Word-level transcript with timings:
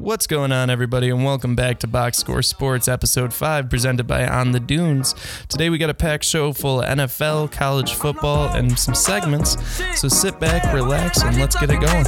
What's 0.00 0.26
going 0.26 0.50
on, 0.50 0.70
everybody, 0.70 1.10
and 1.10 1.26
welcome 1.26 1.54
back 1.54 1.78
to 1.80 1.86
Box 1.86 2.16
Score 2.16 2.40
Sports, 2.40 2.88
episode 2.88 3.34
5, 3.34 3.68
presented 3.68 4.06
by 4.06 4.26
On 4.26 4.52
the 4.52 4.58
Dunes. 4.58 5.14
Today, 5.46 5.68
we 5.68 5.76
got 5.76 5.90
a 5.90 5.94
packed 5.94 6.24
show 6.24 6.54
full 6.54 6.80
of 6.80 6.88
NFL, 6.88 7.52
college 7.52 7.92
football, 7.92 8.48
and 8.48 8.78
some 8.78 8.94
segments. 8.94 9.58
So 10.00 10.08
sit 10.08 10.40
back, 10.40 10.72
relax, 10.72 11.22
and 11.22 11.36
let's 11.36 11.54
get 11.54 11.68
it 11.68 11.82
going. 11.82 12.06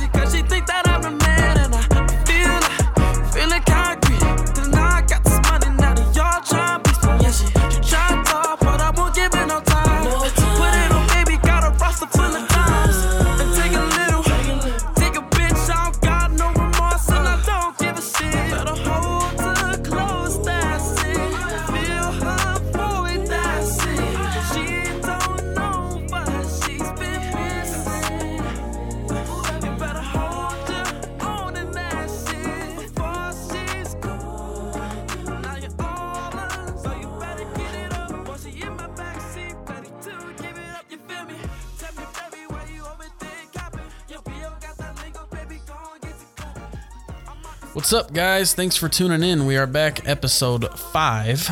What's 47.92 48.06
up, 48.06 48.14
guys? 48.14 48.55
Thanks 48.55 48.75
for 48.75 48.89
tuning 48.89 49.23
in. 49.23 49.45
We 49.45 49.59
are 49.59 49.67
back, 49.67 50.09
episode 50.09 50.79
five. 50.79 51.51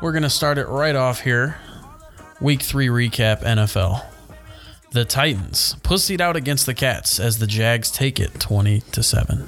We're 0.00 0.12
going 0.12 0.22
to 0.22 0.30
start 0.30 0.56
it 0.56 0.66
right 0.68 0.96
off 0.96 1.20
here. 1.20 1.58
Week 2.40 2.62
three 2.62 2.86
recap 2.86 3.42
NFL. 3.42 4.02
The 4.92 5.04
Titans 5.04 5.76
pussied 5.82 6.22
out 6.22 6.34
against 6.34 6.64
the 6.64 6.72
Cats 6.72 7.20
as 7.20 7.40
the 7.40 7.46
Jags 7.46 7.90
take 7.90 8.18
it 8.18 8.40
20 8.40 8.80
to 8.80 9.02
7. 9.02 9.46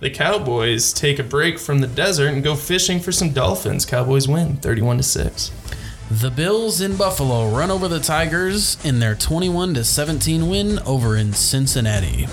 The 0.00 0.08
Cowboys 0.08 0.90
take 0.90 1.18
a 1.18 1.22
break 1.22 1.58
from 1.58 1.80
the 1.80 1.86
desert 1.86 2.28
and 2.28 2.42
go 2.42 2.56
fishing 2.56 2.98
for 2.98 3.12
some 3.12 3.32
dolphins. 3.32 3.84
Cowboys 3.84 4.26
win 4.26 4.56
31 4.56 4.96
to 4.96 5.02
6. 5.02 5.50
The 6.12 6.30
Bills 6.30 6.80
in 6.80 6.96
Buffalo 6.96 7.50
run 7.50 7.70
over 7.70 7.88
the 7.88 8.00
Tigers 8.00 8.82
in 8.86 9.00
their 9.00 9.14
21 9.14 9.74
to 9.74 9.84
17 9.84 10.48
win 10.48 10.78
over 10.86 11.14
in 11.14 11.34
Cincinnati. 11.34 12.26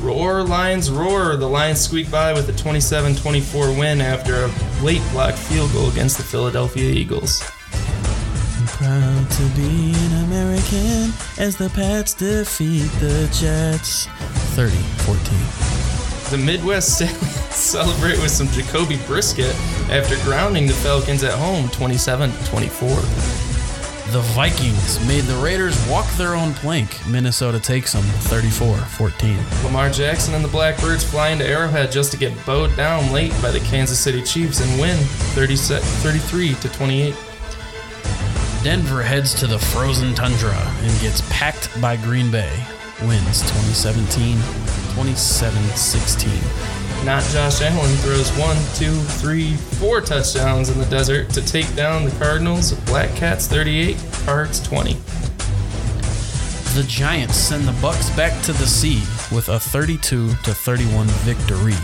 Roar, 0.00 0.42
Lions, 0.42 0.90
roar. 0.90 1.36
The 1.36 1.48
Lions 1.48 1.80
squeak 1.80 2.10
by 2.10 2.32
with 2.32 2.48
a 2.48 2.52
27 2.52 3.16
24 3.16 3.68
win 3.72 4.00
after 4.00 4.44
a 4.44 4.82
late 4.82 5.02
block 5.10 5.34
field 5.34 5.72
goal 5.72 5.88
against 5.88 6.16
the 6.18 6.22
Philadelphia 6.22 6.90
Eagles. 6.90 7.42
I'm 7.72 8.66
proud 8.66 9.30
to 9.30 9.42
be 9.56 9.94
an 9.96 10.24
American 10.24 11.12
as 11.38 11.56
the 11.56 11.70
Pats 11.70 12.14
defeat 12.14 12.88
the 13.00 13.28
Jets 13.32 14.06
30 14.54 14.76
14. 15.04 16.38
The 16.38 16.44
Midwest 16.44 16.98
celebrate 17.50 18.18
with 18.18 18.30
some 18.30 18.48
Jacoby 18.48 18.98
Brisket 19.06 19.54
after 19.90 20.16
grounding 20.24 20.66
the 20.66 20.74
Falcons 20.74 21.22
at 21.22 21.32
home 21.32 21.68
27 21.70 22.32
24. 22.44 23.45
The 24.12 24.20
Vikings 24.20 25.04
made 25.08 25.24
the 25.24 25.34
Raiders 25.36 25.76
walk 25.88 26.08
their 26.12 26.36
own 26.36 26.54
plank. 26.54 27.04
Minnesota 27.08 27.58
takes 27.58 27.92
them 27.92 28.02
34 28.02 28.76
14. 28.76 29.36
Lamar 29.64 29.90
Jackson 29.90 30.34
and 30.34 30.44
the 30.44 30.48
Blackbirds 30.48 31.02
fly 31.02 31.30
into 31.30 31.44
Arrowhead 31.44 31.90
just 31.90 32.12
to 32.12 32.16
get 32.16 32.32
bowed 32.46 32.74
down 32.76 33.12
late 33.12 33.32
by 33.42 33.50
the 33.50 33.58
Kansas 33.60 33.98
City 33.98 34.22
Chiefs 34.22 34.60
and 34.60 34.80
win 34.80 34.96
30, 35.34 35.56
33 35.56 36.54
to 36.54 36.68
28. 36.68 37.14
Denver 38.62 39.02
heads 39.02 39.34
to 39.34 39.48
the 39.48 39.58
frozen 39.58 40.14
tundra 40.14 40.54
and 40.54 41.00
gets 41.00 41.20
packed 41.28 41.68
by 41.80 41.96
Green 41.96 42.30
Bay. 42.30 42.64
Wins 43.02 43.42
2017 43.42 44.38
27 44.94 45.62
16. 45.76 46.75
Not 47.04 47.22
Josh 47.24 47.62
Allen 47.62 47.96
throws 47.98 48.30
one, 48.36 48.56
two, 48.74 48.94
three, 49.20 49.54
four 49.54 50.00
touchdowns 50.00 50.70
in 50.70 50.78
the 50.78 50.86
desert 50.86 51.30
to 51.30 51.40
take 51.40 51.72
down 51.76 52.04
the 52.04 52.10
Cardinals. 52.12 52.72
Black 52.86 53.14
Cats 53.14 53.46
38, 53.46 53.96
Cards 54.24 54.60
20. 54.60 54.94
The 56.74 56.84
Giants 56.88 57.36
send 57.36 57.66
the 57.66 57.78
Bucks 57.80 58.10
back 58.16 58.42
to 58.42 58.52
the 58.52 58.66
sea 58.66 59.00
with 59.34 59.48
a 59.48 59.58
32 59.58 60.28
to 60.28 60.34
31 60.34 61.06
victory. 61.24 61.74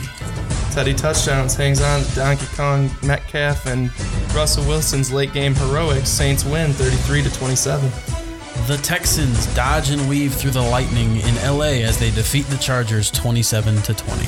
Teddy 0.72 0.94
touchdowns 0.94 1.54
hangs 1.54 1.80
on 1.80 2.02
to 2.02 2.14
Donkey 2.14 2.46
Kong, 2.56 2.90
Metcalf, 3.02 3.66
and 3.66 3.90
Russell 4.34 4.64
Wilson's 4.64 5.12
late 5.12 5.32
game 5.32 5.54
heroics. 5.54 6.08
Saints 6.08 6.44
win 6.44 6.72
33 6.72 7.22
to 7.22 7.30
27. 7.30 8.21
The 8.66 8.76
Texans 8.78 9.52
dodge 9.54 9.90
and 9.90 10.08
weave 10.08 10.32
through 10.34 10.52
the 10.52 10.62
lightning 10.62 11.16
in 11.16 11.34
LA 11.36 11.82
as 11.82 11.98
they 11.98 12.10
defeat 12.12 12.46
the 12.46 12.56
Chargers 12.56 13.10
27 13.10 13.82
to 13.82 13.92
20. 13.92 14.22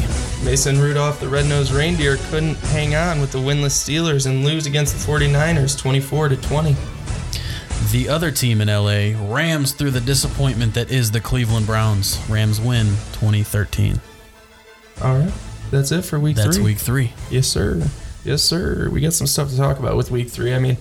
Mason 0.45 0.81
Rudolph, 0.81 1.21
the 1.21 1.29
red-nosed 1.29 1.71
reindeer, 1.73 2.17
couldn't 2.31 2.57
hang 2.57 2.97
on 2.97 3.21
with 3.21 3.31
the 3.31 3.39
winless 3.39 3.71
Steelers 3.73 4.27
and 4.27 4.45
lose 4.45 4.67
against 4.67 4.95
the 4.95 5.13
49ers 5.13 5.79
24 5.79 6.31
to 6.31 6.37
20. 6.37 6.77
The 7.93 8.09
other 8.09 8.33
team 8.33 8.61
in 8.61 8.67
LA 8.67 9.15
rams 9.33 9.73
through 9.73 9.93
the 9.93 10.01
disappointment 10.01 10.75
that 10.75 10.91
is 10.91 11.13
the 11.13 11.21
Cleveland 11.21 11.67
Browns. 11.67 12.19
Rams 12.29 12.61
win 12.61 12.87
2013. 13.13 14.01
All 15.03 15.19
right. 15.19 15.33
That's 15.71 15.93
it 15.93 16.03
for 16.03 16.19
week 16.19 16.37
That's 16.37 16.57
three. 16.57 16.65
week 16.65 16.79
3. 16.79 17.13
Yes, 17.31 17.47
sir. 17.47 17.87
Yes, 18.25 18.43
sir. 18.43 18.89
We 18.91 19.01
got 19.01 19.13
some 19.13 19.27
stuff 19.27 19.51
to 19.51 19.57
talk 19.57 19.79
about 19.79 19.97
with 19.97 20.11
week 20.11 20.31
three. 20.31 20.55
I 20.55 20.59
mean, 20.59 20.79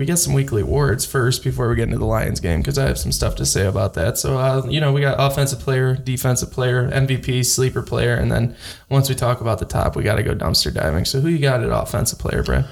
we 0.00 0.06
got 0.06 0.18
some 0.18 0.32
weekly 0.32 0.62
awards 0.62 1.04
first 1.04 1.44
before 1.44 1.68
we 1.68 1.76
get 1.76 1.82
into 1.82 1.98
the 1.98 2.06
Lions 2.06 2.40
game 2.40 2.60
because 2.60 2.78
I 2.78 2.86
have 2.86 2.98
some 2.98 3.12
stuff 3.12 3.36
to 3.36 3.44
say 3.44 3.66
about 3.66 3.92
that. 3.94 4.16
So, 4.16 4.38
uh, 4.38 4.66
you 4.66 4.80
know, 4.80 4.94
we 4.94 5.02
got 5.02 5.16
offensive 5.18 5.60
player, 5.60 5.94
defensive 5.94 6.50
player, 6.50 6.90
MVP, 6.90 7.44
sleeper 7.44 7.82
player, 7.82 8.14
and 8.14 8.32
then 8.32 8.56
once 8.88 9.10
we 9.10 9.14
talk 9.14 9.42
about 9.42 9.58
the 9.58 9.66
top, 9.66 9.96
we 9.96 10.02
got 10.02 10.14
to 10.14 10.22
go 10.22 10.34
dumpster 10.34 10.72
diving. 10.72 11.04
So, 11.04 11.20
who 11.20 11.28
you 11.28 11.38
got 11.38 11.62
at 11.62 11.68
offensive 11.68 12.18
player, 12.18 12.42
Brad? 12.42 12.64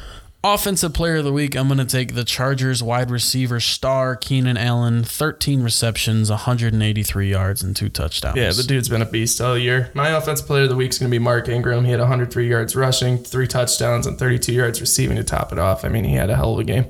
Offensive 0.42 0.94
player 0.94 1.16
of 1.16 1.24
the 1.24 1.32
week, 1.32 1.54
I'm 1.54 1.66
going 1.66 1.76
to 1.76 1.84
take 1.84 2.14
the 2.14 2.24
Chargers 2.24 2.82
wide 2.82 3.10
receiver 3.10 3.60
star 3.60 4.16
Keenan 4.16 4.56
Allen, 4.56 5.04
13 5.04 5.62
receptions, 5.62 6.30
183 6.30 7.30
yards, 7.30 7.62
and 7.62 7.76
two 7.76 7.90
touchdowns. 7.90 8.38
Yeah, 8.38 8.52
the 8.52 8.62
dude's 8.62 8.88
been 8.88 9.02
a 9.02 9.06
beast 9.06 9.38
all 9.42 9.58
year. 9.58 9.90
My 9.92 10.08
offensive 10.10 10.46
player 10.46 10.62
of 10.62 10.70
the 10.70 10.76
week 10.76 10.92
is 10.92 10.98
going 10.98 11.10
to 11.10 11.14
be 11.14 11.22
Mark 11.22 11.46
Ingram. 11.50 11.84
He 11.84 11.90
had 11.90 12.00
103 12.00 12.48
yards 12.48 12.74
rushing, 12.74 13.18
three 13.18 13.46
touchdowns, 13.46 14.06
and 14.06 14.18
32 14.18 14.54
yards 14.54 14.80
receiving 14.80 15.16
to 15.16 15.24
top 15.24 15.52
it 15.52 15.58
off. 15.58 15.84
I 15.84 15.88
mean, 15.88 16.04
he 16.04 16.14
had 16.14 16.30
a 16.30 16.36
hell 16.36 16.54
of 16.54 16.60
a 16.60 16.64
game. 16.64 16.86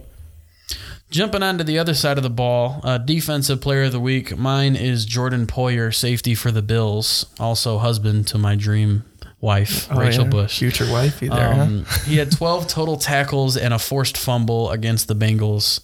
Jumping 1.11 1.43
on 1.43 1.57
to 1.59 1.65
the 1.65 1.79
other 1.79 1.95
side 1.95 2.19
of 2.19 2.23
the 2.23 2.29
ball, 2.31 2.81
uh, 2.85 2.99
defensive 2.99 3.61
player 3.63 3.85
of 3.85 3.93
the 3.93 4.01
week, 4.01 4.37
mine 4.37 4.77
is 4.77 5.07
Jordan 5.07 5.47
Poyer, 5.47 5.95
safety 5.95 6.35
for 6.35 6.51
the 6.51 6.61
Bills, 6.61 7.25
also 7.41 7.79
husband 7.79 8.27
to 8.29 8.37
my 8.39 8.55
dream 8.57 9.05
wife, 9.41 9.89
Oh, 9.91 9.99
Rachel 9.99 10.25
yeah. 10.25 10.31
Bush. 10.31 10.59
Future 10.59 10.91
wifey 10.93 11.29
there, 11.29 11.55
huh? 11.55 11.63
Um, 11.63 11.87
he 12.05 12.19
had 12.19 12.31
12 12.31 12.67
total 12.67 12.97
tackles 12.99 13.57
and 13.57 13.73
a 13.73 13.79
forced 13.79 14.19
fumble 14.19 14.71
against 14.71 15.09
the 15.09 15.15
Bengals. 15.15 15.81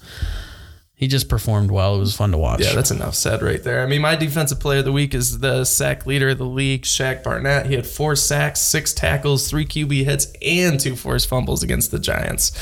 He 0.97 1.09
just 1.09 1.28
performed 1.28 1.71
well. 1.71 1.97
It 1.97 2.01
was 2.01 2.15
fun 2.15 2.31
to 2.33 2.39
watch. 2.39 2.61
Yeah, 2.61 2.72
that's 2.75 2.91
enough 2.91 3.15
said 3.15 3.43
right 3.43 3.62
there. 3.62 3.83
I 3.83 3.87
mean, 3.87 4.01
my 4.03 4.16
defensive 4.16 4.61
player 4.61 4.78
of 4.81 4.84
the 4.84 4.93
week 4.93 5.15
is 5.15 5.39
the 5.41 5.65
sack 5.65 6.05
leader 6.06 6.28
of 6.31 6.39
the 6.39 6.45
league, 6.47 6.83
Shaq 6.83 7.25
Barrett. 7.25 7.66
He 7.66 7.75
had 7.75 7.87
four 7.87 8.15
sacks, 8.15 8.61
six 8.61 8.93
tackles, 8.93 9.49
three 9.49 9.65
QB 9.66 10.05
hits, 10.05 10.27
and 10.43 10.78
two 10.78 10.97
forced 10.97 11.28
fumbles 11.28 11.62
against 11.62 11.91
the 11.91 11.99
Giants 11.99 12.53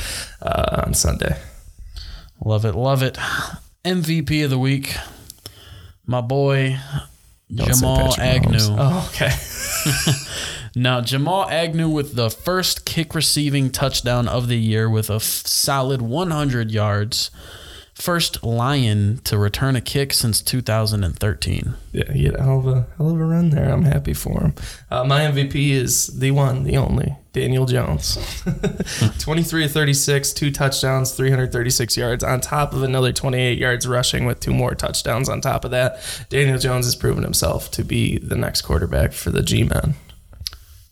uh, 0.41 0.83
on 0.87 0.95
Sunday. 0.95 1.37
Love 2.45 2.65
it, 2.65 2.75
love 2.75 3.03
it. 3.03 3.15
MVP 3.85 4.45
of 4.45 4.51
the 4.51 4.59
week, 4.59 4.97
my 6.07 6.21
boy 6.21 6.79
Don't 7.53 7.69
Jamal 7.69 8.15
Agnew. 8.19 8.59
Oh, 8.61 9.11
okay. 9.13 9.31
Now, 10.75 11.03
Jamal 11.03 11.51
Agnew 11.51 11.89
with 11.91 12.15
the 12.15 12.31
first 12.31 12.87
kick 12.87 13.15
receiving 13.15 13.71
touchdown 13.71 14.27
of 14.27 14.49
the 14.49 14.59
year 14.59 14.89
with 14.89 15.11
a 15.11 15.17
f- 15.17 15.23
solid 15.23 16.01
100 16.01 16.71
yards. 16.71 17.31
First 17.93 18.43
Lion 18.43 19.19
to 19.25 19.37
return 19.37 19.77
a 19.77 19.83
kick 19.83 20.15
since 20.15 20.41
2013. 20.41 21.75
Yeah, 21.93 22.11
he 22.11 22.25
had 22.25 22.37
a 22.37 22.43
hell 22.43 22.59
of 22.61 22.67
a 22.67 22.87
hell 22.97 23.11
of 23.11 23.21
a 23.21 23.25
run 23.25 23.51
there. 23.51 23.69
I'm 23.71 23.85
happy 23.85 24.15
for 24.15 24.41
him. 24.41 24.55
Uh, 24.91 25.05
my 25.05 25.21
MVP 25.21 25.71
is 25.73 26.07
the 26.07 26.31
one, 26.31 26.65
the 26.65 26.79
only, 26.79 27.15
Daniel 27.33 27.65
Jones. 27.67 28.19
23 29.19 29.63
to 29.63 29.69
36, 29.69 30.33
two 30.33 30.51
touchdowns, 30.51 31.13
336 31.13 31.97
yards, 31.97 32.23
on 32.23 32.41
top 32.41 32.75
of 32.75 32.83
another 32.83 33.13
28 33.13 33.59
yards 33.59 33.87
rushing 33.87 34.25
with 34.27 34.41
two 34.41 34.53
more 34.53 34.75
touchdowns 34.75 35.29
on 35.29 35.41
top 35.41 35.65
of 35.65 35.71
that. 35.71 35.99
Daniel 36.29 36.59
Jones 36.59 36.85
has 36.87 36.95
proven 36.95 37.23
himself 37.25 37.71
to 37.73 37.85
be 37.85 38.19
the 38.19 38.37
next 38.37 38.63
quarterback 38.63 39.13
for 39.13 39.31
the 39.31 39.43
G-Men. 39.43 39.95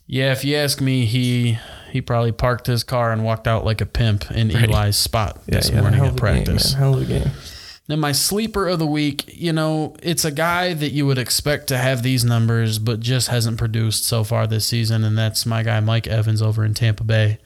Yeah, 0.07 0.31
if 0.31 0.43
you 0.43 0.55
ask 0.57 0.81
me, 0.81 1.05
he 1.05 1.57
he 1.91 2.01
probably 2.01 2.31
parked 2.31 2.67
his 2.67 2.83
car 2.83 3.11
and 3.11 3.23
walked 3.23 3.47
out 3.47 3.63
like 3.65 3.79
a 3.81 3.85
pimp 3.85 4.29
in 4.31 4.49
Eli's 4.51 4.95
spot 4.97 5.45
this 5.45 5.67
he 5.67 5.75
had 5.75 5.79
a 5.79 5.81
morning 5.83 5.99
hell 5.99 6.07
at 6.07 6.11
of 6.11 6.17
a 6.17 6.33
game, 6.33 6.43
practice. 6.45 6.73
man. 6.73 6.79
Hell 6.81 6.95
of 6.95 7.01
a 7.01 7.05
game. 7.05 7.31
Then 7.91 7.99
my 7.99 8.13
sleeper 8.13 8.69
of 8.69 8.79
the 8.79 8.87
week, 8.87 9.25
you 9.27 9.51
know, 9.51 9.97
it's 10.01 10.23
a 10.23 10.31
guy 10.31 10.73
that 10.73 10.91
you 10.93 11.05
would 11.07 11.17
expect 11.17 11.67
to 11.67 11.77
have 11.77 12.03
these 12.03 12.23
numbers, 12.23 12.79
but 12.79 13.01
just 13.01 13.27
hasn't 13.27 13.57
produced 13.57 14.05
so 14.05 14.23
far 14.23 14.47
this 14.47 14.65
season, 14.65 15.03
and 15.03 15.17
that's 15.17 15.45
my 15.45 15.61
guy 15.61 15.77
Mike 15.81 16.07
Evans 16.07 16.41
over 16.41 16.63
in 16.63 16.73
Tampa 16.73 17.03
Bay 17.03 17.37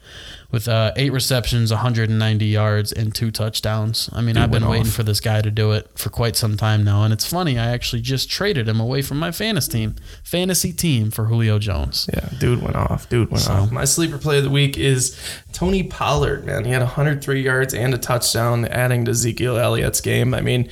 with 0.50 0.68
uh, 0.68 0.92
eight 0.96 1.12
receptions, 1.12 1.70
190 1.72 2.46
yards, 2.46 2.92
and 2.92 3.14
two 3.14 3.30
touchdowns. 3.30 4.08
I 4.12 4.20
mean, 4.20 4.34
Dude 4.34 4.44
I've 4.44 4.50
been 4.50 4.62
went 4.62 4.70
waiting 4.70 4.86
off. 4.86 4.92
for 4.94 5.02
this 5.02 5.20
guy 5.20 5.40
to 5.42 5.50
do 5.50 5.72
it 5.72 5.90
for 5.98 6.08
quite 6.10 6.36
some 6.36 6.56
time 6.56 6.84
now, 6.84 7.02
and 7.02 7.12
it's 7.12 7.26
funny. 7.26 7.58
I 7.58 7.66
actually 7.66 8.02
just 8.02 8.30
traded 8.30 8.68
him 8.68 8.78
away 8.80 9.02
from 9.02 9.18
my 9.18 9.32
fantasy 9.32 9.72
team, 9.72 9.96
fantasy 10.22 10.72
team 10.72 11.10
for 11.10 11.24
Julio 11.26 11.58
Jones. 11.58 12.08
Yeah, 12.12 12.28
dude 12.38 12.62
went 12.62 12.76
off. 12.76 13.08
Dude 13.08 13.30
went 13.30 13.44
So- 13.44 13.52
off. 13.52 13.72
My 13.72 13.84
sleeper 13.84 14.18
play 14.18 14.38
of 14.38 14.44
the 14.44 14.50
week 14.50 14.78
is 14.78 15.18
Tony 15.52 15.82
Pollard, 15.82 16.44
man. 16.46 16.64
He 16.64 16.70
had 16.70 16.82
103 16.82 17.42
yards 17.42 17.74
and 17.74 17.92
a 17.94 17.98
touchdown, 17.98 18.64
adding 18.66 19.04
to 19.06 19.10
Ezekiel 19.12 19.56
Elliott's 19.56 20.00
game. 20.00 20.32
I 20.34 20.40
mean, 20.40 20.68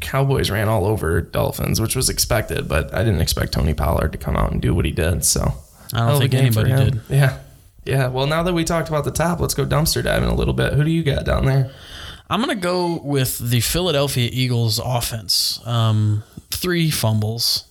Cowboys 0.00 0.50
ran 0.50 0.68
all 0.68 0.86
over 0.86 1.20
Dolphins, 1.20 1.80
which 1.80 1.94
was 1.94 2.08
expected, 2.08 2.66
but 2.68 2.92
I 2.94 3.04
didn't 3.04 3.20
expect 3.20 3.52
Tony 3.52 3.74
Pollard 3.74 4.12
to 4.12 4.18
come 4.18 4.36
out 4.36 4.52
and 4.52 4.60
do 4.60 4.74
what 4.74 4.84
he 4.84 4.90
did. 4.90 5.24
So 5.24 5.42
I 5.92 5.98
don't 5.98 6.06
hell 6.06 6.08
of 6.08 6.16
a 6.16 6.18
think 6.20 6.34
anybody 6.34 6.70
did. 6.72 7.00
Yeah. 7.10 7.38
Yeah. 7.90 8.08
Well, 8.08 8.26
now 8.26 8.42
that 8.42 8.52
we 8.52 8.64
talked 8.64 8.88
about 8.88 9.04
the 9.04 9.10
top, 9.10 9.40
let's 9.40 9.54
go 9.54 9.66
dumpster 9.66 10.02
diving 10.02 10.28
a 10.28 10.34
little 10.34 10.54
bit. 10.54 10.72
Who 10.74 10.84
do 10.84 10.90
you 10.90 11.02
got 11.02 11.24
down 11.24 11.44
there? 11.44 11.70
I'm 12.30 12.40
gonna 12.40 12.54
go 12.54 13.00
with 13.02 13.38
the 13.38 13.60
Philadelphia 13.60 14.30
Eagles 14.32 14.78
offense. 14.78 15.60
Um, 15.66 16.22
three 16.52 16.88
fumbles, 16.88 17.64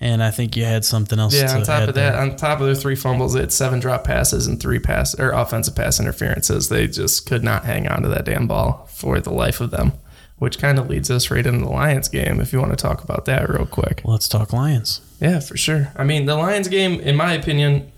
and 0.00 0.24
I 0.24 0.32
think 0.32 0.56
you 0.56 0.64
had 0.64 0.84
something 0.84 1.20
else. 1.20 1.34
Yeah, 1.34 1.46
to 1.46 1.54
on 1.58 1.62
top 1.62 1.88
of 1.88 1.94
that, 1.94 2.12
there. 2.12 2.20
on 2.20 2.34
top 2.34 2.58
of 2.60 2.66
their 2.66 2.74
three 2.74 2.96
fumbles, 2.96 3.34
they 3.34 3.40
had 3.40 3.52
seven 3.52 3.78
drop 3.78 4.02
passes 4.02 4.48
and 4.48 4.60
three 4.60 4.80
pass 4.80 5.18
or 5.18 5.30
offensive 5.30 5.76
pass 5.76 6.00
interferences. 6.00 6.68
They 6.68 6.88
just 6.88 7.26
could 7.26 7.44
not 7.44 7.64
hang 7.64 7.86
on 7.86 8.02
to 8.02 8.08
that 8.08 8.24
damn 8.24 8.48
ball 8.48 8.88
for 8.92 9.20
the 9.20 9.32
life 9.32 9.60
of 9.60 9.70
them. 9.70 9.92
Which 10.38 10.58
kind 10.58 10.80
of 10.80 10.90
leads 10.90 11.08
us 11.08 11.30
right 11.30 11.46
into 11.46 11.60
the 11.60 11.70
Lions 11.70 12.08
game. 12.08 12.40
If 12.40 12.52
you 12.52 12.58
want 12.58 12.72
to 12.72 12.76
talk 12.76 13.04
about 13.04 13.26
that 13.26 13.48
real 13.48 13.64
quick. 13.66 14.02
let's 14.04 14.26
talk 14.26 14.52
Lions. 14.52 15.00
Yeah, 15.20 15.38
for 15.38 15.56
sure. 15.56 15.92
I 15.94 16.02
mean, 16.02 16.26
the 16.26 16.34
Lions 16.34 16.66
game, 16.66 16.98
in 16.98 17.14
my 17.14 17.34
opinion, 17.34 17.91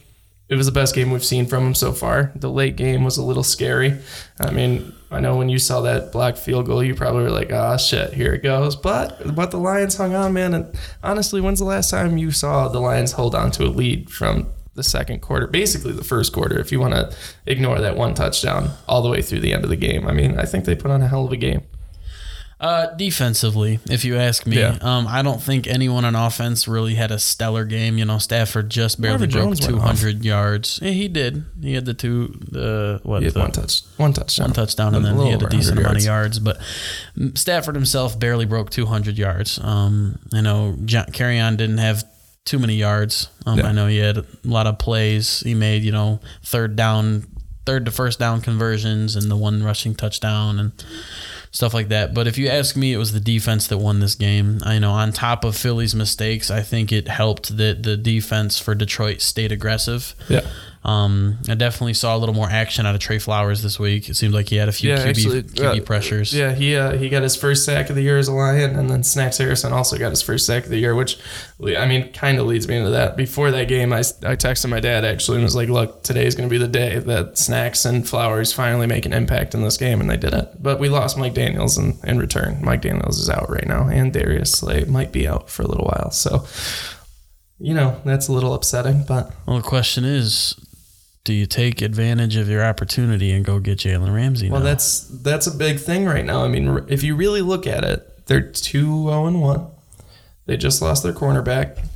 it 0.49 0.57
was 0.57 0.67
the 0.67 0.73
best 0.73 0.95
game 0.95 1.11
we've 1.11 1.25
seen 1.25 1.47
from 1.47 1.65
them 1.65 1.75
so 1.75 1.93
far. 1.93 2.33
The 2.37 2.51
late 2.51 2.77
game 2.77 3.03
was 3.03 3.17
a 3.17 3.25
little 3.25 3.43
scary. 3.43 3.99
I 4.39 4.51
mean, 4.51 4.93
I 5.11 5.21
know 5.21 5.37
when 5.37 5.49
you 5.49 5.59
saw 5.59 5.81
that 5.83 6.13
black 6.13 6.37
field 6.37 6.67
goal, 6.67 6.83
you 6.83 6.95
probably 6.95 7.23
were 7.23 7.31
like, 7.31 7.53
"Ah, 7.53 7.77
shit, 7.77 8.13
here 8.13 8.35
it 8.35 8.43
goes." 8.43 8.77
But 8.77 9.35
but 9.35 9.51
the 9.51 9.59
Lions 9.59 9.97
hung 9.97 10.15
on, 10.15 10.33
man. 10.33 10.55
And 10.55 10.79
honestly, 11.03 11.41
when's 11.41 11.61
the 11.61 11.65
last 11.65 11.91
time 11.91 12.19
you 12.19 12.31
saw 12.31 12.69
the 12.69 12.81
Lions 12.81 13.13
hold 13.13 13.35
on 13.35 13.51
to 13.53 13.65
a 13.65 13.69
lead 13.69 14.11
from 14.11 14.49
the 14.75 14.83
second 14.83 15.21
quarter, 15.21 15.47
basically 15.47 15.93
the 15.93 16.05
first 16.05 16.33
quarter, 16.33 16.59
if 16.59 16.73
you 16.73 16.81
want 16.81 16.95
to 16.95 17.15
ignore 17.47 17.81
that 17.81 17.97
one 17.97 18.13
touchdown 18.13 18.71
all 18.89 19.03
the 19.03 19.09
way 19.09 19.23
through 19.23 19.41
the 19.41 19.53
end 19.53 19.65
of 19.65 19.71
the 19.71 19.77
game? 19.77 20.07
I 20.07 20.13
mean, 20.13 20.39
I 20.39 20.45
think 20.45 20.65
they 20.65 20.75
put 20.75 20.91
on 20.91 21.01
a 21.01 21.09
hell 21.09 21.25
of 21.25 21.33
a 21.33 21.37
game. 21.37 21.63
Uh, 22.65 22.87
defensively, 22.97 23.79
if 23.91 24.07
you 24.07 24.17
ask 24.17 24.47
me, 24.47 24.59
Yeah. 24.59 24.79
um, 24.81 25.07
I 25.07 25.21
don't 25.21 25.43
think 25.43 25.67
anyone 25.67 26.07
on 26.07 26.15
offense 26.17 26.67
really 26.67 26.95
had 26.95 27.11
a 27.11 27.19
stellar 27.19 27.67
game. 27.67 27.99
You 27.99 28.07
know, 28.07 28.17
Stafford 28.17 28.71
just 28.71 28.99
barely 28.99 29.27
Marvin 29.27 29.31
broke 29.31 29.59
200 29.59 30.25
yards. 30.25 30.79
Yeah, 30.83 30.93
he 30.93 31.09
did. 31.09 31.45
He 31.61 31.75
had 31.75 31.85
the 31.85 31.93
two, 31.93 32.41
the 32.51 33.01
what, 33.03 33.19
He 33.19 33.27
had 33.27 33.35
the, 33.35 33.41
one 33.41 33.53
touch, 33.53 33.83
one 33.99 34.13
touchdown, 34.15 34.45
one 34.47 34.55
touchdown, 34.55 34.95
and 34.95 35.05
then 35.05 35.19
he 35.19 35.31
had 35.31 35.43
a 35.43 35.49
decent 35.49 35.79
amount 35.79 35.99
of 35.99 36.05
yards. 36.05 36.39
But 36.39 36.59
Stafford 37.35 37.75
himself 37.75 38.19
barely 38.19 38.47
broke 38.47 38.71
200 38.71 39.19
yards. 39.19 39.59
Um, 39.63 40.19
I 40.33 40.41
know 40.41 40.75
John, 40.87 41.05
on 41.21 41.57
didn't 41.57 41.79
have 41.79 42.03
too 42.47 42.59
many 42.59 42.77
yards. 42.77 43.29
Um, 43.45 43.59
Yeah. 43.59 43.67
I 43.67 43.73
know 43.73 43.89
he 43.89 43.99
had 43.99 44.17
a 44.17 44.25
lot 44.43 44.67
of 44.67 44.79
plays. 44.79 45.41
He 45.41 45.53
made, 45.53 45.83
you 45.83 45.93
know, 45.93 46.21
third 46.43 46.77
down, 46.77 47.27
third 47.67 47.85
to 47.85 47.91
first 47.91 48.19
down 48.19 48.41
conversions, 48.41 49.17
and 49.17 49.31
the 49.31 49.37
one 49.37 49.63
rushing 49.63 49.95
touchdown, 49.95 50.59
and 50.59 50.73
stuff 51.55 51.73
like 51.73 51.89
that. 51.89 52.13
But 52.13 52.27
if 52.27 52.37
you 52.37 52.49
ask 52.49 52.77
me, 52.77 52.93
it 52.93 52.97
was 52.97 53.13
the 53.13 53.21
defense 53.21 53.69
that 53.69 53.79
won 53.79 54.01
this 54.01 54.17
game. 54.17 54.61
I 54.65 54.81
know 54.81 54.91
on 54.91 55.13
top 55.13 55.45
of 55.45 55.57
Philly's 55.57 55.95
mistakes, 55.95 56.51
I 56.51 56.63
think 56.63 56.91
it 56.91 57.07
helped 57.07 57.57
that 57.57 57.85
the 57.85 57.97
defense 57.97 58.59
for 58.59 58.75
Detroit 58.75 59.21
stayed 59.21 59.53
aggressive. 59.53 60.17
Yeah. 60.29 60.47
Um, 60.85 61.39
I 61.49 61.55
definitely 61.55 61.95
saw 61.95 62.15
a 62.15 62.19
little 62.19 62.35
more 62.35 62.51
action 62.51 62.85
out 62.85 62.95
of 62.95 63.01
Trey 63.01 63.19
Flowers 63.19 63.63
this 63.63 63.79
week. 63.79 64.11
It 64.11 64.17
seemed 64.17 64.35
like 64.35 64.51
he 64.51 64.57
had 64.57 64.69
a 64.69 64.73
few 64.73 64.91
Yeah, 64.91 64.99
QB, 64.99 65.09
actually, 65.09 65.43
QB 65.45 65.81
uh, 65.81 65.85
pressures. 65.85 66.35
Yeah, 66.35 66.53
he 66.53 66.77
uh, 66.77 66.99
he 66.99 67.09
got 67.09 67.23
his 67.23 67.37
first 67.37 67.65
sack 67.65 67.89
of 67.89 67.97
the 67.97 68.03
year 68.03 68.19
as 68.19 68.29
a 68.29 68.33
Lion, 68.33 68.77
and 68.79 68.91
then 68.91 69.03
Snacks 69.03 69.39
Harrison 69.39 69.73
also 69.73 69.97
got 69.97 70.11
his 70.11 70.21
first 70.21 70.45
sack 70.45 70.65
of 70.65 70.69
the 70.69 70.77
year, 70.77 70.95
which 70.95 71.19
I 71.79 71.87
mean 71.87 72.13
kind 72.13 72.39
of 72.39 72.47
leads 72.47 72.69
me 72.69 72.77
into 72.77 72.91
that. 72.91 73.17
Before 73.17 73.51
that 73.51 73.67
game, 73.67 73.95
I, 73.95 74.01
I 74.01 74.37
texted 74.37 74.69
my 74.69 74.81
dad 74.81 75.07
actually 75.07 75.37
and 75.37 75.45
was 75.45 75.57
like, 75.57 75.71
"Look, 75.71 76.03
today's 76.03 76.35
going 76.35 76.51
to 76.51 76.53
be 76.53 76.59
the 76.59 76.69
day 76.69 76.99
that 76.99 77.39
Snacks 77.39 77.87
and 77.87 78.07
Flowers 78.07 78.53
finally 78.53 78.87
make 78.87 79.07
an 79.07 79.15
impact 79.15 79.55
in 79.55 79.63
this 79.63 79.79
game," 79.79 80.03
and 80.03 80.11
they 80.11 80.19
did 80.19 80.35
it. 80.35 80.63
But 80.63 80.79
we 80.79 80.91
lost 80.91 81.17
Mike 81.17 81.33
Daniels 81.33 81.79
in, 81.79 81.99
in 82.05 82.19
return. 82.19 82.59
Mike 82.63 82.83
Daniels 82.83 83.19
is 83.19 83.31
out 83.31 83.49
right 83.49 83.67
now, 83.67 83.89
and 83.89 84.13
Darius 84.13 84.53
Slay 84.53 84.85
might 84.85 85.13
be 85.13 85.27
out 85.27 85.49
for 85.49 85.63
a 85.63 85.67
little 85.67 85.87
while. 85.87 86.11
So, 86.11 86.47
you 87.59 87.73
know, 87.73 88.03
that's 88.05 88.29
a 88.29 88.33
little 88.33 88.53
upsetting, 88.53 89.05
but 89.09 89.33
Well, 89.47 89.57
the 89.57 89.63
question 89.63 90.05
is, 90.05 90.55
do 91.25 91.33
you 91.33 91.47
take 91.47 91.81
advantage 91.81 92.37
of 92.37 92.49
your 92.49 92.63
opportunity 92.63 93.33
and 93.33 93.45
go 93.45 93.59
get 93.59 93.79
Jalen 93.79 94.15
Ramsey? 94.15 94.51
Well, 94.51 94.61
now? 94.61 94.67
that's 94.67 95.01
that's 95.09 95.47
a 95.47 95.55
big 95.55 95.81
thing 95.81 96.05
right 96.05 96.25
now. 96.25 96.45
I 96.45 96.49
mean, 96.49 96.85
if 96.89 97.03
you 97.03 97.17
really 97.17 97.41
look 97.41 97.67
at 97.67 97.83
it, 97.83 98.27
they're 98.27 98.43
two 98.43 99.05
zero 99.05 99.27
and 99.27 99.41
one. 99.41 99.67
They 100.47 100.59
just 100.59 100.83
lost 100.83 101.03
their 101.03 101.15
cornerback. 101.15 101.87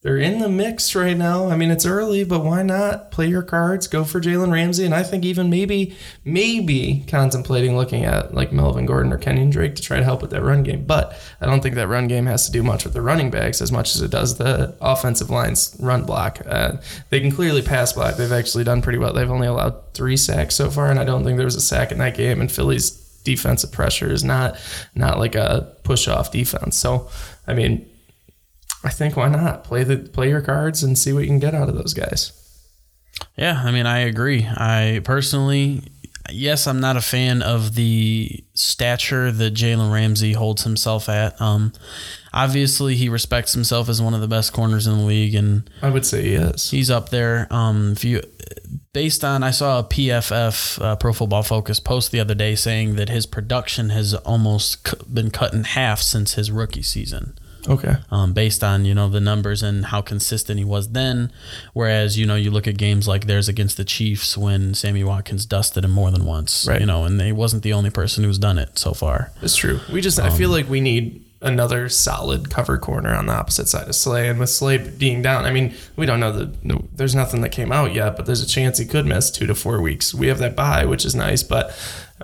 They're 0.00 0.18
in 0.18 0.38
the 0.38 0.48
mix 0.48 0.94
right 0.94 1.16
now. 1.16 1.48
I 1.48 1.56
mean, 1.56 1.72
it's 1.72 1.84
early, 1.84 2.22
but 2.22 2.44
why 2.44 2.62
not 2.62 3.10
play 3.10 3.26
your 3.26 3.42
cards? 3.42 3.88
Go 3.88 4.04
for 4.04 4.20
Jalen 4.20 4.52
Ramsey, 4.52 4.84
and 4.84 4.94
I 4.94 5.02
think 5.02 5.24
even 5.24 5.50
maybe 5.50 5.96
maybe 6.24 7.04
contemplating 7.08 7.76
looking 7.76 8.04
at 8.04 8.32
like 8.32 8.52
Melvin 8.52 8.86
Gordon 8.86 9.12
or 9.12 9.18
Kenyan 9.18 9.50
Drake 9.50 9.74
to 9.74 9.82
try 9.82 9.98
to 9.98 10.04
help 10.04 10.22
with 10.22 10.30
that 10.30 10.42
run 10.42 10.62
game. 10.62 10.84
But 10.84 11.18
I 11.40 11.46
don't 11.46 11.60
think 11.64 11.74
that 11.74 11.88
run 11.88 12.06
game 12.06 12.26
has 12.26 12.46
to 12.46 12.52
do 12.52 12.62
much 12.62 12.84
with 12.84 12.94
the 12.94 13.02
running 13.02 13.28
backs 13.28 13.60
as 13.60 13.72
much 13.72 13.96
as 13.96 14.00
it 14.00 14.12
does 14.12 14.38
the 14.38 14.76
offensive 14.80 15.30
line's 15.30 15.76
run 15.80 16.04
block. 16.04 16.42
Uh, 16.46 16.76
they 17.10 17.18
can 17.20 17.32
clearly 17.32 17.62
pass 17.62 17.92
block. 17.92 18.14
They've 18.16 18.30
actually 18.30 18.62
done 18.62 18.82
pretty 18.82 18.98
well. 18.98 19.12
They've 19.12 19.28
only 19.28 19.48
allowed 19.48 19.94
three 19.94 20.16
sacks 20.16 20.54
so 20.54 20.70
far, 20.70 20.92
and 20.92 21.00
I 21.00 21.04
don't 21.04 21.24
think 21.24 21.38
there 21.38 21.44
was 21.44 21.56
a 21.56 21.60
sack 21.60 21.90
in 21.90 21.98
that 21.98 22.16
game. 22.16 22.40
And 22.40 22.52
Philly's 22.52 22.90
defensive 23.24 23.72
pressure 23.72 24.12
is 24.12 24.22
not 24.22 24.56
not 24.94 25.18
like 25.18 25.34
a 25.34 25.74
push 25.82 26.06
off 26.06 26.30
defense. 26.30 26.76
So 26.76 27.10
I 27.48 27.54
mean, 27.54 27.84
I 28.84 28.90
think 28.90 29.16
why 29.16 29.28
not 29.28 29.64
play 29.64 29.84
the 29.84 29.96
play 29.96 30.28
your 30.28 30.40
cards 30.40 30.82
and 30.82 30.96
see 30.96 31.12
what 31.12 31.20
you 31.20 31.26
can 31.26 31.38
get 31.38 31.54
out 31.54 31.68
of 31.68 31.74
those 31.74 31.94
guys. 31.94 32.32
Yeah, 33.36 33.60
I 33.64 33.72
mean, 33.72 33.86
I 33.86 34.00
agree. 34.00 34.46
I 34.46 35.00
personally, 35.04 35.82
yes, 36.30 36.66
I'm 36.66 36.80
not 36.80 36.96
a 36.96 37.00
fan 37.00 37.42
of 37.42 37.74
the 37.74 38.44
stature 38.54 39.32
that 39.32 39.54
Jalen 39.54 39.92
Ramsey 39.92 40.32
holds 40.34 40.64
himself 40.64 41.08
at. 41.08 41.40
Um, 41.40 41.72
obviously, 42.32 42.94
he 42.94 43.08
respects 43.08 43.52
himself 43.52 43.88
as 43.88 44.00
one 44.00 44.14
of 44.14 44.20
the 44.20 44.28
best 44.28 44.52
corners 44.52 44.86
in 44.86 44.98
the 44.98 45.04
league, 45.04 45.34
and 45.34 45.68
I 45.82 45.90
would 45.90 46.06
say 46.06 46.30
yes. 46.30 46.70
he's 46.70 46.90
up 46.90 47.08
there. 47.08 47.48
Um, 47.50 47.92
if 47.92 48.04
you, 48.04 48.22
based 48.92 49.24
on, 49.24 49.42
I 49.42 49.50
saw 49.50 49.80
a 49.80 49.84
PFF 49.84 50.82
uh, 50.82 50.96
Pro 50.96 51.12
Football 51.12 51.42
Focus 51.42 51.80
post 51.80 52.12
the 52.12 52.20
other 52.20 52.34
day 52.34 52.54
saying 52.54 52.96
that 52.96 53.08
his 53.08 53.26
production 53.26 53.90
has 53.90 54.14
almost 54.14 54.84
cu- 54.84 55.04
been 55.04 55.30
cut 55.30 55.52
in 55.52 55.64
half 55.64 56.00
since 56.00 56.34
his 56.34 56.50
rookie 56.50 56.82
season 56.82 57.37
Okay. 57.66 57.96
um, 58.10 58.32
based 58.32 58.62
on 58.62 58.84
you 58.84 58.94
know 58.94 59.08
the 59.08 59.20
numbers 59.20 59.62
and 59.62 59.86
how 59.86 60.00
consistent 60.00 60.58
he 60.58 60.64
was 60.64 60.90
then. 60.90 61.32
Whereas 61.72 62.18
you 62.18 62.26
know 62.26 62.34
you 62.36 62.50
look 62.50 62.66
at 62.66 62.76
games 62.76 63.08
like 63.08 63.26
theirs 63.26 63.48
against 63.48 63.76
the 63.76 63.84
Chiefs 63.84 64.36
when 64.38 64.74
Sammy 64.74 65.02
Watkins 65.04 65.46
dusted 65.46 65.84
him 65.84 65.90
more 65.90 66.10
than 66.10 66.24
once, 66.24 66.66
Right. 66.68 66.80
you 66.80 66.86
know, 66.86 67.04
and 67.04 67.20
he 67.20 67.32
wasn't 67.32 67.62
the 67.62 67.72
only 67.72 67.90
person 67.90 68.24
who's 68.24 68.38
done 68.38 68.58
it 68.58 68.78
so 68.78 68.92
far. 68.94 69.32
It's 69.42 69.56
true. 69.56 69.80
We 69.92 70.00
just 70.00 70.18
I 70.20 70.30
feel 70.30 70.50
like 70.50 70.68
we 70.68 70.80
need 70.80 71.24
another 71.40 71.88
solid 71.88 72.50
cover 72.50 72.76
corner 72.78 73.14
on 73.14 73.26
the 73.26 73.32
opposite 73.32 73.68
side 73.68 73.86
of 73.86 73.94
Slay. 73.94 74.28
And 74.28 74.40
with 74.40 74.50
Slay 74.50 74.76
being 74.78 75.22
down, 75.22 75.44
I 75.44 75.52
mean, 75.52 75.72
we 75.94 76.04
don't 76.04 76.18
know 76.18 76.32
that 76.32 76.88
there's 76.96 77.14
nothing 77.14 77.42
that 77.42 77.50
came 77.50 77.70
out 77.70 77.94
yet, 77.94 78.16
but 78.16 78.26
there's 78.26 78.42
a 78.42 78.46
chance 78.46 78.78
he 78.78 78.84
could 78.84 79.06
miss 79.06 79.30
two 79.30 79.46
to 79.46 79.54
four 79.54 79.80
weeks. 79.80 80.12
We 80.12 80.26
have 80.26 80.38
that 80.40 80.56
bye, 80.56 80.84
which 80.84 81.04
is 81.04 81.14
nice, 81.14 81.44
but 81.44 81.70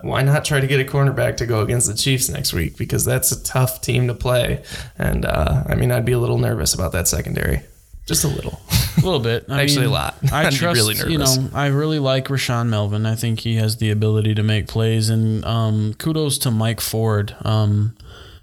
why 0.04 0.22
not 0.22 0.44
try 0.44 0.60
to 0.60 0.66
get 0.66 0.80
a 0.80 0.84
cornerback 0.84 1.36
to 1.38 1.46
go 1.46 1.60
against 1.60 1.86
the 1.86 1.94
Chiefs 1.94 2.28
next 2.28 2.52
week? 2.52 2.76
Because 2.76 3.04
that's 3.04 3.32
a 3.32 3.42
tough 3.42 3.80
team 3.80 4.06
to 4.08 4.14
play. 4.14 4.62
And 4.98 5.24
uh, 5.24 5.64
I 5.66 5.74
mean, 5.74 5.90
I'd 5.90 6.04
be 6.04 6.12
a 6.12 6.18
little 6.18 6.38
nervous 6.38 6.74
about 6.74 6.92
that 6.92 7.08
secondary. 7.08 7.62
Just 8.06 8.22
a 8.22 8.28
little. 8.28 8.60
A 8.98 9.00
little 9.00 9.18
bit, 9.18 9.46
I 9.48 9.62
Actually, 9.62 9.86
mean, 9.86 9.90
a 9.90 9.92
lot. 9.92 10.16
I 10.30 10.42
I'd 10.46 10.50
be 10.50 10.56
trust, 10.56 10.76
really 10.76 11.12
you 11.12 11.18
know, 11.18 11.48
I 11.54 11.68
really 11.68 11.98
like 11.98 12.26
Rashaan 12.26 12.68
Melvin. 12.68 13.06
I 13.06 13.14
think 13.14 13.40
he 13.40 13.56
has 13.56 13.78
the 13.78 13.90
ability 13.90 14.34
to 14.34 14.42
make 14.42 14.68
plays, 14.68 15.08
and 15.08 15.42
um, 15.44 15.94
kudos 15.94 16.36
to 16.38 16.50
Mike 16.50 16.82
Ford 16.82 17.34
um, 17.42 17.96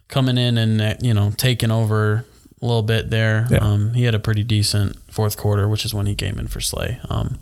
coming 0.08 0.38
in 0.40 0.58
and 0.58 0.82
uh, 0.82 0.96
you 1.00 1.14
know 1.14 1.32
taking 1.38 1.70
over 1.70 2.26
a 2.60 2.66
little 2.66 2.82
bit 2.82 3.12
there. 3.12 3.48
Yeah. 3.52 3.60
Um, 3.60 3.94
he 3.94 4.04
had 4.04 4.16
a 4.16 4.20
pretty 4.20 4.44
decent 4.44 4.98
fourth 5.12 5.38
quarter, 5.38 5.68
which 5.68 5.86
is 5.86 5.94
when 5.94 6.08
he 6.08 6.16
came 6.16 6.40
in 6.40 6.48
for 6.48 6.60
Slay. 6.60 7.00
Um, 7.10 7.38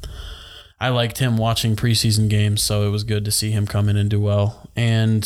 I 0.82 0.90
liked 0.90 1.18
him 1.18 1.38
watching 1.38 1.76
preseason 1.76 2.30
games, 2.30 2.62
so 2.64 2.88
it 2.88 2.90
was 2.90 3.04
good 3.04 3.26
to 3.26 3.32
see 3.32 3.52
him 3.52 3.68
come 3.68 3.90
in 3.90 3.98
and 3.98 4.10
do 4.10 4.20
well. 4.20 4.70
And 4.76 5.26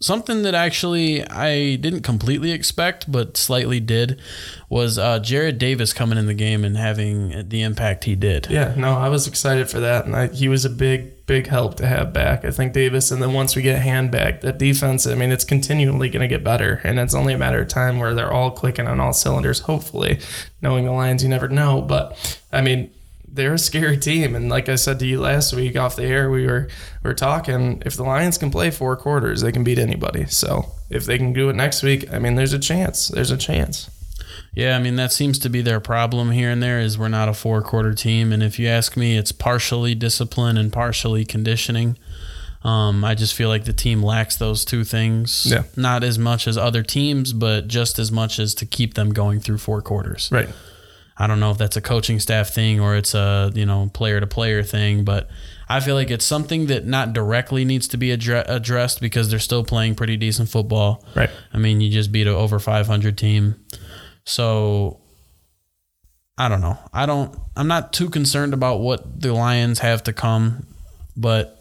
something 0.00 0.42
that 0.42 0.54
actually 0.54 1.26
I 1.28 1.76
didn't 1.76 2.02
completely 2.02 2.52
expect, 2.52 3.10
but 3.10 3.36
slightly 3.36 3.80
did, 3.80 4.20
was 4.68 4.98
uh, 4.98 5.20
Jarrad 5.20 5.58
Davis 5.58 5.92
coming 5.92 6.18
in 6.18 6.26
the 6.26 6.34
game 6.34 6.64
and 6.64 6.76
having 6.76 7.48
the 7.48 7.62
impact 7.62 8.04
he 8.04 8.16
did. 8.16 8.48
Yeah, 8.50 8.74
no, 8.76 8.96
I 8.96 9.08
was 9.08 9.26
excited 9.26 9.68
for 9.70 9.80
that, 9.80 10.06
and 10.06 10.16
I, 10.16 10.28
he 10.28 10.48
was 10.48 10.64
a 10.64 10.70
big, 10.70 11.26
big 11.26 11.46
help 11.46 11.76
to 11.76 11.86
have 11.86 12.12
back. 12.12 12.44
I 12.44 12.50
think 12.50 12.72
Davis, 12.72 13.10
and 13.10 13.22
then 13.22 13.32
once 13.32 13.54
we 13.54 13.62
get 13.62 13.80
Hand 13.80 14.10
back, 14.10 14.40
that 14.40 14.58
defense, 14.58 15.06
I 15.06 15.14
mean, 15.14 15.30
it's 15.30 15.44
continually 15.44 16.08
going 16.08 16.22
to 16.22 16.28
get 16.28 16.42
better, 16.42 16.80
and 16.84 16.98
it's 16.98 17.14
only 17.14 17.34
a 17.34 17.38
matter 17.38 17.60
of 17.60 17.68
time 17.68 17.98
where 17.98 18.14
they're 18.14 18.32
all 18.32 18.50
clicking 18.50 18.86
on 18.86 19.00
all 19.00 19.12
cylinders. 19.12 19.60
Hopefully, 19.60 20.20
knowing 20.62 20.84
the 20.84 20.92
Lions, 20.92 21.22
you 21.22 21.28
never 21.28 21.48
know, 21.48 21.82
but 21.82 22.38
I 22.52 22.60
mean, 22.62 22.90
they're 23.32 23.54
a 23.54 23.58
scary 23.58 23.96
team. 23.96 24.34
And 24.34 24.48
like 24.48 24.68
I 24.68 24.74
said 24.74 24.98
to 25.00 25.06
you 25.06 25.20
last 25.20 25.52
week 25.52 25.76
off 25.76 25.96
the 25.96 26.04
air, 26.04 26.30
we 26.30 26.46
were 26.46 26.68
we 27.02 27.10
were 27.10 27.14
talking. 27.14 27.82
If 27.86 27.96
the 27.96 28.02
Lions 28.02 28.38
can 28.38 28.50
play 28.50 28.70
four 28.70 28.96
quarters, 28.96 29.42
they 29.42 29.52
can 29.52 29.64
beat 29.64 29.78
anybody. 29.78 30.26
So 30.26 30.72
if 30.88 31.04
they 31.04 31.18
can 31.18 31.32
do 31.32 31.48
it 31.48 31.56
next 31.56 31.82
week, 31.82 32.12
I 32.12 32.18
mean, 32.18 32.34
there's 32.34 32.52
a 32.52 32.58
chance. 32.58 33.08
There's 33.08 33.30
a 33.30 33.36
chance. 33.36 33.90
Yeah, 34.52 34.76
I 34.76 34.80
mean 34.80 34.96
that 34.96 35.12
seems 35.12 35.38
to 35.40 35.48
be 35.48 35.62
their 35.62 35.78
problem 35.78 36.32
here 36.32 36.50
and 36.50 36.60
there 36.60 36.80
is 36.80 36.98
we're 36.98 37.06
not 37.06 37.28
a 37.28 37.34
four 37.34 37.62
quarter 37.62 37.94
team, 37.94 38.32
and 38.32 38.42
if 38.42 38.58
you 38.58 38.68
ask 38.68 38.96
me, 38.96 39.16
it's 39.16 39.32
partially 39.32 39.94
discipline 39.94 40.56
and 40.56 40.72
partially 40.72 41.24
conditioning. 41.24 41.96
Um, 42.62 43.04
I 43.04 43.14
just 43.14 43.34
feel 43.34 43.48
like 43.48 43.64
the 43.64 43.72
team 43.72 44.02
lacks 44.02 44.36
those 44.36 44.64
two 44.64 44.84
things. 44.84 45.46
Yeah. 45.46 45.62
Not 45.76 46.04
as 46.04 46.18
much 46.18 46.46
as 46.46 46.58
other 46.58 46.82
teams, 46.82 47.32
but 47.32 47.68
just 47.68 47.98
as 47.98 48.12
much 48.12 48.38
as 48.38 48.54
to 48.56 48.66
keep 48.66 48.94
them 48.94 49.14
going 49.14 49.40
through 49.40 49.58
four 49.58 49.80
quarters. 49.80 50.28
Right. 50.30 50.48
I 51.20 51.26
don't 51.26 51.38
know 51.38 51.50
if 51.50 51.58
that's 51.58 51.76
a 51.76 51.82
coaching 51.82 52.18
staff 52.18 52.48
thing 52.48 52.80
or 52.80 52.96
it's 52.96 53.14
a 53.14 53.52
you 53.54 53.66
know 53.66 53.90
player 53.92 54.20
to 54.20 54.26
player 54.26 54.62
thing, 54.62 55.04
but 55.04 55.28
I 55.68 55.80
feel 55.80 55.94
like 55.94 56.10
it's 56.10 56.24
something 56.24 56.66
that 56.66 56.86
not 56.86 57.12
directly 57.12 57.66
needs 57.66 57.86
to 57.88 57.98
be 57.98 58.08
addre- 58.08 58.46
addressed 58.48 59.02
because 59.02 59.28
they're 59.28 59.38
still 59.38 59.62
playing 59.62 59.96
pretty 59.96 60.16
decent 60.16 60.48
football. 60.48 61.04
Right. 61.14 61.28
I 61.52 61.58
mean, 61.58 61.82
you 61.82 61.90
just 61.90 62.10
beat 62.10 62.26
a 62.26 62.34
over 62.34 62.58
500 62.58 63.18
team, 63.18 63.62
so 64.24 65.02
I 66.38 66.48
don't 66.48 66.62
know. 66.62 66.78
I 66.90 67.04
don't. 67.04 67.38
I'm 67.54 67.68
not 67.68 67.92
too 67.92 68.08
concerned 68.08 68.54
about 68.54 68.80
what 68.80 69.20
the 69.20 69.34
Lions 69.34 69.80
have 69.80 70.02
to 70.04 70.14
come, 70.14 70.66
but 71.14 71.59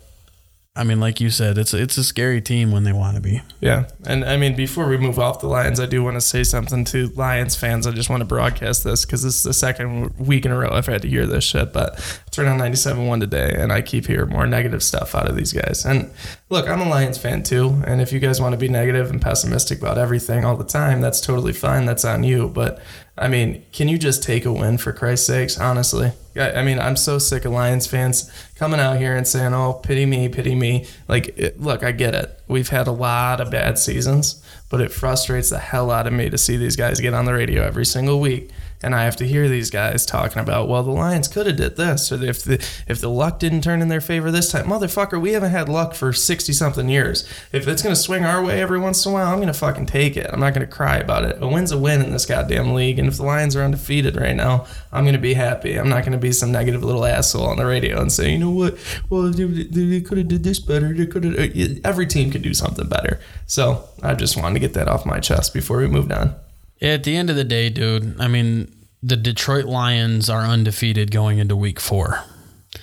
I 0.80 0.86
mean, 0.86 1.02
like 1.02 1.20
you 1.20 1.30
said, 1.30 1.58
it's 1.58 1.74
it's 1.74 1.98
a 1.98 2.06
scary 2.06 2.40
team 2.40 2.72
when 2.72 2.86
they 2.86 2.94
want 2.94 3.16
to 3.16 3.22
be. 3.22 3.42
Yeah, 3.60 3.90
and 4.06 4.24
I 4.24 4.38
mean, 4.38 4.56
before 4.56 4.88
we 4.88 4.96
move 4.96 5.20
off 5.20 5.42
the 5.42 5.48
Lions, 5.48 5.78
I 5.78 5.86
do 5.86 6.02
want 6.02 6.16
to 6.16 6.22
say 6.22 6.46
something 6.46 6.86
to 6.86 7.08
Lions 7.10 7.58
fans. 7.58 7.86
I 7.86 7.92
just 7.92 8.10
want 8.10 8.22
to 8.22 8.26
broadcast 8.26 8.86
this 8.86 9.06
because 9.06 9.22
this 9.24 9.36
is 9.36 9.44
the 9.44 9.54
second 9.54 10.18
week 10.18 10.46
in 10.46 10.54
a 10.54 10.58
row 10.58 10.70
I've 10.72 10.86
had 10.86 11.02
to 11.02 11.10
hear 11.10 11.28
this 11.28 11.44
shit. 11.44 11.74
But 11.74 12.00
I 12.40 12.44
turned 12.44 12.62
on 12.62 12.72
97.1 12.72 13.20
today, 13.20 13.54
and 13.58 13.74
I 13.74 13.82
keep 13.82 14.08
hearing 14.08 14.30
more 14.30 14.48
negative 14.48 14.82
stuff 14.82 15.14
out 15.14 15.30
of 15.30 15.36
these 15.36 15.52
guys. 15.52 15.86
And 15.86 16.10
look, 16.50 16.70
I'm 16.70 16.80
a 16.80 16.88
Lions 16.88 17.18
fan 17.18 17.44
too, 17.44 17.82
and 17.86 18.00
if 18.00 18.14
you 18.14 18.20
guys 18.20 18.40
want 18.40 18.54
to 18.54 18.58
be 18.58 18.70
negative 18.70 19.10
and 19.10 19.22
pessimistic 19.22 19.80
about 19.80 19.98
everything 19.98 20.46
all 20.46 20.56
the 20.56 20.64
time, 20.64 21.02
that's 21.02 21.20
totally 21.20 21.52
fine. 21.52 21.86
That's 21.86 22.06
on 22.06 22.24
you. 22.24 22.48
But 22.48 22.82
I 23.18 23.28
mean, 23.28 23.66
can 23.74 23.90
you 23.90 23.98
just 23.98 24.24
take 24.24 24.46
a 24.46 24.54
win 24.54 24.78
for 24.78 24.94
Christ's 24.94 25.28
sakes? 25.28 25.60
Honestly, 25.60 26.14
I, 26.38 26.54
I 26.54 26.64
mean, 26.64 26.80
I'm 26.80 26.96
so 26.96 27.20
sick 27.20 27.44
of 27.44 27.52
Lions 27.52 27.88
fans 27.88 28.32
coming 28.56 28.80
out 28.80 28.98
here 29.00 29.18
and 29.18 29.28
saying, 29.28 29.54
"Oh, 29.54 29.74
pity 29.74 30.06
me, 30.06 30.30
pity 30.30 30.56
me." 30.56 30.86
Like, 31.10 31.38
it, 31.38 31.60
look, 31.60 31.84
I 31.84 31.92
get 31.92 32.16
it. 32.16 32.40
We've 32.48 32.70
had 32.70 32.88
a 32.88 32.94
lot 32.94 33.42
of 33.42 33.52
bad 33.52 33.78
seasons, 33.78 34.42
but 34.70 34.80
it 34.80 34.94
frustrates 34.94 35.50
the 35.50 35.60
hell 35.60 35.92
out 35.92 36.08
of 36.08 36.14
me 36.14 36.30
to 36.30 36.38
see 36.38 36.56
these 36.56 36.78
guys 36.78 37.02
get 37.02 37.14
on 37.14 37.26
the 37.26 37.34
radio 37.34 37.64
every 37.64 37.86
single 37.86 38.22
week 38.22 38.50
and 38.82 38.96
I 38.96 39.04
have 39.04 39.16
to 39.18 39.28
hear 39.28 39.50
these 39.50 39.70
guys 39.70 40.06
talking 40.06 40.42
about, 40.42 40.70
well, 40.70 40.84
the 40.84 40.92
Lions 40.92 41.28
could 41.28 41.48
have 41.48 41.58
did 41.58 41.76
this, 41.76 42.12
or 42.12 42.24
if 42.24 42.44
the 42.44 42.56
if 42.88 43.02
the 43.02 43.10
luck 43.10 43.40
didn't 43.40 43.62
turn 43.62 43.82
in 43.82 43.88
their 43.88 44.02
favor 44.02 44.32
this 44.32 44.52
time, 44.52 44.68
motherfucker, 44.68 45.20
we 45.20 45.34
haven't 45.34 45.52
had 45.52 45.68
luck 45.70 45.94
for 45.94 46.14
sixty 46.14 46.54
something 46.54 46.90
years. 46.90 47.28
If 47.52 47.68
it's 47.68 47.82
gonna 47.82 47.96
swing 47.96 48.24
our 48.24 48.44
way 48.44 48.62
every 48.62 48.80
once 48.80 49.06
in 49.06 49.12
a 49.12 49.14
while, 49.14 49.34
I'm 49.34 49.40
gonna 49.40 49.54
fucking 49.54 49.88
take 49.88 50.16
it. 50.16 50.30
I'm 50.32 50.40
not 50.40 50.54
gonna 50.54 50.68
cry 50.68 50.98
about 50.98 51.26
it. 51.26 51.42
A 51.42 51.48
win's 51.48 51.72
a 51.72 51.78
win 51.78 52.02
in 52.02 52.12
this 52.12 52.26
goddamn 52.26 52.74
league, 52.74 53.00
and 53.00 53.08
if 53.08 53.18
the 53.18 53.24
Lions 53.24 53.56
are 53.56 53.64
undefeated 53.64 54.16
right 54.16 54.36
now, 54.36 54.66
I'm 54.92 55.06
gonna 55.06 55.18
be 55.18 55.34
happy. 55.34 55.76
I'm 55.76 55.90
not 55.90 56.06
gonna 56.06 56.18
be 56.18 56.32
some 56.32 56.52
negative 56.52 56.84
little 56.84 57.06
asshole 57.06 57.48
on 57.48 57.58
the 57.58 57.66
radio 57.66 58.02
and 58.02 58.12
say, 58.12 58.32
you 58.32 58.40
know 58.40 58.52
what, 58.52 58.78
well, 59.10 59.24
they, 59.24 59.44
they 59.46 60.02
could 60.02 60.18
have 60.18 60.28
did 60.28 60.44
this 60.44 60.60
better. 60.60 60.94
They 60.94 61.06
could 61.06 61.24
have. 61.24 61.38
Uh, 61.38 61.80
every 61.84 62.08
team 62.08 62.32
could 62.32 62.42
do 62.42 62.54
something 62.54 62.88
better. 62.88 63.20
So 63.46 63.88
I 64.02 64.14
just 64.14 64.38
wanted 64.38 64.54
to 64.54 64.60
get 64.60 64.74
that 64.74 64.88
off 64.88 65.06
my 65.06 65.20
chest 65.20 65.54
before 65.54 65.80
we 65.80 65.88
moved 65.88 66.12
on. 66.12 66.36
At 66.82 67.04
the 67.04 67.16
end 67.16 67.30
of 67.30 67.36
the 67.36 67.44
day, 67.44 67.70
dude, 67.70 68.20
I 68.20 68.28
mean, 68.28 68.74
the 69.04 69.18
Detroit 69.18 69.66
Lions 69.66 70.30
are 70.30 70.44
undefeated 70.44 71.12
going 71.12 71.38
into 71.40 71.56
week 71.56 71.80
four. 71.80 72.24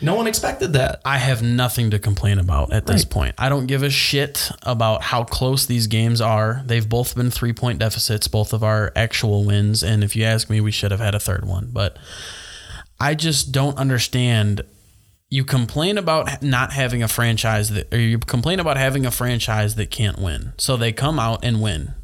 No 0.02 0.14
one 0.14 0.26
expected 0.26 0.72
that. 0.72 1.00
I 1.04 1.18
have 1.18 1.42
nothing 1.42 1.90
to 1.90 1.98
complain 1.98 2.38
about 2.38 2.72
at 2.72 2.86
this 2.86 3.02
Right. 3.04 3.10
point. 3.10 3.34
I 3.38 3.48
don't 3.48 3.66
give 3.66 3.82
a 3.82 3.88
shit 3.90 4.50
about 4.62 5.02
how 5.02 5.22
close 5.24 5.64
these 5.64 5.86
games 5.86 6.20
are. 6.20 6.62
They've 6.66 6.86
both 6.86 7.14
been 7.14 7.30
three 7.30 7.52
point 7.52 7.78
deficits, 7.78 8.26
both 8.28 8.52
of 8.52 8.64
our 8.64 8.92
actual 8.96 9.44
wins. 9.44 9.82
And 9.82 10.02
if 10.02 10.16
you 10.16 10.24
ask 10.24 10.50
me, 10.50 10.60
we 10.60 10.72
should 10.72 10.90
have 10.90 11.00
had 11.00 11.14
a 11.14 11.20
third 11.20 11.44
one. 11.46 11.68
But 11.72 11.96
I 12.98 13.14
just 13.14 13.52
don't 13.52 13.78
understand. 13.78 14.62
You 15.30 15.44
complain 15.44 15.98
about 15.98 16.42
not 16.42 16.72
having 16.72 17.02
a 17.02 17.08
franchise 17.08 17.70
that, 17.70 17.92
or 17.92 17.98
you 17.98 18.18
complain 18.18 18.60
about 18.60 18.76
having 18.76 19.06
a 19.06 19.10
franchise 19.10 19.76
that 19.76 19.90
can't 19.90 20.18
win. 20.18 20.52
So 20.58 20.76
they 20.76 20.92
come 20.92 21.18
out 21.18 21.44
and 21.44 21.60
win. 21.62 21.94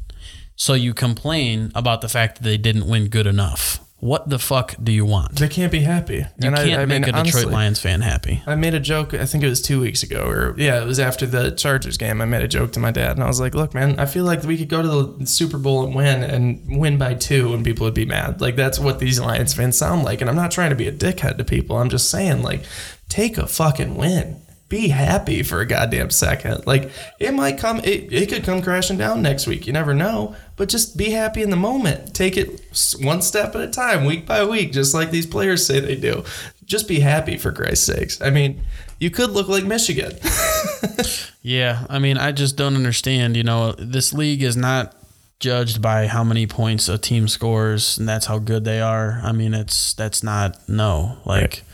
So 0.55 0.73
you 0.73 0.93
complain 0.93 1.71
about 1.75 2.01
the 2.01 2.09
fact 2.09 2.37
that 2.37 2.43
they 2.43 2.57
didn't 2.57 2.87
win 2.87 3.07
good 3.07 3.27
enough. 3.27 3.79
What 4.03 4.29
the 4.29 4.37
fuck 4.37 4.75
do 4.83 4.91
you 4.91 5.05
want? 5.05 5.37
They 5.37 5.47
can't 5.47 5.71
be 5.71 5.79
happy. 5.79 6.15
You 6.15 6.25
and 6.41 6.55
can't 6.57 6.71
I, 6.71 6.81
I 6.81 6.85
make 6.85 6.89
mean, 6.89 7.03
a 7.03 7.05
Detroit 7.05 7.15
honestly, 7.15 7.45
Lions 7.45 7.79
fan 7.79 8.01
happy. 8.01 8.43
I 8.45 8.55
made 8.55 8.73
a 8.73 8.79
joke. 8.81 9.13
I 9.13 9.25
think 9.25 9.45
it 9.45 9.49
was 9.49 9.61
two 9.61 9.79
weeks 9.79 10.03
ago, 10.03 10.25
or 10.25 10.55
yeah, 10.57 10.81
it 10.81 10.85
was 10.85 10.99
after 10.99 11.25
the 11.25 11.51
Chargers 11.51 11.95
game. 11.95 12.21
I 12.21 12.25
made 12.25 12.41
a 12.41 12.49
joke 12.49 12.73
to 12.73 12.81
my 12.81 12.91
dad, 12.91 13.11
and 13.11 13.23
I 13.23 13.27
was 13.27 13.39
like, 13.39 13.55
"Look, 13.55 13.73
man, 13.73 13.97
I 13.97 14.05
feel 14.05 14.25
like 14.25 14.43
we 14.43 14.57
could 14.57 14.67
go 14.67 14.81
to 14.81 15.17
the 15.19 15.25
Super 15.25 15.57
Bowl 15.57 15.85
and 15.85 15.95
win, 15.95 16.21
and 16.21 16.81
win 16.81 16.97
by 16.97 17.13
two, 17.13 17.53
and 17.53 17.63
people 17.63 17.85
would 17.85 17.93
be 17.93 18.05
mad. 18.05 18.41
Like 18.41 18.57
that's 18.57 18.77
what 18.77 18.99
these 18.99 19.21
Lions 19.21 19.53
fans 19.53 19.77
sound 19.77 20.03
like. 20.03 20.19
And 20.19 20.29
I'm 20.29 20.35
not 20.35 20.51
trying 20.51 20.71
to 20.71 20.75
be 20.75 20.89
a 20.89 20.91
dickhead 20.91 21.37
to 21.37 21.45
people. 21.45 21.77
I'm 21.77 21.89
just 21.89 22.11
saying, 22.11 22.41
like, 22.41 22.65
take 23.07 23.37
a 23.37 23.47
fucking 23.47 23.95
win. 23.95 24.41
Be 24.67 24.87
happy 24.89 25.43
for 25.43 25.61
a 25.61 25.65
goddamn 25.67 26.09
second. 26.09 26.65
Like 26.65 26.91
it 27.19 27.31
might 27.31 27.59
come, 27.59 27.79
it, 27.81 28.11
it 28.11 28.27
could 28.27 28.43
come 28.43 28.61
crashing 28.61 28.97
down 28.97 29.21
next 29.21 29.45
week. 29.45 29.67
You 29.67 29.71
never 29.71 29.93
know. 29.93 30.35
But 30.55 30.69
just 30.69 30.97
be 30.97 31.09
happy 31.11 31.41
in 31.41 31.49
the 31.49 31.55
moment. 31.55 32.13
Take 32.13 32.37
it 32.37 32.61
one 33.01 33.21
step 33.21 33.55
at 33.55 33.61
a 33.61 33.67
time, 33.67 34.05
week 34.05 34.25
by 34.27 34.45
week, 34.45 34.71
just 34.71 34.93
like 34.93 35.09
these 35.09 35.25
players 35.25 35.65
say 35.65 35.79
they 35.79 35.95
do. 35.95 36.23
Just 36.65 36.87
be 36.87 36.99
happy 36.99 37.37
for 37.37 37.51
Christ's 37.51 37.85
sakes. 37.87 38.21
I 38.21 38.29
mean, 38.29 38.61
you 38.99 39.09
could 39.09 39.31
look 39.31 39.47
like 39.47 39.65
Michigan. 39.65 40.13
Yeah, 41.43 41.85
I 41.89 41.99
mean, 41.99 42.17
I 42.17 42.31
just 42.31 42.55
don't 42.55 42.75
understand. 42.75 43.35
You 43.35 43.43
know, 43.43 43.73
this 43.73 44.13
league 44.13 44.41
is 44.41 44.55
not 44.55 44.95
judged 45.41 45.81
by 45.81 46.07
how 46.07 46.23
many 46.23 46.47
points 46.47 46.87
a 46.87 46.97
team 46.97 47.27
scores, 47.27 47.97
and 47.97 48.07
that's 48.07 48.25
how 48.27 48.39
good 48.39 48.63
they 48.63 48.79
are. 48.79 49.19
I 49.21 49.33
mean, 49.33 49.53
it's 49.53 49.93
that's 49.93 50.23
not 50.23 50.57
no. 50.69 51.17
Like 51.25 51.65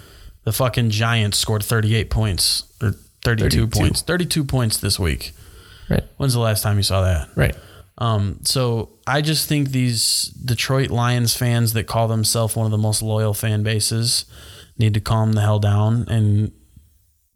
the 0.43 0.51
fucking 0.51 0.89
Giants 0.89 1.38
scored 1.38 1.63
38 1.63 2.09
points 2.09 2.63
or 2.81 2.93
32, 3.24 3.67
32. 3.67 3.67
points. 3.67 4.01
32 4.01 4.43
points 4.43 4.77
this 4.77 5.00
week. 5.00 5.33
Right. 5.88 6.03
When's 6.17 6.33
the 6.33 6.39
last 6.39 6.63
time 6.63 6.77
you 6.77 6.83
saw 6.83 7.03
that? 7.03 7.29
Right. 7.36 7.55
Um, 8.00 8.39
so 8.44 8.89
I 9.06 9.22
just 9.22 9.48
think 9.48 9.70
these 9.70 10.25
Detroit 10.44 10.89
Lions 10.89 11.36
fans 11.36 11.74
that 11.74 11.84
call 11.86 12.08
themselves 12.08 12.56
one 12.56 12.65
of 12.65 12.72
the 12.72 12.77
most 12.77 13.01
loyal 13.01 13.34
fan 13.34 13.62
bases 13.62 14.25
need 14.77 14.94
to 14.94 15.01
calm 15.01 15.34
the 15.34 15.41
hell 15.41 15.60
down 15.60 16.06
and 16.10 16.51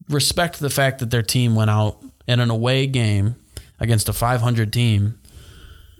respect 0.10 0.60
the 0.60 0.70
fact 0.70 1.00
that 1.00 1.12
their 1.12 1.22
team 1.22 1.54
went 1.56 1.70
out 1.70 1.98
in 2.28 2.40
an 2.40 2.50
away 2.50 2.88
game 2.88 3.36
against 3.80 4.08
a 4.08 4.14
500 4.14 4.72
team. 4.72 5.20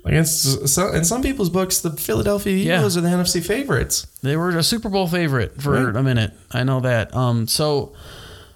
Against 0.06 0.68
some, 0.68 0.94
in 0.96 1.06
some 1.06 1.22
people's 1.22 1.50
books, 1.50 1.80
the 1.80 1.92
Philadelphia 1.92 2.56
Yeah. 2.58 2.78
Eagles 2.80 2.98
are 2.98 3.02
the 3.02 3.10
NFC 3.10 3.42
favorites. 3.42 4.08
They 4.22 4.36
were 4.36 4.50
a 4.50 4.64
Super 4.64 4.90
Bowl 4.90 5.08
favorite 5.08 5.62
for 5.62 5.72
Right. 5.88 5.96
a 5.96 6.04
minute. 6.04 6.34
I 6.52 6.64
know 6.64 6.82
that. 6.82 7.14
Um, 7.16 7.48
so 7.48 7.94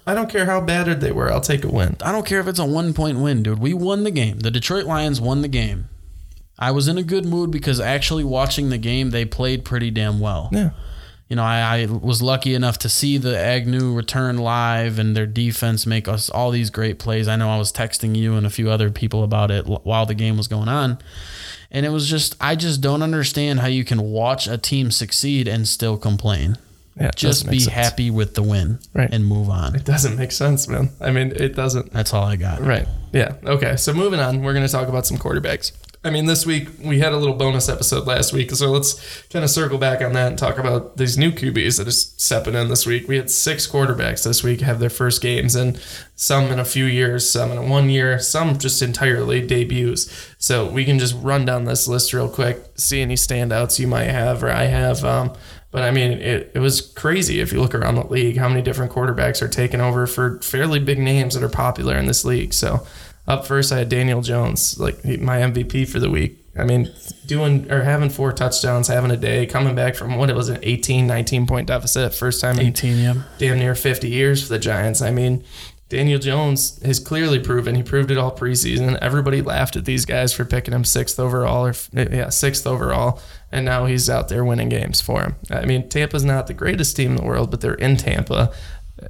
I 0.06 0.14
don't 0.14 0.28
care 0.30 0.44
how 0.46 0.60
battered 0.60 1.00
they 1.00 1.12
were. 1.12 1.30
I'll 1.32 1.40
take 1.40 1.64
a 1.64 1.68
win. 1.68 1.96
I 2.02 2.12
don't 2.12 2.26
care 2.26 2.40
if 2.40 2.48
it's 2.48 2.58
a 2.58 2.64
one 2.66 2.92
point 2.94 3.18
win, 3.18 3.42
dude. 3.42 3.58
We 3.58 3.72
won 3.74 4.04
the 4.04 4.10
game. 4.10 4.38
The 4.40 4.50
Detroit 4.50 4.84
Lions 4.84 5.20
won 5.22 5.40
the 5.42 5.48
game. 5.48 5.88
I 6.58 6.70
was 6.72 6.88
in 6.88 6.98
a 6.98 7.02
good 7.02 7.24
mood 7.24 7.50
because 7.50 7.80
actually 7.80 8.24
watching 8.24 8.70
the 8.70 8.78
game, 8.78 9.10
they 9.10 9.24
played 9.24 9.64
pretty 9.64 9.90
damn 9.90 10.18
well. 10.20 10.48
Yeah. 10.52 10.70
You 11.28 11.36
know, 11.36 11.44
I, 11.44 11.82
I 11.82 11.86
was 11.86 12.22
lucky 12.22 12.54
enough 12.54 12.78
to 12.78 12.88
see 12.88 13.18
the 13.18 13.38
Agnew 13.38 13.94
return 13.94 14.38
live 14.38 14.98
and 14.98 15.14
their 15.14 15.26
defense 15.26 15.86
make 15.86 16.08
us 16.08 16.30
all 16.30 16.50
these 16.50 16.70
great 16.70 16.98
plays. 16.98 17.28
I 17.28 17.36
know 17.36 17.50
I 17.50 17.58
was 17.58 17.70
texting 17.70 18.16
you 18.16 18.34
and 18.34 18.46
a 18.46 18.50
few 18.50 18.70
other 18.70 18.90
people 18.90 19.22
about 19.22 19.50
it 19.50 19.66
while 19.66 20.06
the 20.06 20.14
game 20.14 20.38
was 20.38 20.48
going 20.48 20.68
on. 20.68 20.98
And 21.70 21.84
it 21.84 21.90
was 21.90 22.08
just, 22.08 22.34
I 22.40 22.56
just 22.56 22.80
don't 22.80 23.02
understand 23.02 23.60
how 23.60 23.66
you 23.66 23.84
can 23.84 24.00
watch 24.00 24.48
a 24.48 24.56
team 24.56 24.90
succeed 24.90 25.46
and 25.46 25.68
still 25.68 25.98
complain. 25.98 26.56
Yeah. 26.98 27.10
Just 27.14 27.48
be 27.48 27.60
sense. 27.60 27.74
happy 27.74 28.10
with 28.10 28.34
the 28.34 28.42
win 28.42 28.78
Right. 28.94 29.12
and 29.12 29.24
move 29.24 29.50
on. 29.50 29.76
It 29.76 29.84
doesn't 29.84 30.16
make 30.16 30.32
sense, 30.32 30.66
man. 30.66 30.88
I 30.98 31.10
mean, 31.12 31.32
it 31.36 31.54
doesn't. 31.54 31.92
That's 31.92 32.14
all 32.14 32.24
I 32.24 32.36
got. 32.36 32.60
Right. 32.62 32.88
Yeah. 33.12 33.34
Okay. 33.44 33.76
So 33.76 33.92
moving 33.92 34.18
on, 34.18 34.42
we're 34.42 34.54
going 34.54 34.66
to 34.66 34.72
talk 34.72 34.88
about 34.88 35.06
some 35.06 35.18
quarterbacks. 35.18 35.72
I 36.04 36.10
mean, 36.10 36.26
this 36.26 36.46
week 36.46 36.68
we 36.82 37.00
had 37.00 37.12
a 37.12 37.16
little 37.16 37.34
bonus 37.34 37.68
episode 37.68 38.06
last 38.06 38.32
week, 38.32 38.52
so 38.52 38.70
let's 38.70 39.22
kind 39.30 39.44
of 39.44 39.50
circle 39.50 39.78
back 39.78 40.00
on 40.00 40.12
that 40.12 40.28
and 40.28 40.38
talk 40.38 40.56
about 40.56 40.96
these 40.96 41.18
new 41.18 41.32
QBs 41.32 41.78
that 41.78 41.88
are 41.88 41.92
stepping 41.92 42.54
in 42.54 42.68
this 42.68 42.86
week. 42.86 43.08
We 43.08 43.16
had 43.16 43.30
six 43.30 43.66
quarterbacks 43.66 44.22
this 44.22 44.44
week 44.44 44.60
have 44.60 44.78
their 44.78 44.90
first 44.90 45.20
games, 45.20 45.56
and 45.56 45.80
some 46.14 46.52
in 46.52 46.60
a 46.60 46.64
few 46.64 46.84
years, 46.84 47.28
some 47.28 47.50
in 47.50 47.68
one 47.68 47.90
year, 47.90 48.20
some 48.20 48.58
just 48.58 48.80
entirely 48.80 49.44
debuts. 49.44 50.34
So 50.38 50.70
we 50.70 50.84
can 50.84 51.00
just 51.00 51.16
run 51.16 51.44
down 51.44 51.64
this 51.64 51.88
list 51.88 52.12
real 52.12 52.28
quick, 52.28 52.64
see 52.76 53.00
any 53.02 53.16
standouts 53.16 53.80
you 53.80 53.88
might 53.88 54.04
have 54.04 54.44
or 54.44 54.50
I 54.50 54.64
have. 54.64 55.04
Um, 55.04 55.32
but 55.70 55.82
I 55.82 55.90
mean, 55.90 56.12
it, 56.12 56.52
it 56.54 56.60
was 56.60 56.80
crazy 56.80 57.40
if 57.40 57.52
you 57.52 57.60
look 57.60 57.74
around 57.74 57.96
the 57.96 58.06
league 58.06 58.38
how 58.38 58.48
many 58.48 58.62
different 58.62 58.92
quarterbacks 58.92 59.42
are 59.42 59.48
taking 59.48 59.80
over 59.80 60.06
for 60.06 60.40
fairly 60.40 60.78
big 60.78 60.98
names 60.98 61.34
that 61.34 61.42
are 61.42 61.48
popular 61.48 61.96
in 61.96 62.06
this 62.06 62.24
league. 62.24 62.54
So 62.54 62.86
up 63.28 63.46
first, 63.46 63.70
I 63.70 63.78
had 63.78 63.88
Daniel 63.88 64.22
Jones, 64.22 64.80
like 64.80 65.04
my 65.04 65.38
MVP 65.38 65.88
for 65.88 66.00
the 66.00 66.10
week. 66.10 66.44
I 66.56 66.64
mean, 66.64 66.92
doing 67.26 67.70
or 67.70 67.84
having 67.84 68.10
four 68.10 68.32
touchdowns, 68.32 68.88
having 68.88 69.12
a 69.12 69.16
day, 69.16 69.46
coming 69.46 69.76
back 69.76 69.94
from 69.94 70.16
what 70.16 70.28
it 70.28 70.34
was 70.34 70.48
an 70.48 70.58
18, 70.62 71.06
19 71.06 71.46
point 71.46 71.68
deficit, 71.68 72.14
first 72.14 72.40
time 72.40 72.58
in 72.58 72.66
18, 72.66 72.98
yeah. 72.98 73.22
damn 73.38 73.58
near 73.58 73.76
50 73.76 74.08
years 74.08 74.42
for 74.42 74.48
the 74.48 74.58
Giants. 74.58 75.00
I 75.00 75.12
mean, 75.12 75.44
Daniel 75.88 76.18
Jones 76.18 76.82
has 76.82 77.00
clearly 77.00 77.38
proven 77.38 77.74
he 77.74 77.82
proved 77.82 78.10
it 78.10 78.18
all 78.18 78.34
preseason. 78.34 78.98
Everybody 78.98 79.40
laughed 79.40 79.76
at 79.76 79.84
these 79.84 80.04
guys 80.04 80.34
for 80.34 80.44
picking 80.44 80.74
him 80.74 80.84
sixth 80.84 81.20
overall 81.20 81.66
or 81.66 81.74
yeah 81.92 82.28
sixth 82.28 82.66
overall, 82.66 83.20
and 83.50 83.64
now 83.64 83.86
he's 83.86 84.10
out 84.10 84.28
there 84.28 84.44
winning 84.44 84.68
games 84.68 85.00
for 85.00 85.22
him. 85.22 85.36
I 85.50 85.64
mean, 85.64 85.88
Tampa's 85.88 86.24
not 86.24 86.46
the 86.46 86.54
greatest 86.54 86.96
team 86.96 87.12
in 87.12 87.16
the 87.16 87.24
world, 87.24 87.50
but 87.50 87.60
they're 87.60 87.74
in 87.74 87.96
Tampa 87.96 88.52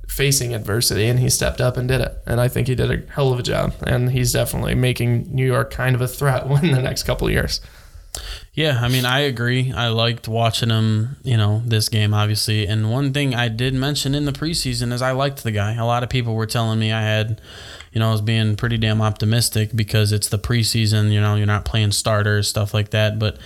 facing 0.07 0.55
adversity 0.55 1.07
and 1.07 1.19
he 1.19 1.29
stepped 1.31 1.61
up 1.61 1.77
and 1.77 1.89
did 1.89 2.01
it 2.01 2.13
and 2.27 2.41
i 2.41 2.49
think 2.49 2.67
he 2.69 2.75
did 2.75 2.91
a 2.91 3.13
hell 3.13 3.33
of 3.33 3.39
a 3.39 3.43
job 3.43 3.73
and 3.87 4.11
he's 4.11 4.33
definitely 4.33 4.75
making 4.75 5.27
new 5.35 5.47
york 5.47 5.71
kind 5.71 5.95
of 5.95 6.01
a 6.01 6.09
threat 6.09 6.47
in 6.63 6.73
the 6.73 6.83
next 6.83 7.05
couple 7.05 7.29
years 7.31 7.61
Yeah, 8.55 8.81
I 8.83 8.89
mean, 8.89 9.05
I 9.05 9.21
agree. 9.21 9.71
I 9.73 9.89
liked 9.89 10.27
watching 10.27 10.71
him, 10.71 11.17
you 11.23 11.37
know, 11.37 11.63
this 11.65 11.89
game, 11.89 12.13
obviously. 12.13 12.67
And 12.67 12.91
one 12.91 13.13
thing 13.13 13.33
I 13.35 13.49
did 13.49 13.75
mention 13.75 14.15
in 14.15 14.25
the 14.25 14.33
preseason 14.33 14.93
is 14.93 15.01
I 15.01 15.13
liked 15.13 15.45
the 15.45 15.53
guy. 15.53 15.75
A 15.75 15.87
lot 15.87 16.03
of 16.03 16.09
people 16.09 16.35
were 16.35 16.47
telling 16.47 16.81
me 16.81 16.91
I 16.91 17.03
had, 17.03 17.41
you 17.93 18.01
know, 18.01 18.09
I 18.09 18.13
was 18.13 18.23
being 18.23 18.57
pretty 18.57 18.77
damn 18.77 19.01
optimistic 19.01 19.71
because 19.77 20.11
it's 20.11 20.29
the 20.29 20.39
preseason, 20.39 21.13
you 21.13 21.21
know, 21.21 21.37
you're 21.37 21.47
not 21.47 21.65
playing 21.65 21.93
starters, 21.93 22.49
stuff 22.49 22.75
like 22.75 22.91
that. 22.91 23.21
But 23.21 23.39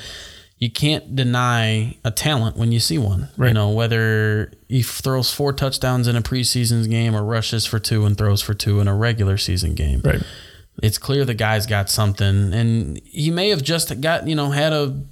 you 0.62 0.70
can't 0.70 1.16
deny 1.16 1.96
a 2.04 2.12
talent 2.12 2.56
when 2.56 2.70
you 2.70 2.78
see 2.78 2.96
one. 2.96 3.28
Right. 3.36 3.48
You 3.48 3.54
know, 3.54 3.70
whether 3.70 4.52
he 4.68 4.80
throws 4.84 5.34
four 5.34 5.52
touchdowns 5.52 6.06
in 6.06 6.14
a 6.14 6.22
preseason 6.22 6.88
game 6.88 7.16
or 7.16 7.24
rushes 7.24 7.66
for 7.66 7.80
two 7.80 8.06
and 8.06 8.16
throws 8.16 8.40
for 8.42 8.54
two 8.54 8.78
in 8.78 8.86
a 8.86 8.94
regular 8.94 9.36
season 9.36 9.74
game 9.74 10.00
right 10.04 10.22
it's 10.82 10.96
clear 10.96 11.24
the 11.24 11.34
guy's 11.34 11.66
got 11.66 11.90
something 11.90 12.54
and 12.54 12.98
he 13.04 13.30
may 13.30 13.50
have 13.50 13.62
just 13.62 14.00
got 14.00 14.26
you 14.26 14.34
know 14.34 14.50
had 14.50 14.72
a 14.72 15.02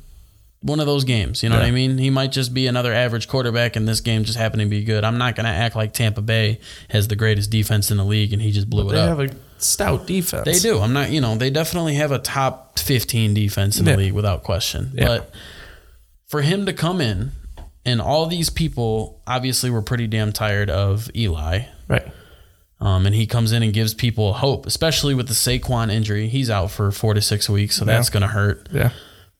one 0.62 0.78
of 0.78 0.84
those 0.86 1.04
games 1.04 1.42
you 1.42 1.48
know 1.48 1.56
what 1.56 1.64
i 1.64 1.70
mean? 1.70 1.96
He 1.96 2.10
might 2.10 2.32
just 2.32 2.52
be 2.52 2.66
another 2.66 2.92
average 2.92 3.28
quarterback 3.28 3.76
and 3.76 3.88
this 3.88 4.00
game 4.02 4.24
just 4.24 4.36
happened 4.36 4.60
to 4.60 4.68
be 4.68 4.84
good. 4.84 5.04
I'm 5.04 5.16
not 5.16 5.34
going 5.34 5.44
to 5.46 5.50
act 5.50 5.74
like 5.74 5.94
tampa 5.94 6.20
bay 6.20 6.60
has 6.90 7.08
the 7.08 7.16
greatest 7.16 7.50
defense 7.50 7.90
in 7.90 7.96
the 7.96 8.04
league 8.04 8.32
and 8.34 8.42
he 8.42 8.50
just 8.52 8.68
blew 8.68 8.88
it 8.88 8.92
they 8.92 9.00
up. 9.00 9.16
They 9.16 9.24
have 9.24 9.32
a 9.32 9.36
stout 9.62 10.06
defense. 10.06 10.44
They 10.44 10.58
do. 10.58 10.78
I'm 10.78 10.92
not 10.92 11.10
you 11.10 11.20
know 11.22 11.34
they 11.36 11.48
definitely 11.50 11.94
have 11.94 12.12
a 12.12 12.18
top 12.18 12.78
15 12.78 13.32
defense 13.32 13.78
in 13.80 13.86
Yeah. 13.86 13.92
the 13.92 13.98
league 13.98 14.12
without 14.12 14.42
question. 14.42 14.92
Yeah. 14.94 15.06
but 15.06 15.30
for 16.26 16.42
him 16.42 16.66
to 16.66 16.72
come 16.74 17.00
in 17.00 17.32
and 17.86 18.00
all 18.00 18.26
these 18.26 18.50
people 18.50 19.22
obviously 19.26 19.70
were 19.70 19.82
pretty 19.82 20.06
damn 20.06 20.32
tired 20.32 20.68
of 20.68 21.10
eli. 21.16 21.60
Right. 21.88 22.06
Um, 22.80 23.04
and 23.06 23.14
he 23.14 23.26
comes 23.26 23.52
in 23.52 23.62
and 23.62 23.72
gives 23.72 23.92
people 23.94 24.32
hope, 24.34 24.66
especially 24.66 25.14
with 25.14 25.28
the 25.28 25.34
Saquon 25.34 25.90
injury. 25.90 26.28
He's 26.28 26.48
out 26.50 26.70
for 26.70 26.90
four 26.90 27.12
to 27.14 27.20
six 27.20 27.48
weeks, 27.48 27.76
so 27.76 27.84
that's 27.84 28.08
going 28.10 28.22
to 28.22 28.26
hurt. 28.28 28.68
yeah 28.72 28.90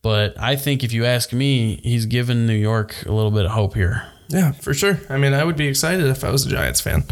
But 0.03 0.39
I 0.41 0.57
think 0.57 0.83
if 0.83 0.93
you 0.93 1.05
ask 1.05 1.33
me, 1.33 1.77
he's 1.83 2.07
given 2.07 2.47
New 2.47 2.55
York 2.55 3.05
a 3.07 3.13
little 3.13 3.31
bit 3.31 3.45
of 3.45 3.51
hope 3.53 3.75
here. 3.75 4.07
Yeah, 4.29 4.53
for 4.53 4.73
sure. 4.73 5.01
I 5.09 5.19
mean, 5.19 5.35
I 5.35 5.45
would 5.45 5.57
be 5.57 5.67
excited 5.67 6.07
if 6.07 6.25
I 6.25 6.31
was 6.31 6.47
a 6.47 6.49
Giants 6.49 6.81
fan. 6.81 7.05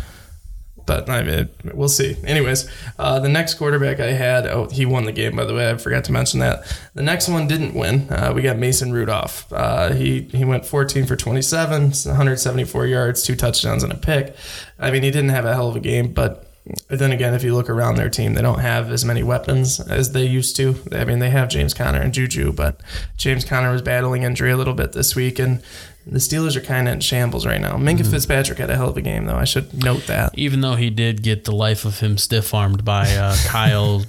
But 0.89 1.11
I 1.11 1.23
mean, 1.23 1.51
we'll 1.75 1.91
see. 1.91 2.17
Anyways, 2.25 2.67
uh, 2.99 3.21
the 3.21 3.29
next 3.29 3.55
quarterback 3.55 4.01
I 4.01 4.13
had, 4.13 4.47
oh, 4.47 4.71
he 4.71 4.87
won 4.87 5.05
the 5.05 5.13
game, 5.13 5.37
by 5.37 5.45
the 5.45 5.53
way. 5.53 5.69
I 5.71 5.77
forgot 5.77 6.05
to 6.05 6.13
mention 6.13 6.41
that. 6.41 6.65
The 6.95 7.03
next 7.03 7.29
one 7.29 7.47
didn't 7.47 7.75
win. 7.75 8.11
Uh, 8.11 8.33
we 8.35 8.41
got 8.41 8.57
Mason 8.57 8.91
Rudolph. 8.91 9.53
Uh, 9.53 9.93
he, 9.93 10.23
he 10.23 10.47
went 10.47 10.65
14 10.65 11.05
for 11.05 11.15
27, 11.15 11.83
174 11.83 12.87
yards, 12.87 13.23
two 13.23 13.37
touchdowns, 13.37 13.83
and 13.83 13.93
a 13.93 13.99
pick. 13.99 14.35
I 14.79 14.91
mean, 14.91 15.03
he 15.03 15.11
didn't 15.11 15.29
have 15.29 15.45
a 15.45 15.53
hell 15.53 15.69
of 15.69 15.77
a 15.77 15.81
game, 15.81 16.15
but 16.15 16.48
then 16.89 17.13
again, 17.13 17.35
if 17.35 17.43
you 17.43 17.55
look 17.55 17.71
around 17.71 17.97
their 17.97 18.11
team, 18.11 18.35
they 18.35 18.43
don't 18.43 18.61
have 18.61 18.91
as 18.91 19.05
many 19.05 19.23
weapons 19.23 19.81
as 19.81 20.13
they 20.13 20.25
used 20.25 20.57
to. 20.57 20.77
I 20.93 21.05
mean, 21.05 21.19
they 21.19 21.31
have 21.31 21.49
James 21.49 21.75
Conner 21.75 22.01
and 22.01 22.13
Juju, 22.13 22.53
but 22.53 22.81
James 23.17 23.45
Conner 23.45 23.73
was 23.73 23.83
battling 23.83 24.23
injury 24.23 24.51
a 24.51 24.57
little 24.57 24.75
bit 24.75 24.93
this 24.93 25.15
week, 25.15 25.39
and 25.39 25.63
the 26.07 26.19
Steelers 26.19 26.57
are 26.57 26.61
kind 26.61 26.89
of 26.89 26.95
in 26.95 27.01
shambles 27.01 27.47
right 27.47 27.61
now. 27.61 27.77
Minkah 27.77 28.11
Fitzpatrick 28.11 28.59
had 28.59 28.71
a 28.71 28.77
hell 28.77 28.89
of 28.89 28.97
a 28.97 29.03
game, 29.03 29.27
though. 29.27 29.37
I 29.37 29.45
should 29.45 29.83
note 29.83 30.07
that. 30.07 30.37
Even 30.39 30.61
though 30.61 30.75
he 30.75 30.91
did 30.91 31.23
get 31.23 31.45
the 31.45 31.53
life 31.53 31.85
of 31.85 32.01
him 32.01 32.17
stiff 32.17 32.55
armed 32.55 32.85
by 32.85 33.11
uh, 33.15 33.37
Kyle, 33.47 34.05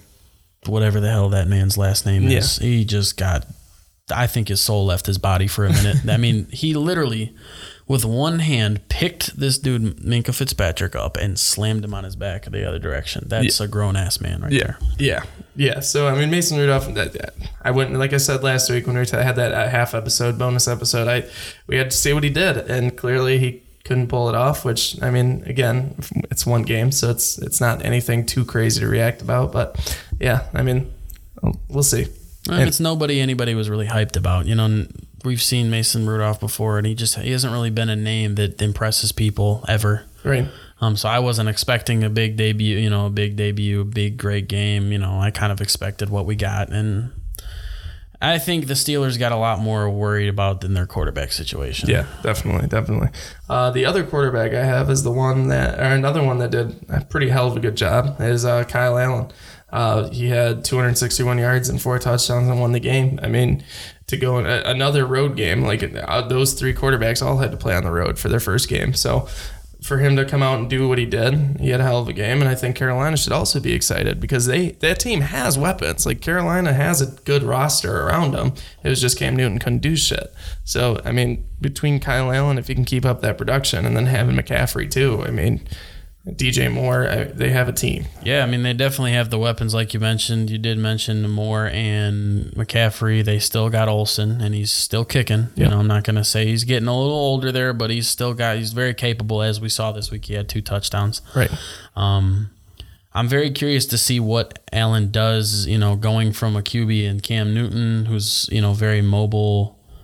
whatever 0.66 1.00
the 1.00 1.10
hell 1.10 1.30
that 1.30 1.48
man's 1.48 1.78
last 1.78 2.06
name 2.06 2.28
is. 2.28 2.58
He 2.58 2.86
just 2.86 3.18
got, 3.18 3.46
I 4.14 4.28
think 4.28 4.48
his 4.48 4.62
soul 4.62 4.86
left 4.86 5.06
his 5.06 5.18
body 5.18 5.48
for 5.48 5.66
a 5.66 5.70
minute. 5.70 6.08
I 6.08 6.18
mean, 6.18 6.48
he 6.52 6.74
literally, 6.74 7.36
with 7.90 8.06
one 8.06 8.38
hand, 8.40 8.88
picked 8.88 9.38
this 9.38 9.58
dude, 9.58 9.98
Minkah 9.98 10.34
Fitzpatrick, 10.34 10.96
up 10.96 11.18
and 11.18 11.38
slammed 11.38 11.84
him 11.84 11.94
on 11.94 12.04
his 12.06 12.16
back 12.16 12.46
the 12.46 12.66
other 12.66 12.78
direction. 12.80 13.26
That's 13.28 13.60
a 13.60 13.68
grown 13.68 13.98
ass 13.98 14.22
man 14.22 14.42
right 14.42 14.52
there. 14.52 14.78
Yeah, 15.00 15.24
yeah. 15.56 15.80
So 15.82 16.08
I 16.08 16.16
mean, 16.18 16.30
Mason 16.30 16.58
Rudolph. 16.58 16.94
That, 16.94 17.14
that- 17.14 17.34
I 17.62 17.72
went 17.72 17.92
like 17.94 18.14
I 18.14 18.18
said 18.18 18.44
last 18.44 18.70
week 18.70 18.88
when 18.88 18.96
we 18.96 19.06
had 19.06 19.36
that 19.36 19.52
uh, 19.54 19.68
half 19.68 19.94
episode 19.94 20.38
bonus 20.38 20.68
episode. 20.68 21.08
I 21.08 21.28
we 21.68 21.76
had 21.78 21.92
to 21.92 21.98
see 21.98 22.14
what 22.14 22.24
he 22.24 22.30
did, 22.30 22.58
and 22.58 22.96
clearly 22.96 23.40
he 23.40 23.64
couldn't 23.84 24.08
pull 24.08 24.30
it 24.30 24.36
off. 24.36 24.64
Which 24.64 25.02
I 25.02 25.10
mean, 25.10 25.44
again, 25.48 25.96
it's 26.30 26.46
one 26.46 26.62
game, 26.62 26.92
so 26.92 27.10
it's 27.10 27.40
it's 27.40 27.60
not 27.60 27.84
anything 27.84 28.26
too 28.26 28.46
crazy 28.46 28.82
to 28.82 28.88
react 28.88 29.22
about. 29.24 29.52
But 29.52 30.00
yeah, 30.20 30.48
I 30.54 30.62
mean, 30.62 30.94
we'll 31.68 31.84
see. 31.84 32.06
And 32.50 32.68
it's 32.68 32.80
nobody 32.80 33.20
anybody 33.20 33.56
was 33.56 33.70
really 33.70 33.88
hyped 33.88 34.16
about. 34.16 34.46
You 34.46 34.56
know, 34.56 34.86
we've 35.24 35.42
seen 35.42 35.70
Mason 35.70 36.08
Rudolph 36.08 36.40
before, 36.40 36.78
and 36.78 36.88
he 36.88 36.96
just 36.96 37.18
he 37.18 37.32
hasn't 37.32 37.54
really 37.54 37.70
been 37.70 37.90
a 37.90 37.96
name 37.96 38.36
that 38.36 38.62
impresses 38.62 39.12
people 39.12 39.66
ever. 39.68 40.06
Right. 40.24 40.48
Um, 40.82 40.96
so 40.96 41.10
I 41.10 41.20
wasn't 41.20 41.50
expecting 41.50 42.04
a 42.04 42.10
big 42.10 42.38
debut. 42.38 42.78
You 42.78 42.90
know, 42.90 43.08
a 43.08 43.10
big 43.10 43.36
debut, 43.36 43.82
a 43.82 43.86
big 43.86 44.18
great 44.18 44.48
game. 44.48 44.92
You 44.92 45.00
know, 45.00 45.20
I 45.20 45.32
kind 45.32 45.52
of 45.52 45.62
expected 45.62 46.10
what 46.10 46.26
we 46.26 46.36
got, 46.36 46.70
and 46.70 47.12
I 48.22 48.38
think 48.38 48.68
the 48.68 48.74
Steelers 48.74 49.18
got 49.18 49.32
a 49.32 49.38
lot 49.38 49.60
more 49.60 49.90
worried 49.90 50.28
about 50.28 50.60
than 50.60 50.74
their 50.74 50.86
quarterback 50.86 51.32
situation. 51.32 51.90
Yeah, 51.90 52.06
definitely, 52.22 52.68
definitely. 52.68 53.10
Uh, 53.48 53.72
the 53.72 53.86
other 53.86 54.04
quarterback 54.04 54.54
I 54.54 54.66
have 54.66 54.90
is 54.90 55.04
the 55.04 55.12
one 55.12 55.48
that, 55.48 55.80
or 55.80 55.84
another 55.84 56.22
one 56.22 56.38
that 56.40 56.52
did 56.52 56.86
a 56.90 57.06
pretty 57.06 57.30
hell 57.30 57.48
of 57.48 57.56
a 57.56 57.62
good 57.62 57.78
job 57.78 58.18
is 58.20 58.44
uh, 58.44 58.66
Kyle 58.66 58.98
Allen. 58.98 59.32
Uh, 59.72 60.10
he 60.10 60.30
had 60.30 60.64
261 60.66 61.38
yards 61.38 61.70
and 61.70 61.82
four 61.82 62.00
touchdowns 62.00 62.48
and 62.48 62.60
won 62.60 62.72
the 62.72 62.80
game. 62.80 63.20
I 63.22 63.28
mean, 63.28 63.64
to 64.08 64.18
go 64.18 64.40
in 64.40 64.46
a, 64.46 64.64
another 64.66 65.06
road 65.06 65.36
game, 65.36 65.62
like 65.62 65.84
uh, 65.84 66.22
those 66.28 66.54
three 66.54 66.74
quarterbacks 66.74 67.26
all 67.26 67.38
had 67.38 67.52
to 67.52 67.58
play 67.58 67.76
on 67.76 67.84
the 67.84 67.92
road 67.92 68.18
for 68.18 68.30
their 68.30 68.40
first 68.40 68.68
game. 68.68 68.94
So 68.94 69.28
for 69.82 69.98
him 70.00 70.16
to 70.18 70.26
come 70.26 70.44
out 70.44 70.60
and 70.60 70.70
do 70.70 70.90
what 70.90 70.98
he 70.98 71.06
did, 71.06 71.58
he 71.60 71.70
had 71.70 71.80
a 71.80 71.84
hell 71.84 72.00
of 72.00 72.08
a 72.08 72.14
game. 72.14 72.42
And 72.42 72.50
I 72.50 72.56
think 72.56 72.76
Carolina 72.76 73.16
should 73.16 73.32
also 73.32 73.60
be 73.60 73.74
excited 73.74 74.20
because 74.20 74.46
they 74.46 74.72
that 74.72 75.00
team 75.00 75.22
has 75.22 75.58
weapons. 75.58 76.06
Like 76.06 76.22
Carolina 76.22 76.74
has 76.74 77.02
a 77.02 77.08
good 77.22 77.44
roster 77.44 78.02
around 78.02 78.32
them. 78.32 78.54
It 78.84 78.90
was 78.90 79.00
just 79.00 79.18
Cam 79.18 79.36
Newton 79.36 79.60
couldn't 79.60 79.80
do 79.80 79.96
shit. 79.96 80.34
So 80.66 81.00
I 81.06 81.12
mean, 81.12 81.46
between 81.62 82.00
Kyle 82.00 82.32
Allen, 82.32 82.58
if 82.58 82.68
he 82.68 82.76
can 82.76 82.86
keep 82.86 83.06
up 83.06 83.22
that 83.22 83.38
production, 83.38 83.86
and 83.86 83.96
then 83.96 84.08
having 84.08 84.36
McCaffrey 84.36 84.90
too, 84.92 85.24
I 85.26 85.32
mean, 85.32 85.66
DJ 86.28 86.72
Moore, 86.72 87.10
I, 87.10 87.24
they 87.24 87.50
have 87.50 87.70
a 87.70 87.72
team. 87.74 88.06
Yeah, 88.24 88.44
I 88.44 88.46
mean 88.46 88.62
they 88.62 88.74
definitely 88.74 89.14
have 89.14 89.30
the 89.30 89.40
weapons 89.40 89.74
like 89.74 89.94
you 89.94 90.00
mentioned. 90.00 90.50
You 90.50 90.58
did 90.58 90.78
mention 90.78 91.28
Moore 91.30 91.68
and 91.68 92.52
McCaffrey. 92.52 93.24
They 93.24 93.40
still 93.40 93.70
got 93.70 93.88
Olsen, 93.88 94.42
and 94.42 94.54
he's 94.54 94.72
still 94.72 95.06
kicking. 95.06 95.48
You 95.56 95.68
know, 95.68 95.80
I'm 95.80 95.88
not 95.88 96.04
gonna 96.04 96.26
say 96.26 96.46
he's 96.46 96.66
getting 96.66 96.88
a 96.88 96.96
little 96.98 97.16
older 97.16 97.52
there, 97.52 97.74
but 97.74 97.90
he's 97.90 98.08
still 98.08 98.34
got. 98.34 98.58
He's 98.58 98.74
very 98.74 98.94
capable, 98.94 99.42
as 99.42 99.60
we 99.62 99.70
saw 99.70 99.92
this 99.92 100.12
week. 100.12 100.26
He 100.26 100.34
had 100.34 100.50
two 100.50 100.62
touchdowns. 100.62 101.22
Right. 101.36 101.50
Um, 101.96 102.52
I'm 103.14 103.28
very 103.28 103.50
curious 103.50 103.86
to 103.88 103.98
see 103.98 104.20
what 104.20 104.60
Allen 104.72 105.12
does. 105.12 105.66
You 105.68 105.78
know, 105.80 105.96
going 105.96 106.34
from 106.34 106.56
a 106.56 106.62
QB 106.62 107.10
and 107.10 107.24
Cam 107.24 107.54
Newton, 107.54 108.06
who's 108.06 108.48
you 108.52 108.62
know 108.62 108.74
very 108.74 109.02
mobile, 109.02 109.80
you 109.80 109.96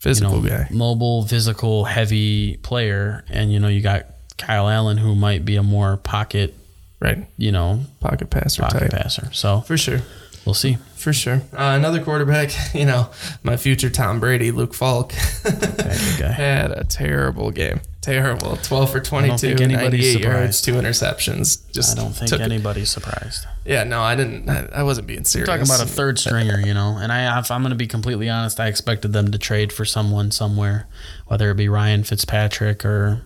Physical 0.00 0.40
know, 0.40 0.48
guy. 0.48 0.68
mobile, 0.72 1.26
physical, 1.26 1.84
heavy 1.84 2.56
player, 2.56 3.24
and 3.28 3.52
you 3.52 3.60
know 3.60 3.68
you 3.68 3.82
got 3.82 4.06
Kyle 4.38 4.68
Allen, 4.68 4.98
who 4.98 5.14
might 5.14 5.44
be 5.44 5.56
a 5.56 5.62
more 5.62 5.96
pocket, 5.98 6.54
Right. 7.00 7.26
you 7.36 7.52
know, 7.52 7.80
Pocket 8.00 8.30
passer 8.30 8.62
pocket 8.62 8.90
type. 8.90 8.90
passer. 8.90 9.28
So 9.32 9.60
For 9.62 9.76
sure. 9.76 10.00
we'll 10.46 10.54
see. 10.54 10.78
For 10.96 11.12
sure. 11.12 11.42
Uh, 11.52 11.74
another 11.78 12.02
quarterback, 12.02 12.50
you 12.74 12.84
know, 12.84 13.10
my 13.44 13.56
future 13.56 13.88
Tom 13.90 14.18
Brady, 14.18 14.50
Luke 14.50 14.74
Falk, 14.74 15.12
Bad 15.44 16.30
had 16.32 16.70
a 16.72 16.82
terrible 16.84 17.50
game. 17.52 17.80
Terrible. 18.00 18.56
12 18.56 18.90
for 18.90 19.00
22, 19.00 19.36
think 19.36 19.60
anybody's 19.60 20.14
98 20.14 20.20
yards, 20.20 20.62
two 20.62 20.72
interceptions. 20.74 21.70
Just 21.72 21.96
I 21.98 22.02
don't 22.02 22.12
think 22.12 22.30
took 22.30 22.40
it- 22.40 22.86
surprised. 22.86 23.46
Yeah, 23.64 23.84
no, 23.84 24.00
I 24.00 24.16
didn't. 24.16 24.48
I, 24.48 24.66
I 24.76 24.82
wasn't 24.82 25.06
being 25.06 25.24
serious. 25.24 25.46
Talking 25.48 25.66
about 25.66 25.82
a 25.82 25.86
third 25.86 26.18
stringer, 26.18 26.58
you 26.58 26.72
know, 26.72 26.96
and 26.98 27.12
I, 27.12 27.38
if 27.38 27.50
I'm 27.50 27.60
going 27.60 27.70
to 27.70 27.76
be 27.76 27.86
completely 27.86 28.28
honest, 28.30 28.58
I 28.58 28.68
expected 28.68 29.12
them 29.12 29.30
to 29.30 29.38
trade 29.38 29.72
for 29.72 29.84
someone 29.84 30.30
somewhere, 30.30 30.86
whether 31.26 31.50
it 31.50 31.56
be 31.56 31.68
Ryan 31.68 32.02
Fitzpatrick 32.02 32.84
or 32.84 33.22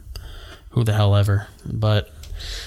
who 0.72 0.84
the 0.84 0.92
hell 0.92 1.14
ever. 1.16 1.46
But 1.64 2.10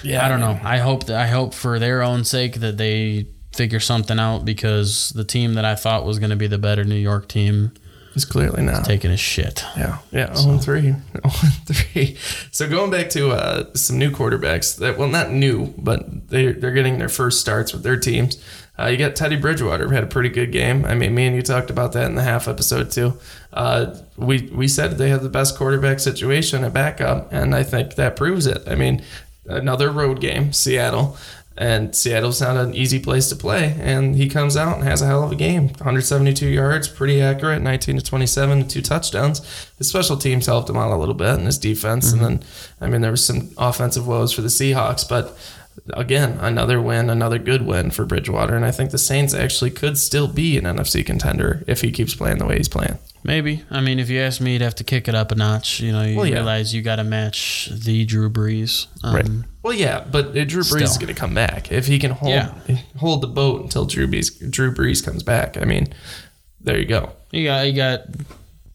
Yeah, 0.02 0.24
I 0.24 0.28
don't 0.28 0.40
know. 0.40 0.58
I 0.62 0.78
hope 0.78 1.04
that 1.06 1.20
I 1.20 1.26
hope 1.26 1.54
for 1.54 1.78
their 1.78 2.02
own 2.02 2.24
sake 2.24 2.56
that 2.60 2.76
they 2.76 3.26
figure 3.52 3.80
something 3.80 4.18
out 4.18 4.44
because 4.44 5.10
the 5.10 5.24
team 5.24 5.54
that 5.54 5.64
I 5.64 5.74
thought 5.74 6.04
was 6.04 6.18
going 6.18 6.30
to 6.30 6.36
be 6.36 6.46
the 6.46 6.58
better 6.58 6.84
New 6.84 6.94
York 6.94 7.28
team 7.28 7.72
is 8.14 8.24
clearly 8.24 8.62
not. 8.62 8.84
taking 8.84 9.10
a 9.10 9.16
shit. 9.16 9.62
Yeah, 9.76 9.98
yeah, 10.10 10.34
0 10.34 10.58
3. 10.58 10.80
0 10.82 10.94
3. 11.66 12.16
So 12.50 12.68
going 12.68 12.90
back 12.90 13.10
to 13.10 13.30
uh, 13.30 13.74
some 13.74 13.98
new 13.98 14.10
quarterbacks 14.10 14.78
that, 14.78 14.98
well, 14.98 15.08
not 15.08 15.30
new, 15.30 15.74
but 15.76 16.28
they're, 16.28 16.54
they're 16.54 16.72
getting 16.72 16.98
their 16.98 17.08
first 17.08 17.40
starts 17.40 17.72
with 17.72 17.82
their 17.82 17.98
teams. 17.98 18.42
Uh, 18.78 18.86
you 18.86 18.98
got 18.98 19.16
Teddy 19.16 19.36
Bridgewater, 19.36 19.90
had 19.92 20.04
a 20.04 20.06
pretty 20.06 20.28
good 20.28 20.52
game. 20.52 20.84
I 20.84 20.94
mean, 20.94 21.14
me 21.14 21.26
and 21.26 21.36
you 21.36 21.42
talked 21.42 21.70
about 21.70 21.92
that 21.92 22.06
in 22.06 22.14
the 22.14 22.22
half 22.22 22.46
episode 22.48 22.90
too. 22.90 23.18
Uh, 23.56 23.98
we 24.16 24.42
we 24.52 24.68
said 24.68 24.98
they 24.98 25.08
have 25.08 25.22
the 25.22 25.30
best 25.30 25.56
quarterback 25.56 25.98
situation 25.98 26.62
at 26.62 26.74
backup, 26.74 27.32
and 27.32 27.54
I 27.54 27.62
think 27.62 27.94
that 27.94 28.14
proves 28.14 28.46
it. 28.46 28.62
I 28.66 28.74
mean, 28.74 29.02
another 29.46 29.90
road 29.90 30.20
game, 30.20 30.52
Seattle, 30.52 31.16
and 31.58 31.94
Seattle's 31.94 32.40
not 32.40 32.56
an 32.56 32.74
easy 32.74 32.98
place 32.98 33.28
to 33.30 33.36
play. 33.36 33.74
And 33.80 34.14
he 34.14 34.28
comes 34.28 34.56
out 34.56 34.76
and 34.76 34.84
has 34.84 35.00
a 35.00 35.06
hell 35.06 35.24
of 35.24 35.32
a 35.32 35.36
game 35.36 35.68
172 35.68 36.46
yards, 36.46 36.86
pretty 36.86 37.20
accurate, 37.22 37.62
19 37.62 37.96
to 37.96 38.04
27, 38.04 38.68
two 38.68 38.82
touchdowns. 38.82 39.40
His 39.78 39.88
special 39.88 40.18
teams 40.18 40.46
helped 40.46 40.68
him 40.68 40.76
out 40.76 40.90
a 40.92 40.96
little 40.96 41.14
bit 41.14 41.38
in 41.38 41.46
his 41.46 41.58
defense. 41.58 42.12
And 42.12 42.20
then, 42.20 42.42
I 42.80 42.88
mean, 42.88 43.00
there 43.00 43.10
was 43.10 43.24
some 43.24 43.50
offensive 43.56 44.06
woes 44.06 44.32
for 44.32 44.42
the 44.42 44.48
Seahawks, 44.48 45.08
but 45.08 45.36
again, 45.94 46.38
another 46.40 46.80
win, 46.80 47.10
another 47.10 47.38
good 47.38 47.62
win 47.62 47.90
for 47.90 48.04
Bridgewater. 48.04 48.54
And 48.56 48.64
I 48.64 48.70
think 48.70 48.90
the 48.90 48.98
Saints 48.98 49.34
actually 49.34 49.70
could 49.70 49.96
still 49.98 50.28
be 50.28 50.56
an 50.58 50.64
NFC 50.64 51.04
contender 51.04 51.62
if 51.66 51.80
he 51.82 51.90
keeps 51.92 52.14
playing 52.14 52.38
the 52.38 52.46
way 52.46 52.56
he's 52.58 52.68
playing. 52.68 52.98
Maybe. 53.24 53.64
I 53.70 53.80
mean, 53.80 53.98
if 53.98 54.08
you 54.08 54.20
ask 54.20 54.40
me, 54.40 54.52
you'd 54.52 54.62
have 54.62 54.76
to 54.76 54.84
kick 54.84 55.08
it 55.08 55.14
up 55.14 55.32
a 55.32 55.34
notch. 55.34 55.80
You 55.80 55.90
know, 55.92 56.02
you 56.02 56.16
Well, 56.16 56.26
yeah. 56.26 56.34
realize 56.34 56.72
you 56.74 56.80
got 56.82 56.96
to 56.96 57.04
match 57.04 57.68
the 57.72 58.04
Drew 58.04 58.30
Brees. 58.30 58.86
Um, 59.02 59.44
Well, 59.64 59.72
yeah, 59.74 60.04
but 60.08 60.32
Drew 60.34 60.62
Brees 60.62 60.82
is 60.82 60.96
going 60.98 61.12
to 61.12 61.20
come 61.20 61.34
back 61.34 61.72
if 61.72 61.86
he 61.88 61.98
can 61.98 62.12
hold 62.12 62.30
Yeah. 62.34 62.52
hold 62.98 63.20
the 63.22 63.26
boat 63.26 63.62
until 63.62 63.84
Drew 63.84 64.06
Brees 64.06 64.50
Drew 64.50 64.72
Brees 64.72 65.04
comes 65.04 65.24
back. 65.24 65.56
I 65.60 65.64
mean, 65.64 65.88
there 66.60 66.78
you 66.78 66.86
go. 66.86 67.12
You 67.32 67.44
got 67.44 67.66
you 67.66 67.72
got 67.72 68.02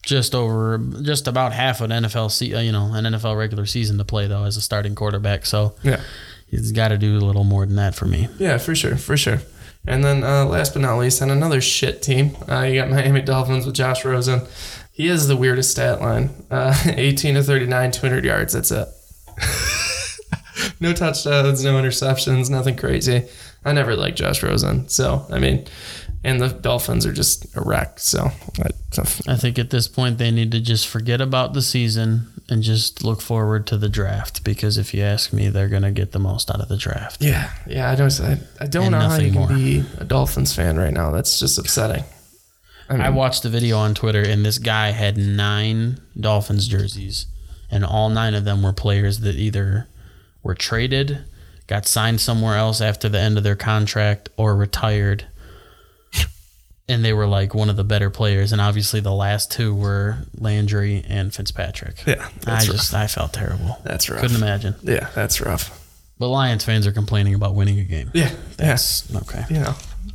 just 0.04 0.34
over 0.36 0.80
just 1.04 1.28
about 1.28 1.54
half 1.54 1.80
of 1.80 1.90
an 1.92 2.04
NFL 2.04 2.30
se- 2.32 2.54
uh, 2.54 2.60
you 2.60 2.72
know 2.74 2.92
an 2.94 3.06
NFL 3.06 3.38
regular 3.38 3.66
season 3.66 3.98
to 4.00 4.04
play 4.04 4.28
though 4.28 4.44
as 4.44 4.58
a 4.58 4.62
starting 4.62 4.96
quarterback. 4.96 5.46
So 5.46 5.76
Yeah, 5.84 6.02
he's 6.52 6.72
got 6.72 6.90
to 6.90 6.98
do 6.98 7.18
a 7.18 7.22
little 7.22 7.44
more 7.44 7.66
than 7.66 7.78
that 7.78 7.96
for 7.96 8.06
me. 8.06 8.30
yeah, 8.38 8.58
for 8.60 8.76
sure, 8.76 8.98
for 8.98 9.18
sure. 9.18 9.40
And 9.88 10.04
then 10.04 10.24
uh, 10.24 10.46
last 10.46 10.74
but 10.74 10.84
not 10.84 11.00
least, 11.00 11.22
on 11.24 11.32
another 11.32 11.60
shit 11.60 12.04
team, 12.04 12.38
uh, 12.48 12.62
you 12.62 12.80
got 12.80 12.92
Miami 12.92 13.22
Dolphins 13.22 13.66
with 13.66 13.74
Josh 13.74 14.06
Rosen. 14.06 14.42
He 14.92 15.08
has 15.08 15.28
the 15.28 15.36
weirdest 15.36 15.72
stat 15.72 16.02
line: 16.02 16.30
uh, 16.52 16.80
18 16.86 17.34
to 17.36 17.44
39, 17.44 17.92
200 17.92 18.24
yards. 18.24 18.54
That's 18.54 18.70
it. 18.72 18.88
no 20.80 20.94
touchdowns, 20.94 21.64
no 21.64 21.82
interceptions, 21.82 22.50
nothing 22.50 22.76
crazy. 22.76 23.28
I 23.66 23.74
never 23.74 23.96
liked 23.96 24.18
Josh 24.18 24.44
Rosen, 24.44 24.88
so 24.88 25.26
I 25.32 25.40
mean, 25.40 25.66
and 26.24 26.40
the 26.40 26.50
Dolphins 26.50 27.06
are 27.06 27.14
just 27.14 27.56
a 27.56 27.62
wreck. 27.62 28.00
So 28.00 28.30
I, 28.64 28.70
I 29.28 29.36
think 29.36 29.58
at 29.58 29.72
this 29.72 29.88
point 29.88 30.20
they 30.20 30.30
need 30.30 30.52
to 30.52 30.60
just 30.60 30.88
forget 30.88 31.22
about 31.22 31.54
the 31.54 31.62
season 31.62 32.28
and 32.52 32.62
just 32.62 33.04
look 33.04 33.22
forward 33.22 33.66
to 33.68 33.78
the 33.78 33.90
draft 33.90 34.44
because 34.44 34.78
if 34.78 34.94
you 34.94 35.02
ask 35.02 35.32
me, 35.34 35.48
they're 35.50 35.70
gonna 35.70 35.92
get 35.92 36.12
the 36.12 36.20
most 36.20 36.52
out 36.52 36.60
of 36.62 36.68
the 36.68 36.78
draft. 36.78 37.22
Yeah, 37.22 37.50
yeah. 37.66 37.90
I 37.90 37.96
don't. 37.96 38.20
I, 38.22 38.38
I 38.60 38.68
don't 38.68 38.84
And 38.84 38.92
know 38.92 39.00
how 39.10 39.16
you 39.18 39.32
can 39.32 39.40
more. 39.40 39.48
be 39.48 39.84
a 39.98 40.04
Dolphins 40.04 40.54
fan 40.54 40.78
right 40.78 40.94
now. 40.94 41.10
That's 41.12 41.40
just 41.40 41.58
upsetting. 41.58 42.04
I 42.90 42.94
mean, 42.94 43.02
I 43.02 43.10
watched 43.10 43.44
the 43.44 43.50
video 43.50 43.78
on 43.78 43.96
Twitter, 43.96 44.22
and 44.22 44.46
this 44.46 44.58
guy 44.60 44.92
had 44.92 45.16
nine 45.18 46.00
Dolphins 46.20 46.68
jerseys, 46.68 47.26
and 47.72 47.86
all 47.86 48.10
nine 48.10 48.36
of 48.36 48.44
them 48.44 48.62
were 48.62 48.74
players 48.74 49.22
that 49.22 49.36
either 49.36 49.88
were 50.44 50.56
traded, 50.56 51.20
got 51.68 51.86
signed 51.88 52.20
somewhere 52.20 52.58
else 52.58 52.82
after 52.82 53.08
the 53.08 53.20
end 53.20 53.38
of 53.38 53.46
their 53.46 53.56
contract, 53.56 54.28
or 54.36 54.56
retired. 54.58 55.26
And 56.90 57.06
they 57.06 57.14
were 57.14 57.28
like 57.28 57.54
one 57.54 57.70
of 57.70 57.78
the 57.78 57.84
better 57.86 58.10
players, 58.10 58.52
and 58.52 58.60
obviously 58.60 59.00
the 59.00 59.14
last 59.14 59.50
two 59.52 59.74
were 59.74 60.18
Landry 60.38 61.06
and 61.08 61.34
Fitzpatrick. 61.34 62.06
yeah, 62.06 62.28
I 62.46 62.56
rough. 62.56 62.66
just 62.66 62.94
I 62.94 63.08
felt 63.08 63.32
terrible. 63.32 63.78
That's 63.84 64.10
rough. 64.10 64.20
Couldn't 64.22 64.36
imagine. 64.38 64.76
Yeah, 64.82 65.10
that's 65.16 65.40
rough. 65.40 65.78
But 66.20 66.28
Lions 66.28 66.66
fans 66.66 66.86
are 66.86 66.92
complaining 66.92 67.34
about 67.34 67.56
winning 67.56 67.80
a 67.80 67.84
game. 67.84 68.12
Yeah, 68.14 68.32
That's 68.58 69.14
okay. 69.16 69.44
yeah. 69.50 69.58
You 69.58 69.64
know, 69.64 69.74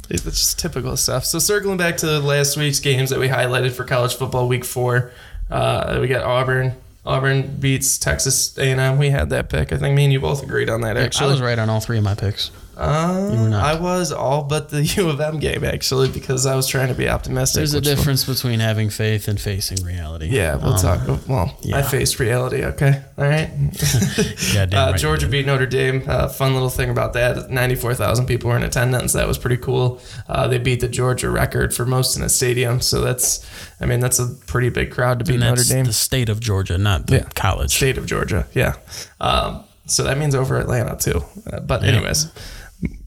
it's 0.08 0.22
just 0.22 0.58
typical 0.58 0.96
stuff. 0.96 1.24
So 1.24 1.38
circling 1.40 1.78
back 1.78 1.96
to 1.98 2.20
last 2.20 2.56
week's 2.56 2.78
games 2.78 3.10
that 3.10 3.18
we 3.18 3.26
highlighted 3.28 3.72
for 3.72 3.82
college 3.84 4.14
football 4.14 4.46
week 4.46 4.64
four, 4.64 5.10
uh, 5.50 5.98
we 6.00 6.06
got 6.08 6.22
Auburn. 6.24 6.74
Auburn 7.04 7.56
beats 7.58 7.98
Texas 7.98 8.56
A&M. 8.58 8.98
We 8.98 9.10
had 9.10 9.30
that 9.30 9.48
pick. 9.48 9.72
I 9.72 9.78
think 9.78 9.96
me 9.96 10.04
and 10.04 10.12
you 10.12 10.20
both 10.20 10.42
agreed 10.42 10.68
on 10.70 10.82
that. 10.82 10.96
Actually, 10.96 11.28
I 11.28 11.30
was 11.32 11.40
right 11.40 11.58
on 11.58 11.70
all 11.70 11.80
three 11.80 11.98
of 11.98 12.04
my 12.04 12.14
picks. 12.14 12.50
Uh, 12.76 13.30
You 13.32 13.40
were 13.40 13.48
not. 13.48 13.64
I 13.64 13.80
was 13.80 14.12
all 14.12 14.42
but 14.42 14.68
the 14.68 14.82
U 14.96 15.08
of 15.08 15.20
M 15.20 15.38
game 15.38 15.64
actually 15.64 16.08
because 16.10 16.44
I 16.44 16.54
was 16.54 16.66
trying 16.66 16.88
to 16.88 16.94
be 16.94 17.08
optimistic. 17.08 17.60
There's 17.60 17.72
a 17.74 17.78
which 17.78 17.86
was- 17.88 17.96
difference 17.96 18.24
between 18.24 18.60
having 18.60 18.90
faith 18.90 19.28
and 19.28 19.40
facing 19.40 19.82
reality. 19.84 20.26
Yeah, 20.28 20.56
we'll 20.56 20.74
Um, 20.74 20.78
talk. 20.80 21.28
Well, 21.28 21.58
I 21.72 21.82
faced 21.82 22.18
reality. 22.20 22.62
Okay, 22.64 23.02
all 23.16 23.24
right. 23.24 23.50
Goddamn 24.54 24.88
uh, 24.88 24.90
right 24.92 25.00
Georgia 25.00 25.26
beat 25.28 25.46
Notre 25.46 25.66
Dame. 25.66 26.02
Uh, 26.06 26.28
fun 26.28 26.52
little 26.52 26.68
thing 26.70 26.90
about 26.90 27.12
that: 27.14 27.50
ninety-four 27.50 27.94
thousand 27.94 28.26
people 28.26 28.50
were 28.50 28.56
in 28.56 28.62
attendance. 28.62 29.12
That 29.14 29.26
was 29.26 29.38
pretty 29.38 29.56
cool. 29.56 30.00
Uh, 30.28 30.46
they 30.48 30.58
beat 30.58 30.80
the 30.80 30.88
Georgia 30.88 31.30
record 31.30 31.74
for 31.74 31.86
most 31.86 32.16
in 32.16 32.22
a 32.22 32.28
stadium. 32.28 32.80
So 32.80 33.00
that's, 33.00 33.44
I 33.80 33.86
mean, 33.86 34.00
that's 34.00 34.18
a 34.18 34.26
pretty 34.46 34.68
big 34.68 34.90
crowd 34.90 35.18
to 35.20 35.24
beat 35.24 35.40
Notre 35.40 35.64
Dame. 35.64 35.84
the 35.86 35.92
state 35.92 36.28
of 36.28 36.40
Georgia, 36.40 36.76
not 36.78 37.06
the 37.06 37.16
Yeah. 37.16 37.28
college. 37.34 37.74
State 37.74 37.96
of 37.98 38.06
Georgia. 38.06 38.46
Yeah. 38.54 38.74
Um, 39.20 39.64
so 39.86 40.02
that 40.04 40.18
means 40.18 40.34
over 40.34 40.58
Atlanta 40.58 40.96
too. 40.96 41.24
Uh, 41.50 41.60
but 41.60 41.82
Yeah. 41.82 42.12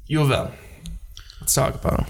U 0.10 0.24
of 0.24 0.32
M. 0.32 0.52
Let's 1.40 1.54
talk 1.54 1.76
about 1.76 1.98
them. 1.98 2.08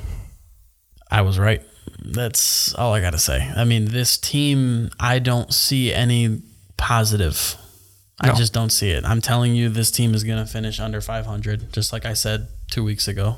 I 1.12 1.22
was 1.22 1.38
right. 1.38 1.62
That's 2.02 2.74
all 2.76 2.94
I 2.94 3.02
got 3.02 3.12
to 3.12 3.20
say. 3.20 3.52
I 3.56 3.66
mean, 3.66 3.86
this 3.92 4.18
team, 4.18 4.90
I 5.02 5.20
don't 5.20 5.54
see 5.54 5.94
any 5.94 6.42
positive. 6.78 7.58
I 8.22 8.32
just 8.34 8.54
don't 8.54 8.70
see 8.70 8.92
it. 8.92 9.04
I'm 9.04 9.20
telling 9.20 9.54
you, 9.54 9.68
this 9.68 9.92
team 9.92 10.14
is 10.14 10.24
going 10.24 10.44
to 10.44 10.50
finish 10.50 10.80
under 10.80 11.02
500, 11.02 11.74
just 11.74 11.92
like 11.92 12.06
I 12.06 12.14
said 12.14 12.48
two 12.72 12.86
weeks 12.86 13.10
ago, 13.10 13.36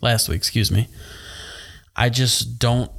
last 0.00 0.28
week, 0.28 0.38
excuse 0.38 0.70
me. 0.70 0.86
I 1.96 2.08
just 2.08 2.60
don't. 2.60 2.92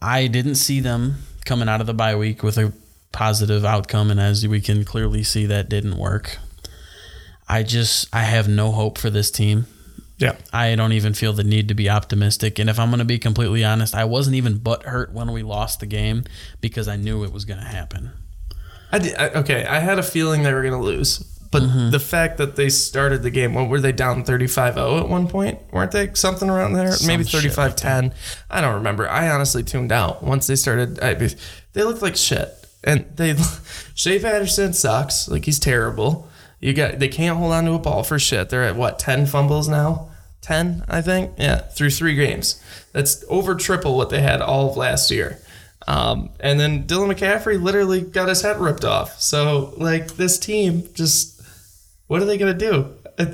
I 0.00 0.28
didn't 0.28 0.54
see 0.54 0.78
them 0.78 1.16
coming 1.44 1.68
out 1.68 1.80
of 1.80 1.88
the 1.88 1.94
bye 1.94 2.14
week 2.14 2.44
with 2.44 2.58
a 2.58 2.72
positive 3.10 3.64
outcome, 3.64 4.10
and 4.10 4.20
as 4.20 4.46
we 4.46 4.60
can 4.60 4.84
clearly 4.84 5.24
see, 5.24 5.46
that 5.46 5.68
didn't 5.68 5.96
work. 5.96 6.38
I 7.48 7.64
just, 7.64 8.08
I 8.14 8.22
have 8.22 8.48
no 8.48 8.70
hope 8.70 8.98
for 8.98 9.10
this 9.10 9.30
team. 9.30 9.66
Yeah. 10.22 10.36
I 10.52 10.74
don't 10.76 10.92
even 10.92 11.12
feel 11.14 11.32
the 11.32 11.44
need 11.44 11.68
to 11.68 11.74
be 11.74 11.90
optimistic. 11.90 12.58
And 12.58 12.70
if 12.70 12.78
I'm 12.78 12.88
going 12.90 13.00
to 13.00 13.04
be 13.04 13.18
completely 13.18 13.64
honest, 13.64 13.94
I 13.94 14.04
wasn't 14.04 14.36
even 14.36 14.58
butthurt 14.58 15.12
when 15.12 15.32
we 15.32 15.42
lost 15.42 15.80
the 15.80 15.86
game 15.86 16.24
because 16.60 16.88
I 16.88 16.96
knew 16.96 17.24
it 17.24 17.32
was 17.32 17.44
going 17.44 17.60
to 17.60 17.66
happen. 17.66 18.10
I 18.92 18.98
did, 18.98 19.14
I, 19.16 19.28
okay, 19.30 19.64
I 19.66 19.80
had 19.80 19.98
a 19.98 20.02
feeling 20.02 20.42
they 20.42 20.52
were 20.54 20.62
going 20.62 20.74
to 20.74 20.78
lose. 20.78 21.18
But 21.50 21.62
Mm-hmm. 21.64 21.90
the 21.90 22.00
fact 22.00 22.38
that 22.38 22.56
they 22.56 22.70
started 22.70 23.22
the 23.22 23.30
game, 23.30 23.52
what 23.52 23.68
were 23.68 23.78
they 23.80 23.92
down 23.92 24.24
35-0 24.24 25.00
at 25.02 25.08
one 25.10 25.28
point? 25.28 25.58
Weren't 25.70 25.92
they 25.92 26.10
something 26.14 26.48
around 26.48 26.72
there? 26.72 26.92
Some 26.92 27.08
Maybe 27.08 27.24
shit 27.24 27.56
like 27.58 27.76
35-10. 27.76 28.14
I 28.50 28.62
don't 28.62 28.74
remember. 28.76 29.06
I 29.06 29.28
honestly 29.28 29.62
tuned 29.62 29.92
out 29.92 30.22
once 30.22 30.46
they 30.46 30.56
started. 30.56 30.98
I, 31.00 31.12
they 31.14 31.82
looked 31.82 32.00
like 32.00 32.16
shit. 32.16 32.48
And 32.84 33.04
they 33.16 33.36
Shea 33.94 34.18
Patterson 34.18 34.72
sucks. 34.72 35.28
Like 35.28 35.44
he's 35.44 35.58
terrible. 35.60 36.28
You 36.58 36.72
got 36.72 36.98
they 37.00 37.08
can't 37.08 37.36
hold 37.36 37.52
on 37.52 37.64
to 37.66 37.72
a 37.72 37.78
ball 37.78 38.02
for 38.02 38.18
shit. 38.18 38.48
They're 38.48 38.64
at 38.64 38.76
what, 38.76 38.98
10 38.98 39.26
fumbles 39.26 39.68
now? 39.68 40.08
10, 40.42 40.84
I 40.88 41.00
think. 41.00 41.32
Yeah, 41.38 41.58
through 41.58 41.90
3 41.90 42.14
games. 42.14 42.62
That's 42.92 43.24
over 43.28 43.54
triple 43.54 43.96
what 43.96 44.10
they 44.10 44.20
had 44.20 44.42
all 44.42 44.70
of 44.70 44.76
last 44.76 45.10
year. 45.10 45.40
Um, 45.88 46.30
and 46.38 46.60
then 46.60 46.84
Dylan 46.84 47.12
McCaffrey 47.12 47.60
literally 47.60 48.02
got 48.02 48.28
his 48.28 48.42
head 48.42 48.60
ripped 48.60 48.84
off. 48.84 49.20
So, 49.20 49.74
like, 49.76 50.16
this 50.16 50.38
team 50.38 50.88
just, 50.94 51.40
what 52.06 52.22
are 52.22 52.24
they 52.24 52.38
going 52.38 52.56
to 52.56 52.70
do? 52.70 52.94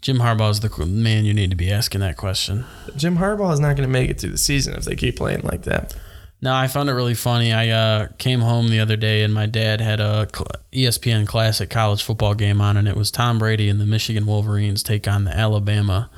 Jim 0.00 0.18
Harbaugh 0.18 0.50
is 0.50 0.60
the 0.60 0.86
man 0.86 1.24
you 1.24 1.32
need 1.32 1.48
to 1.48 1.56
be 1.56 1.70
asking 1.70 2.02
that 2.02 2.18
question. 2.18 2.66
Jim 2.94 3.16
Harbaugh 3.16 3.54
is 3.54 3.60
not 3.60 3.74
going 3.74 3.88
to 3.88 3.92
make 3.92 4.10
it 4.10 4.20
through 4.20 4.32
the 4.32 4.38
season 4.38 4.74
if 4.74 4.84
they 4.84 4.94
keep 4.94 5.16
playing 5.16 5.40
like 5.42 5.62
that. 5.62 5.96
No, 6.44 6.54
I 6.54 6.68
found 6.68 6.90
it 6.90 6.92
really 6.92 7.14
funny. 7.14 7.54
I 7.54 7.70
uh, 7.70 8.08
came 8.18 8.40
home 8.40 8.68
the 8.68 8.80
other 8.80 8.96
day 8.96 9.22
and 9.22 9.32
my 9.32 9.46
dad 9.46 9.80
had 9.80 9.98
a 9.98 10.28
ESPN 10.74 11.26
Classic 11.26 11.70
college 11.70 12.02
football 12.02 12.34
game 12.34 12.60
on, 12.60 12.76
and 12.76 12.86
it 12.86 12.94
was 12.96 13.10
Tom 13.10 13.38
Brady 13.38 13.70
and 13.70 13.80
the 13.80 13.86
Michigan 13.86 14.26
Wolverines 14.26 14.82
take 14.82 15.08
on 15.08 15.24
the 15.24 15.34
Alabama 15.34 16.10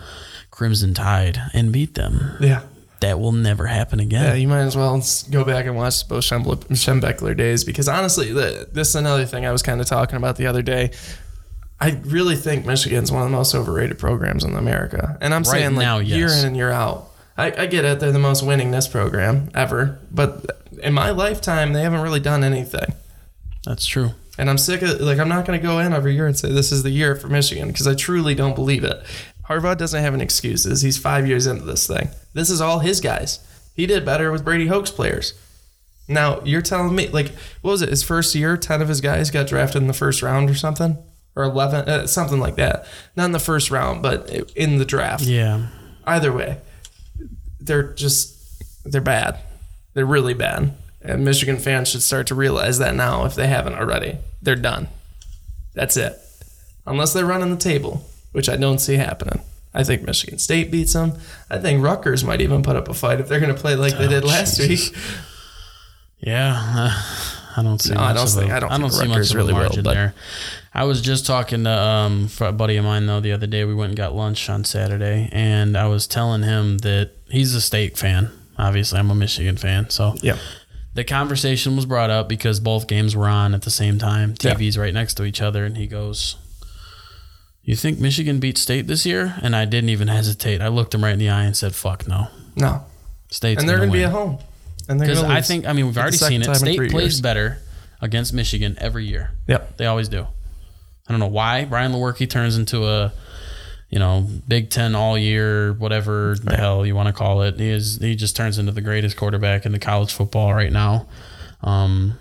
Crimson 0.50 0.94
Tide 0.94 1.40
and 1.54 1.70
beat 1.70 1.94
them. 1.94 2.38
Yeah. 2.40 2.62
That 3.02 3.20
will 3.20 3.30
never 3.30 3.66
happen 3.66 4.00
again. 4.00 4.24
Yeah, 4.24 4.34
you 4.34 4.48
might 4.48 4.62
as 4.62 4.76
well 4.76 5.00
go 5.30 5.44
back 5.44 5.66
and 5.66 5.76
watch 5.76 6.08
Bo 6.08 6.18
Schembechler 6.18 7.36
days 7.36 7.62
because 7.62 7.86
honestly, 7.88 8.32
the, 8.32 8.68
this 8.72 8.88
is 8.88 8.96
another 8.96 9.26
thing 9.26 9.46
I 9.46 9.52
was 9.52 9.62
kind 9.62 9.80
of 9.80 9.86
talking 9.86 10.16
about 10.16 10.34
the 10.34 10.48
other 10.48 10.62
day. 10.62 10.90
I 11.78 12.00
really 12.02 12.34
think 12.34 12.66
Michigan's 12.66 13.12
one 13.12 13.22
of 13.22 13.30
the 13.30 13.36
most 13.36 13.54
overrated 13.54 14.00
programs 14.00 14.42
in 14.42 14.56
America, 14.56 15.18
and 15.20 15.32
I'm 15.32 15.42
Right 15.42 15.60
saying 15.60 15.76
like 15.76 15.84
now, 15.84 15.98
year 15.98 16.26
in 16.26 16.46
and 16.46 16.56
year 16.56 16.72
out. 16.72 17.12
I, 17.38 17.52
I 17.62 17.66
get 17.66 17.84
it; 17.84 18.00
they're 18.00 18.12
the 18.12 18.18
most 18.18 18.44
winningest 18.44 18.90
program 18.90 19.50
ever, 19.54 19.98
but 20.10 20.62
in 20.82 20.94
my 20.94 21.10
lifetime, 21.10 21.72
they 21.72 21.82
haven't 21.82 22.00
really 22.00 22.20
done 22.20 22.42
anything. 22.44 22.94
That's 23.64 23.86
true. 23.86 24.12
And 24.38 24.50
I'm 24.50 24.58
sick 24.58 24.82
of 24.82 25.00
like 25.00 25.18
I'm 25.18 25.28
not 25.28 25.46
going 25.46 25.58
to 25.58 25.66
go 25.66 25.78
in 25.78 25.92
every 25.92 26.14
year 26.14 26.26
and 26.26 26.38
say 26.38 26.52
this 26.52 26.72
is 26.72 26.82
the 26.82 26.90
year 26.90 27.16
for 27.16 27.28
Michigan 27.28 27.68
because 27.68 27.86
I 27.86 27.94
truly 27.94 28.34
don't 28.34 28.54
believe 28.54 28.84
it. 28.84 29.02
Harbaugh 29.48 29.76
doesn't 29.76 30.02
have 30.02 30.14
any 30.14 30.24
excuses. 30.24 30.82
He's 30.82 30.98
five 30.98 31.26
years 31.26 31.46
into 31.46 31.64
this 31.64 31.86
thing. 31.86 32.10
This 32.34 32.50
is 32.50 32.60
all 32.60 32.80
his 32.80 33.00
guys. 33.00 33.40
He 33.74 33.86
did 33.86 34.04
better 34.04 34.30
with 34.32 34.44
Brady 34.44 34.66
Hoke's 34.66 34.90
players. 34.90 35.34
Now 36.08 36.40
you're 36.44 36.62
telling 36.62 36.94
me 36.94 37.08
like 37.08 37.32
what 37.62 37.72
was 37.72 37.82
it? 37.82 37.88
His 37.88 38.02
first 38.02 38.34
year, 38.34 38.56
ten 38.56 38.82
of 38.82 38.88
his 38.88 39.00
guys 39.00 39.30
got 39.30 39.46
drafted 39.46 39.82
in 39.82 39.88
the 39.88 39.94
first 39.94 40.22
round 40.22 40.50
or 40.50 40.54
something, 40.54 40.98
or 41.34 41.44
eleven, 41.44 41.88
uh, 41.88 42.06
something 42.06 42.38
like 42.38 42.56
that. 42.56 42.86
Not 43.16 43.26
in 43.26 43.32
the 43.32 43.38
first 43.38 43.70
round, 43.70 44.02
but 44.02 44.30
in 44.54 44.78
the 44.78 44.84
draft. 44.84 45.24
Yeah. 45.24 45.68
Either 46.06 46.32
way, 46.32 46.58
they're 47.60 47.92
just 47.94 48.34
they're 48.84 49.00
bad. 49.00 49.38
They're 49.94 50.06
really 50.06 50.34
bad. 50.34 50.74
And 51.02 51.24
Michigan 51.24 51.56
fans 51.58 51.88
should 51.88 52.02
start 52.02 52.26
to 52.28 52.34
realize 52.34 52.78
that 52.78 52.94
now 52.94 53.24
if 53.24 53.34
they 53.34 53.46
haven't 53.46 53.74
already. 53.74 54.18
They're 54.42 54.56
done. 54.56 54.88
That's 55.74 55.96
it. 55.96 56.18
Unless 56.86 57.12
they're 57.12 57.24
running 57.26 57.50
the 57.50 57.56
table, 57.56 58.04
which 58.32 58.48
I 58.48 58.56
don't 58.56 58.78
see 58.78 58.94
happening. 58.94 59.40
I 59.74 59.84
think 59.84 60.02
Michigan 60.02 60.38
State 60.38 60.70
beats 60.70 60.94
them. 60.94 61.12
I 61.50 61.58
think 61.58 61.82
Rutgers 61.84 62.24
might 62.24 62.40
even 62.40 62.62
put 62.62 62.76
up 62.76 62.88
a 62.88 62.94
fight 62.94 63.20
if 63.20 63.28
they're 63.28 63.40
going 63.40 63.54
to 63.54 63.60
play 63.60 63.76
like 63.76 63.96
they 63.98 64.08
did 64.08 64.24
last 64.24 64.56
Jesus. 64.58 64.90
week. 64.90 64.98
Yeah, 66.18 66.54
I 67.56 67.62
don't 67.62 67.80
see. 67.80 67.92
No, 67.92 68.00
much 68.00 68.10
I 68.10 68.12
don't 68.14 68.24
of 68.24 68.32
think- 68.32 68.50
a, 68.50 68.54
I 68.54 68.60
don't 68.60 68.72
I 68.72 68.78
don't 68.78 68.90
see 68.90 69.06
much 69.06 69.28
of 69.30 69.34
a 69.34 69.38
really 69.38 69.52
will, 69.52 69.60
margin 69.60 69.82
but- 69.84 69.94
there. 69.94 70.14
I 70.74 70.84
was 70.84 71.00
just 71.00 71.24
talking 71.26 71.64
to 71.64 71.70
um 71.70 72.28
a 72.40 72.52
buddy 72.52 72.76
of 72.76 72.84
mine 72.84 73.06
though 73.06 73.20
the 73.20 73.32
other 73.32 73.46
day. 73.46 73.64
We 73.64 73.74
went 73.74 73.90
and 73.90 73.96
got 73.96 74.14
lunch 74.14 74.48
on 74.50 74.64
Saturday, 74.64 75.28
and 75.32 75.76
I 75.76 75.86
was 75.88 76.06
telling 76.06 76.42
him 76.42 76.78
that 76.78 77.12
he's 77.28 77.54
a 77.54 77.60
state 77.60 77.96
fan. 77.98 78.30
Obviously, 78.58 78.98
I'm 78.98 79.10
a 79.10 79.14
Michigan 79.14 79.56
fan, 79.56 79.90
so 79.90 80.14
Yeah. 80.22 80.36
the 80.94 81.04
conversation 81.04 81.76
was 81.76 81.84
brought 81.86 82.10
up 82.10 82.28
because 82.28 82.58
both 82.60 82.86
games 82.86 83.14
were 83.14 83.28
on 83.28 83.54
at 83.54 83.62
the 83.62 83.70
same 83.70 83.98
time. 83.98 84.34
Yeah. 84.40 84.54
TVs 84.54 84.78
right 84.78 84.94
next 84.94 85.14
to 85.14 85.24
each 85.24 85.42
other, 85.42 85.64
and 85.66 85.76
he 85.76 85.86
goes, 85.86 86.36
"You 87.62 87.76
think 87.76 87.98
Michigan 87.98 88.38
beat 88.38 88.56
State 88.58 88.86
this 88.86 89.04
year?" 89.04 89.34
And 89.42 89.54
I 89.54 89.64
didn't 89.64 89.90
even 89.90 90.08
hesitate. 90.08 90.60
I 90.62 90.68
looked 90.68 90.94
him 90.94 91.04
right 91.04 91.12
in 91.12 91.18
the 91.18 91.28
eye 91.30 91.44
and 91.44 91.56
said, 91.56 91.74
"Fuck 91.74 92.08
no, 92.08 92.28
No. 92.56 92.82
State's 93.30 93.60
and 93.60 93.68
they're 93.68 93.78
going 93.78 93.90
to 93.90 93.92
be 93.92 94.04
at 94.04 94.12
home. 94.12 94.38
And 94.88 95.00
because 95.00 95.22
I 95.22 95.40
think 95.42 95.66
I 95.66 95.72
mean 95.72 95.86
we've 95.86 95.98
already 95.98 96.16
seen 96.16 96.42
it. 96.42 96.54
State 96.54 96.78
plays 96.90 96.92
years. 96.92 97.20
better 97.20 97.58
against 98.00 98.32
Michigan 98.32 98.76
every 98.80 99.04
year. 99.04 99.32
Yep. 99.48 99.76
They 99.78 99.86
always 99.86 100.08
do. 100.08 100.26
I 101.08 101.12
don't 101.12 101.18
know 101.20 101.26
why 101.26 101.64
Brian 101.64 101.92
Lewerke 101.92 102.28
turns 102.30 102.56
into 102.56 102.86
a 102.86 103.12
you 103.90 103.98
know 103.98 104.26
Big 104.48 104.70
Ten 104.70 104.94
all 104.94 105.16
year 105.16 105.72
whatever 105.74 106.36
the 106.42 106.56
hell 106.56 106.84
you 106.84 106.94
want 106.94 107.08
to 107.08 107.12
call 107.12 107.42
it. 107.42 107.58
He 107.58 107.68
is 107.70 107.98
he 107.98 108.16
just 108.16 108.36
turns 108.36 108.58
into 108.58 108.72
the 108.72 108.80
greatest 108.80 109.16
quarterback 109.16 109.66
in 109.66 109.72
the 109.72 109.78
college 109.78 110.12
football 110.12 110.54
right 110.54 110.72
now. 110.72 111.08
Um, 111.62 112.18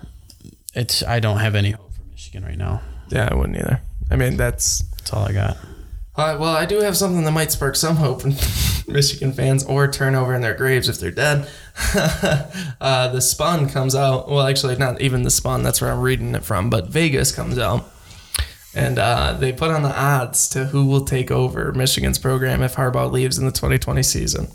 it's 0.73 1.03
I 1.03 1.19
don't 1.19 1.39
have 1.39 1.55
any 1.55 1.71
hope 1.71 1.93
for 1.93 2.03
Michigan 2.11 2.43
right 2.43 2.57
now. 2.57 2.81
Yeah, 3.09 3.29
I 3.31 3.35
wouldn't 3.35 3.57
either. 3.57 3.81
I 4.11 4.15
mean, 4.15 4.37
that's 4.37 4.83
That's 4.97 5.13
all 5.13 5.25
I 5.25 5.31
got. 5.33 5.57
Uh, 6.17 6.37
well, 6.39 6.55
I 6.55 6.65
do 6.65 6.79
have 6.79 6.95
something 6.95 7.25
that 7.25 7.31
might 7.31 7.51
spark 7.51 7.75
some 7.75 7.97
hope 7.97 8.23
in 8.23 8.29
Michigan 8.87 9.33
fans 9.33 9.65
or 9.65 9.91
turn 9.91 10.15
over 10.15 10.33
in 10.33 10.41
their 10.41 10.53
graves 10.53 10.87
if 10.87 10.97
they're 10.97 11.11
dead. 11.11 11.47
uh, 12.79 13.09
the 13.09 13.19
Spun 13.19 13.67
comes 13.67 13.95
out. 13.95 14.29
Well, 14.29 14.47
actually, 14.47 14.77
not 14.77 15.01
even 15.01 15.23
the 15.23 15.29
Spun. 15.29 15.61
That's 15.61 15.81
where 15.81 15.91
I'm 15.91 15.99
reading 15.99 16.33
it 16.33 16.43
from. 16.45 16.69
But 16.69 16.87
Vegas 16.87 17.33
comes 17.33 17.57
out. 17.57 17.89
And 18.75 18.99
uh, 18.99 19.33
they 19.33 19.53
put 19.53 19.71
on 19.71 19.83
the 19.83 19.97
odds 19.97 20.49
to 20.49 20.65
who 20.65 20.85
will 20.85 21.05
take 21.05 21.31
over 21.31 21.71
Michigan's 21.71 22.19
program 22.19 22.61
if 22.61 22.75
Harbaugh 22.75 23.09
leaves 23.09 23.37
in 23.37 23.45
the 23.45 23.51
2020 23.51 24.03
season. 24.03 24.47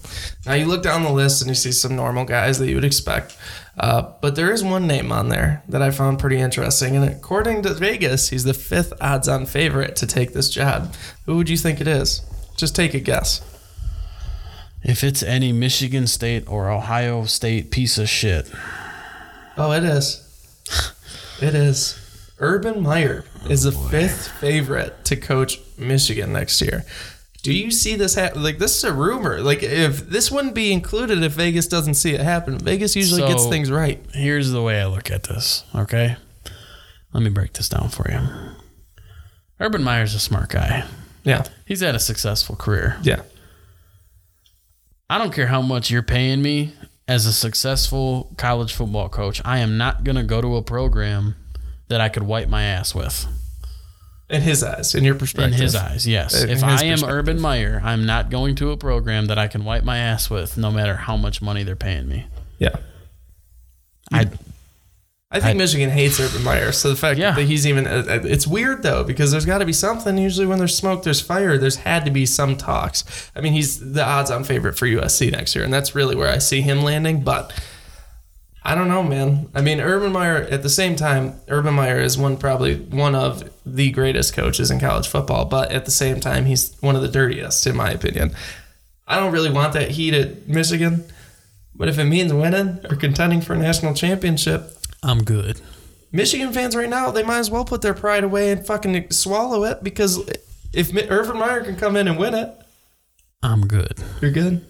Now, 0.44 0.52
you 0.54 0.66
look 0.66 0.82
down 0.82 1.02
the 1.04 1.10
list 1.12 1.40
and 1.40 1.48
you 1.48 1.54
see 1.54 1.72
some 1.72 1.96
normal 1.96 2.26
guys 2.26 2.58
that 2.58 2.68
you 2.68 2.74
would 2.74 2.84
expect. 2.84 3.36
Uh, 3.78 4.12
but 4.20 4.36
there 4.36 4.52
is 4.52 4.62
one 4.62 4.86
name 4.86 5.10
on 5.10 5.30
there 5.30 5.62
that 5.68 5.80
I 5.80 5.90
found 5.90 6.18
pretty 6.18 6.36
interesting. 6.38 6.96
And 6.96 7.04
according 7.04 7.62
to 7.62 7.72
Vegas, 7.72 8.28
he's 8.28 8.44
the 8.44 8.52
fifth 8.52 8.92
odds 9.00 9.26
on 9.26 9.46
favorite 9.46 9.96
to 9.96 10.06
take 10.06 10.34
this 10.34 10.50
job. 10.50 10.94
Who 11.24 11.36
would 11.38 11.48
you 11.48 11.56
think 11.56 11.80
it 11.80 11.88
is? 11.88 12.20
Just 12.56 12.76
take 12.76 12.92
a 12.92 13.00
guess. 13.00 13.40
If 14.82 15.02
it's 15.02 15.22
any 15.22 15.52
Michigan 15.52 16.06
State 16.06 16.46
or 16.46 16.70
Ohio 16.70 17.24
State 17.24 17.70
piece 17.70 17.96
of 17.96 18.08
shit, 18.08 18.50
Oh, 19.56 19.72
it 19.72 19.84
is. 19.84 20.26
It 21.42 21.54
is. 21.54 21.99
Urban 22.40 22.82
Meyer 22.82 23.24
oh, 23.44 23.50
is 23.50 23.62
the 23.64 23.72
fifth 23.72 24.28
favorite 24.28 25.04
to 25.04 25.16
coach 25.16 25.60
Michigan 25.78 26.32
next 26.32 26.60
year. 26.60 26.84
Do 27.42 27.52
you 27.52 27.70
see 27.70 27.96
this 27.96 28.14
happen? 28.14 28.42
Like 28.42 28.58
this 28.58 28.76
is 28.76 28.84
a 28.84 28.92
rumor. 28.92 29.40
Like 29.40 29.62
if 29.62 30.08
this 30.08 30.30
wouldn't 30.30 30.54
be 30.54 30.72
included 30.72 31.22
if 31.22 31.32
Vegas 31.32 31.66
doesn't 31.66 31.94
see 31.94 32.12
it 32.14 32.20
happen. 32.20 32.58
Vegas 32.58 32.96
usually 32.96 33.22
gets 33.22 33.46
things 33.46 33.70
right. 33.70 34.04
here's 34.12 34.50
the 34.50 34.62
way 34.62 34.80
I 34.80 34.86
look 34.86 35.10
at 35.10 35.24
this, 35.24 35.64
okay? 35.74 36.16
Let 37.12 37.22
me 37.22 37.30
break 37.30 37.52
this 37.52 37.68
down 37.68 37.88
for 37.88 38.10
you. 38.10 38.20
Urban 39.58 39.82
Meyer's 39.82 40.14
a 40.14 40.20
smart 40.20 40.48
guy. 40.50 40.84
Yeah. 41.24 41.44
He's 41.66 41.80
had 41.80 41.94
a 41.94 42.00
successful 42.00 42.56
career. 42.56 42.98
Yeah. 43.02 43.22
I 45.08 45.18
don't 45.18 45.32
care 45.32 45.48
how 45.48 45.60
much 45.60 45.90
you're 45.90 46.02
paying 46.02 46.40
me 46.40 46.72
as 47.08 47.26
a 47.26 47.32
successful 47.32 48.32
college 48.36 48.72
football 48.72 49.08
coach. 49.08 49.42
I 49.44 49.58
am 49.58 49.76
not 49.76 50.04
going 50.04 50.16
to 50.16 50.22
go 50.22 50.40
to 50.40 50.56
a 50.56 50.62
program 50.62 51.34
that 51.90 52.00
I 52.00 52.08
could 52.08 52.22
wipe 52.22 52.48
my 52.48 52.62
ass 52.62 52.94
with. 52.94 53.26
In 54.30 54.42
his 54.42 54.62
eyes, 54.62 54.94
in 54.94 55.02
your 55.04 55.16
perspective. 55.16 55.54
In 55.54 55.60
his 55.60 55.74
eyes, 55.74 56.06
yes. 56.06 56.40
In 56.42 56.50
if 56.50 56.62
I 56.62 56.84
am. 56.84 57.02
Urban 57.04 57.40
Meyer, 57.40 57.80
I'm 57.84 58.06
not 58.06 58.30
going 58.30 58.54
to 58.56 58.70
a 58.70 58.76
program 58.76 59.26
that 59.26 59.38
I 59.38 59.48
can 59.48 59.64
wipe 59.64 59.82
my 59.82 59.98
ass 59.98 60.30
with 60.30 60.56
no 60.56 60.70
matter 60.70 60.94
how 60.94 61.16
much 61.16 61.42
money 61.42 61.64
they're 61.64 61.74
paying 61.76 62.08
me. 62.08 62.26
Yeah. 62.58 62.76
I 64.12 64.30
I 65.32 65.38
think 65.38 65.44
I- 65.50 65.58
Michigan 65.58 65.90
hates 65.90 66.18
Urban 66.20 66.42
Meyer. 66.44 66.72
So 66.72 66.90
the 66.90 66.96
fact 66.96 67.18
Yeah. 67.18 67.32
that 67.32 67.42
he's 67.44 67.64
even, 67.66 67.86
uh, 67.86 68.04
uh, 68.08 68.20
it's 68.24 68.46
weird 68.48 68.82
though, 68.82 69.04
because 69.04 69.30
there's 69.30 69.46
got 69.46 69.58
to 69.58 69.64
be 69.64 69.72
something. 69.72 70.18
Usually 70.18 70.46
when 70.46 70.58
there's 70.58 70.76
smoke, 70.76 71.02
there's 71.04 71.20
fire. 71.20 71.56
There's 71.58 71.76
had 71.76 72.04
to 72.04 72.10
be 72.10 72.26
some 72.26 72.56
talks. 72.56 73.04
I 73.36 73.40
mean, 73.40 73.52
he's 73.52 73.78
the 73.92 74.04
odds 74.04 74.30
on 74.30 74.42
favorite 74.44 74.76
for 74.76 74.86
USC 74.86 75.30
next 75.30 75.54
year, 75.54 75.64
and 75.64 75.72
that's 75.72 75.94
really 75.94 76.16
where 76.16 76.28
I 76.28 76.38
see 76.38 76.60
him 76.62 76.82
landing. 76.82 77.20
But 77.22 77.52
I 78.62 78.74
don't 78.74 78.88
know, 78.88 79.02
man. 79.02 79.48
I 79.54 79.62
mean, 79.62 79.80
Urban 79.80 80.12
Meyer, 80.12 80.36
at 80.36 80.62
the 80.62 80.68
same 80.68 80.94
time, 80.94 81.40
Urban 81.48 81.74
Meyer 81.74 81.98
is 81.98 82.18
one, 82.18 82.36
probably 82.36 82.76
one 82.76 83.14
of 83.14 83.48
the 83.64 83.90
greatest 83.90 84.34
coaches 84.34 84.70
in 84.70 84.78
college 84.80 85.08
football, 85.08 85.46
but 85.46 85.72
at 85.72 85.86
the 85.86 85.90
same 85.90 86.20
time, 86.20 86.44
he's 86.44 86.76
one 86.80 86.94
of 86.94 87.00
the 87.02 87.08
dirtiest, 87.08 87.66
in 87.66 87.74
my 87.74 87.90
opinion. 87.90 88.32
I 89.08 89.18
don't 89.18 89.32
really 89.32 89.50
want 89.50 89.72
that 89.72 89.92
heat 89.92 90.12
at 90.12 90.46
Michigan, 90.46 91.04
but 91.74 91.88
if 91.88 91.98
it 91.98 92.04
means 92.04 92.34
winning 92.34 92.80
or 92.88 92.96
contending 92.96 93.40
for 93.40 93.54
a 93.54 93.58
national 93.58 93.94
championship, 93.94 94.76
I'm 95.02 95.24
good. 95.24 95.60
Michigan 96.12 96.52
fans 96.52 96.76
right 96.76 96.88
now, 96.88 97.10
they 97.10 97.22
might 97.22 97.38
as 97.38 97.50
well 97.50 97.64
put 97.64 97.80
their 97.80 97.94
pride 97.94 98.24
away 98.24 98.50
and 98.52 98.66
fucking 98.66 99.10
swallow 99.10 99.64
it 99.64 99.82
because 99.82 100.18
if 100.72 100.90
Urban 101.08 101.38
Meyer 101.38 101.64
can 101.64 101.76
come 101.76 101.96
in 101.96 102.08
and 102.08 102.18
win 102.18 102.34
it, 102.34 102.54
I'm 103.42 103.66
good. 103.66 103.94
you're 104.20 104.30
good. 104.30 104.66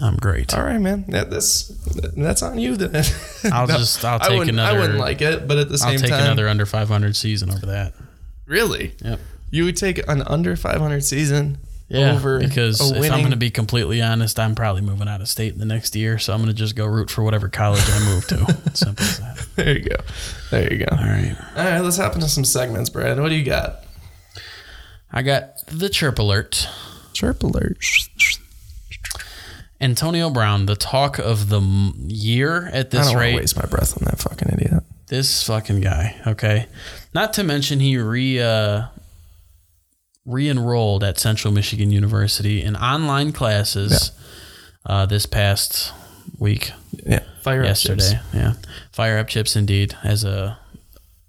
I'm 0.00 0.16
great. 0.16 0.54
All 0.54 0.62
right, 0.62 0.78
man. 0.78 1.04
That, 1.08 1.30
that's 1.30 1.68
that's 2.16 2.42
on 2.42 2.58
you 2.58 2.76
then. 2.76 3.04
I'll 3.52 3.66
just- 3.66 4.04
I'll 4.04 4.20
take 4.20 4.38
wouldn't, 4.38 4.58
I 4.60 4.78
wouldn't 4.78 4.98
like 4.98 5.20
it, 5.22 5.48
but 5.48 5.58
at 5.58 5.68
the 5.68 5.78
same 5.78 5.86
time, 5.88 5.94
I'll 5.96 6.00
take 6.02 6.10
time, 6.10 6.24
another 6.24 6.48
under 6.48 6.66
500 6.66 7.16
season 7.16 7.50
over 7.50 7.66
that. 7.66 7.94
really, 8.46 8.94
Yep. 9.04 9.20
you 9.50 9.64
would 9.64 9.76
take 9.76 9.98
an 10.08 10.22
under 10.22 10.54
500 10.56 11.02
season 11.02 11.58
Yeah, 11.88 12.14
over 12.14 12.38
because 12.38 12.80
if 12.92 13.10
I'm 13.10 13.20
going 13.20 13.30
to 13.32 13.36
be 13.36 13.50
completely 13.50 14.00
honest, 14.00 14.38
I'm 14.38 14.54
probably 14.54 14.82
moving 14.82 15.08
out 15.08 15.20
of 15.20 15.28
state 15.28 15.52
in 15.52 15.58
the 15.58 15.64
next 15.64 15.96
year, 15.96 16.18
so 16.18 16.32
I'm 16.32 16.38
going 16.40 16.48
to 16.48 16.54
just 16.54 16.76
go 16.76 16.86
root 16.86 17.10
for 17.10 17.22
whatever 17.24 17.48
college 17.48 17.82
I 17.88 17.98
move 18.04 18.26
to. 18.28 18.36
Simple 18.74 19.04
as 19.04 19.18
that. 19.20 19.46
there 19.56 19.78
you 19.78 19.84
go. 19.88 19.96
There 20.50 20.72
you 20.72 20.78
go. 20.78 20.86
All 20.92 20.98
right. 20.98 21.36
All 21.56 21.64
right, 21.64 21.80
let's 21.80 21.96
hop 21.96 22.14
into 22.14 22.28
some 22.28 22.44
segments, 22.44 22.88
Brad. 22.90 23.18
What 23.18 23.30
do 23.30 23.34
you 23.34 23.44
got? 23.44 23.84
I 25.10 25.22
got 25.22 25.66
the 25.66 25.88
chirp 25.88 26.18
alert. 26.18 26.68
Chirp 27.14 27.42
alert. 27.42 27.78
Antonio 29.80 30.28
Brown, 30.30 30.66
the 30.66 30.74
talk 30.76 31.18
of 31.18 31.48
the 31.50 31.60
year 32.06 32.66
at 32.72 32.90
this 32.90 33.00
I 33.00 33.02
this 33.04 33.12
don't 33.12 33.20
rate. 33.20 33.30
to 33.32 33.36
waste 33.38 33.56
my 33.56 33.66
breath 33.66 33.96
on 33.96 34.04
that 34.06 34.18
fucking 34.18 34.48
idiot. 34.52 34.82
This 35.06 35.44
fucking 35.46 35.80
guy, 35.80 36.20
okay? 36.26 36.66
Not 37.14 37.32
to 37.34 37.44
mention 37.44 37.80
he 37.80 37.96
re 37.96 38.40
uh, 38.40 38.86
re-enrolled 40.26 41.02
at 41.04 41.18
Central 41.18 41.52
Michigan 41.54 41.90
University 41.90 42.62
in 42.62 42.76
online 42.76 43.32
classes 43.32 44.12
uh, 44.84 45.06
this 45.06 45.24
past 45.26 45.92
week. 46.38 46.72
Yeah, 47.06 47.20
Fire 47.42 47.62
up 47.62 47.68
yesterday. 47.68 48.10
chips. 48.10 48.34
Yeah, 48.34 48.54
fire 48.92 49.18
up 49.18 49.28
chips 49.28 49.56
indeed. 49.56 49.96
As 50.04 50.24
a, 50.24 50.58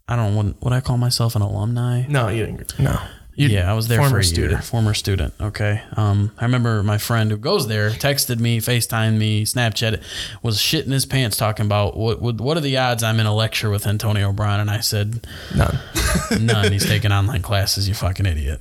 I 0.08 0.16
don't 0.16 0.34
know 0.34 0.42
what 0.44 0.62
would 0.64 0.74
I 0.74 0.82
call 0.82 0.98
myself 0.98 1.36
an 1.36 1.42
alumni. 1.42 2.06
No, 2.08 2.28
you 2.28 2.46
didn't. 2.48 2.78
No. 2.80 3.00
You- 3.40 3.48
yeah, 3.50 3.72
I 3.72 3.74
was 3.74 3.88
there 3.88 3.98
former 4.00 4.12
for 4.12 4.18
a 4.20 4.24
year. 4.24 4.34
student. 4.34 4.64
Former 4.66 4.94
student. 4.94 5.34
Okay. 5.40 5.82
Um, 5.96 6.32
I 6.38 6.44
remember 6.44 6.84
my 6.84 6.98
friend 6.98 7.32
who 7.32 7.38
goes 7.38 7.68
there 7.68 7.90
texted 7.92 8.40
me, 8.40 8.60
Facetimed 8.60 9.18
me, 9.18 9.46
Snapchat, 9.46 10.02
was 10.44 10.58
shitting 10.58 10.92
his 10.92 11.06
pants 11.06 11.38
talking 11.38 11.66
about 11.66 11.96
what 11.96 12.22
what 12.22 12.58
are 12.58 12.62
the 12.62 12.78
odds 12.78 13.02
I'm 13.02 13.20
in 13.20 13.26
a 13.26 13.34
lecture 13.34 13.70
with 13.70 13.88
Antonio 13.88 14.34
Brown, 14.34 14.60
and 14.60 14.70
I 14.70 14.82
said 14.82 15.26
None. 15.56 15.80
none. 16.42 16.72
He's 16.72 16.86
taking 16.86 17.12
online 17.14 17.42
classes. 17.42 17.88
You 17.88 17.94
fucking 17.94 18.26
idiot. 18.26 18.60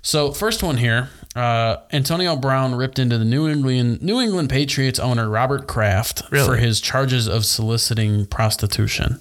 So 0.00 0.32
first 0.32 0.62
one 0.62 0.76
here, 0.78 1.08
uh, 1.36 1.76
Antonio 1.92 2.36
Brown 2.36 2.74
ripped 2.74 2.98
into 2.98 3.18
the 3.18 3.24
New 3.24 3.48
England 3.48 4.00
New 4.02 4.20
England 4.20 4.48
Patriots 4.50 4.98
owner 4.98 5.28
Robert 5.28 5.66
Kraft 5.66 6.22
Really? 6.30 6.46
for 6.46 6.56
his 6.56 6.80
charges 6.80 7.26
of 7.28 7.44
soliciting 7.44 8.24
prostitution. 8.26 9.18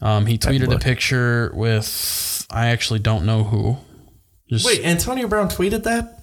Um, 0.00 0.26
he 0.26 0.38
tweeted 0.38 0.72
a 0.72 0.78
picture 0.78 1.50
with 1.54 2.37
I 2.50 2.68
actually 2.68 3.00
don't 3.00 3.26
know 3.26 3.44
who. 3.44 3.78
Just, 4.48 4.64
Wait, 4.64 4.84
Antonio 4.84 5.28
Brown 5.28 5.48
tweeted 5.48 5.82
that? 5.82 6.22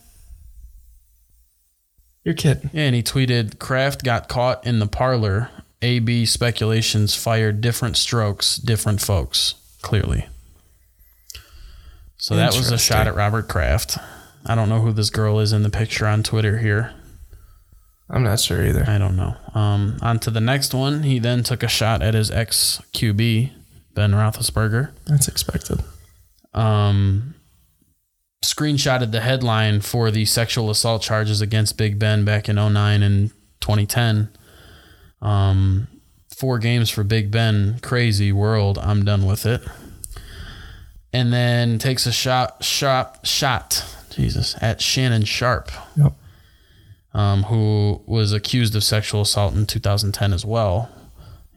You're 2.23 2.33
kidding. 2.33 2.71
Yeah, 2.73 2.85
and 2.85 2.95
he 2.95 3.03
tweeted 3.03 3.59
Kraft 3.59 4.03
got 4.03 4.27
caught 4.27 4.65
in 4.65 4.79
the 4.79 4.87
parlor. 4.87 5.51
AB 5.81 6.25
speculations 6.25 7.13
fired 7.15 7.61
different 7.61 7.97
strokes, 7.97 8.57
different 8.57 8.99
folks. 9.01 9.53
Clearly. 9.83 10.25
So 12.17 12.35
that 12.35 12.55
was 12.55 12.71
a 12.71 12.77
shot 12.79 13.05
at 13.05 13.13
Robert 13.13 13.47
Kraft. 13.47 13.99
I 14.47 14.55
don't 14.55 14.69
know 14.69 14.81
who 14.81 14.91
this 14.91 15.11
girl 15.11 15.39
is 15.39 15.53
in 15.53 15.61
the 15.61 15.69
picture 15.69 16.07
on 16.07 16.23
Twitter 16.23 16.57
here. 16.57 16.93
I'm 18.09 18.23
not 18.23 18.39
sure 18.39 18.65
either. 18.65 18.85
I 18.87 18.97
don't 18.97 19.15
know. 19.15 19.35
Um, 19.53 19.97
on 20.01 20.19
to 20.19 20.31
the 20.31 20.41
next 20.41 20.73
one. 20.73 21.03
He 21.03 21.19
then 21.19 21.43
took 21.43 21.61
a 21.61 21.67
shot 21.67 22.01
at 22.01 22.15
his 22.15 22.31
ex 22.31 22.81
QB, 22.93 23.51
Ben 23.93 24.11
Roethlisberger. 24.11 24.91
That's 25.05 25.27
expected. 25.27 25.83
Um, 26.55 27.35
screenshotted 28.43 29.11
the 29.11 29.21
headline 29.21 29.81
for 29.81 30.09
the 30.11 30.25
sexual 30.25 30.69
assault 30.69 31.01
charges 31.01 31.41
against 31.41 31.77
Big 31.77 31.99
Ben 31.99 32.25
back 32.25 32.47
in 32.49 32.55
09 32.55 33.03
and 33.03 33.29
2010. 33.59 34.29
Um, 35.21 35.87
four 36.35 36.57
games 36.59 36.89
for 36.89 37.03
Big 37.03 37.29
Ben. 37.31 37.79
Crazy 37.81 38.31
world. 38.31 38.77
I'm 38.77 39.03
done 39.05 39.25
with 39.25 39.45
it. 39.45 39.61
And 41.11 41.31
then 41.31 41.79
takes 41.79 42.05
a 42.05 42.11
shot, 42.11 42.63
shot, 42.63 43.25
shot, 43.25 43.83
Jesus, 44.09 44.55
at 44.61 44.81
Shannon 44.81 45.23
Sharpe, 45.23 45.71
Yep. 45.95 46.13
um, 47.13 47.43
who 47.43 48.01
was 48.05 48.33
accused 48.33 48.75
of 48.75 48.83
sexual 48.83 49.21
assault 49.21 49.53
in 49.55 49.65
2010 49.65 50.33
as 50.33 50.45
well. 50.45 50.89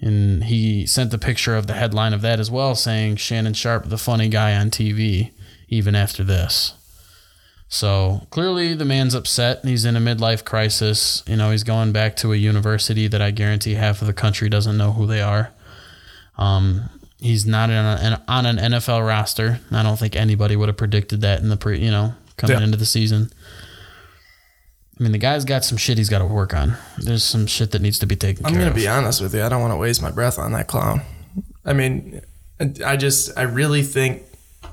And 0.01 0.45
he 0.45 0.87
sent 0.87 1.11
the 1.11 1.19
picture 1.19 1.57
of 1.57 1.67
the 1.67 1.75
headline 1.75 2.13
of 2.13 2.23
that 2.23 2.39
as 2.39 2.51
well, 2.51 2.75
saying 2.77 3.17
Shannon 3.17 3.53
Sharpe, 3.55 3.89
the 3.89 3.99
funny 3.99 4.29
guy 4.29 4.55
on 4.57 4.71
TV, 4.71 5.33
even 5.69 5.95
after 5.97 6.23
this. 6.23 6.75
So 7.69 8.27
clearly 8.31 8.75
the 8.75 8.85
man's 8.85 9.15
upset. 9.15 9.65
He's 9.65 9.85
in 9.85 9.97
a 9.97 10.01
midlife 10.01 10.45
crisis. 10.45 11.23
You 11.27 11.37
know, 11.37 11.51
he's 11.51 11.65
going 11.65 11.93
back 11.93 12.17
to 12.17 12.33
a 12.33 12.37
university 12.37 13.09
that 13.09 13.21
I 13.21 13.31
guarantee 13.31 13.75
half 13.75 14.01
of 14.01 14.07
the 14.07 14.15
country 14.15 14.49
doesn't 14.49 14.77
know 14.79 14.93
who 14.93 15.07
they 15.07 15.21
are. 15.21 15.51
Um, 16.39 16.89
he's 17.21 17.45
not 17.45 17.69
on 17.69 17.99
an, 17.99 18.23
on 18.29 18.47
an 18.47 18.57
NFL 18.57 19.07
roster. 19.07 19.61
I 19.73 19.83
don't 19.83 19.99
think 19.99 20.17
anybody 20.17 20.57
would 20.57 20.69
have 20.69 20.77
predicted 20.79 21.21
that 21.23 21.41
in 21.41 21.49
the 21.49 21.57
pre, 21.57 21.79
you 21.85 21.91
know, 21.91 22.15
coming 22.37 22.59
Yeah. 22.59 22.65
into 22.65 22.79
the 22.79 22.87
season. 22.87 23.31
I 24.99 25.03
mean, 25.03 25.13
the 25.13 25.19
guy's 25.19 25.45
got 25.45 25.65
some 25.65 25.79
shit 25.79 25.97
he's 25.99 26.09
got 26.09 26.19
to 26.19 26.25
work 26.27 26.53
on. 26.55 26.77
There's 26.99 27.23
some 27.23 27.47
shit 27.47 27.71
that 27.71 27.83
needs 27.83 28.01
to 28.01 28.07
be 28.07 28.17
taken 28.17 28.45
I'm 28.45 28.53
gonna 28.55 28.69
of. 28.69 28.75
be 28.75 28.89
honest 28.89 29.21
with 29.21 29.33
you. 29.35 29.43
I 29.45 29.49
don't 29.49 29.61
want 29.61 29.73
to 29.73 29.77
waste 29.77 30.03
my 30.03 30.11
breath 30.11 30.39
on 30.39 30.53
that 30.53 30.67
clown. 30.67 31.03
I 31.65 31.73
mean, 31.73 32.21
I 32.85 32.97
just 32.97 33.37
I 33.39 33.43
really 33.43 33.83
think 33.83 34.23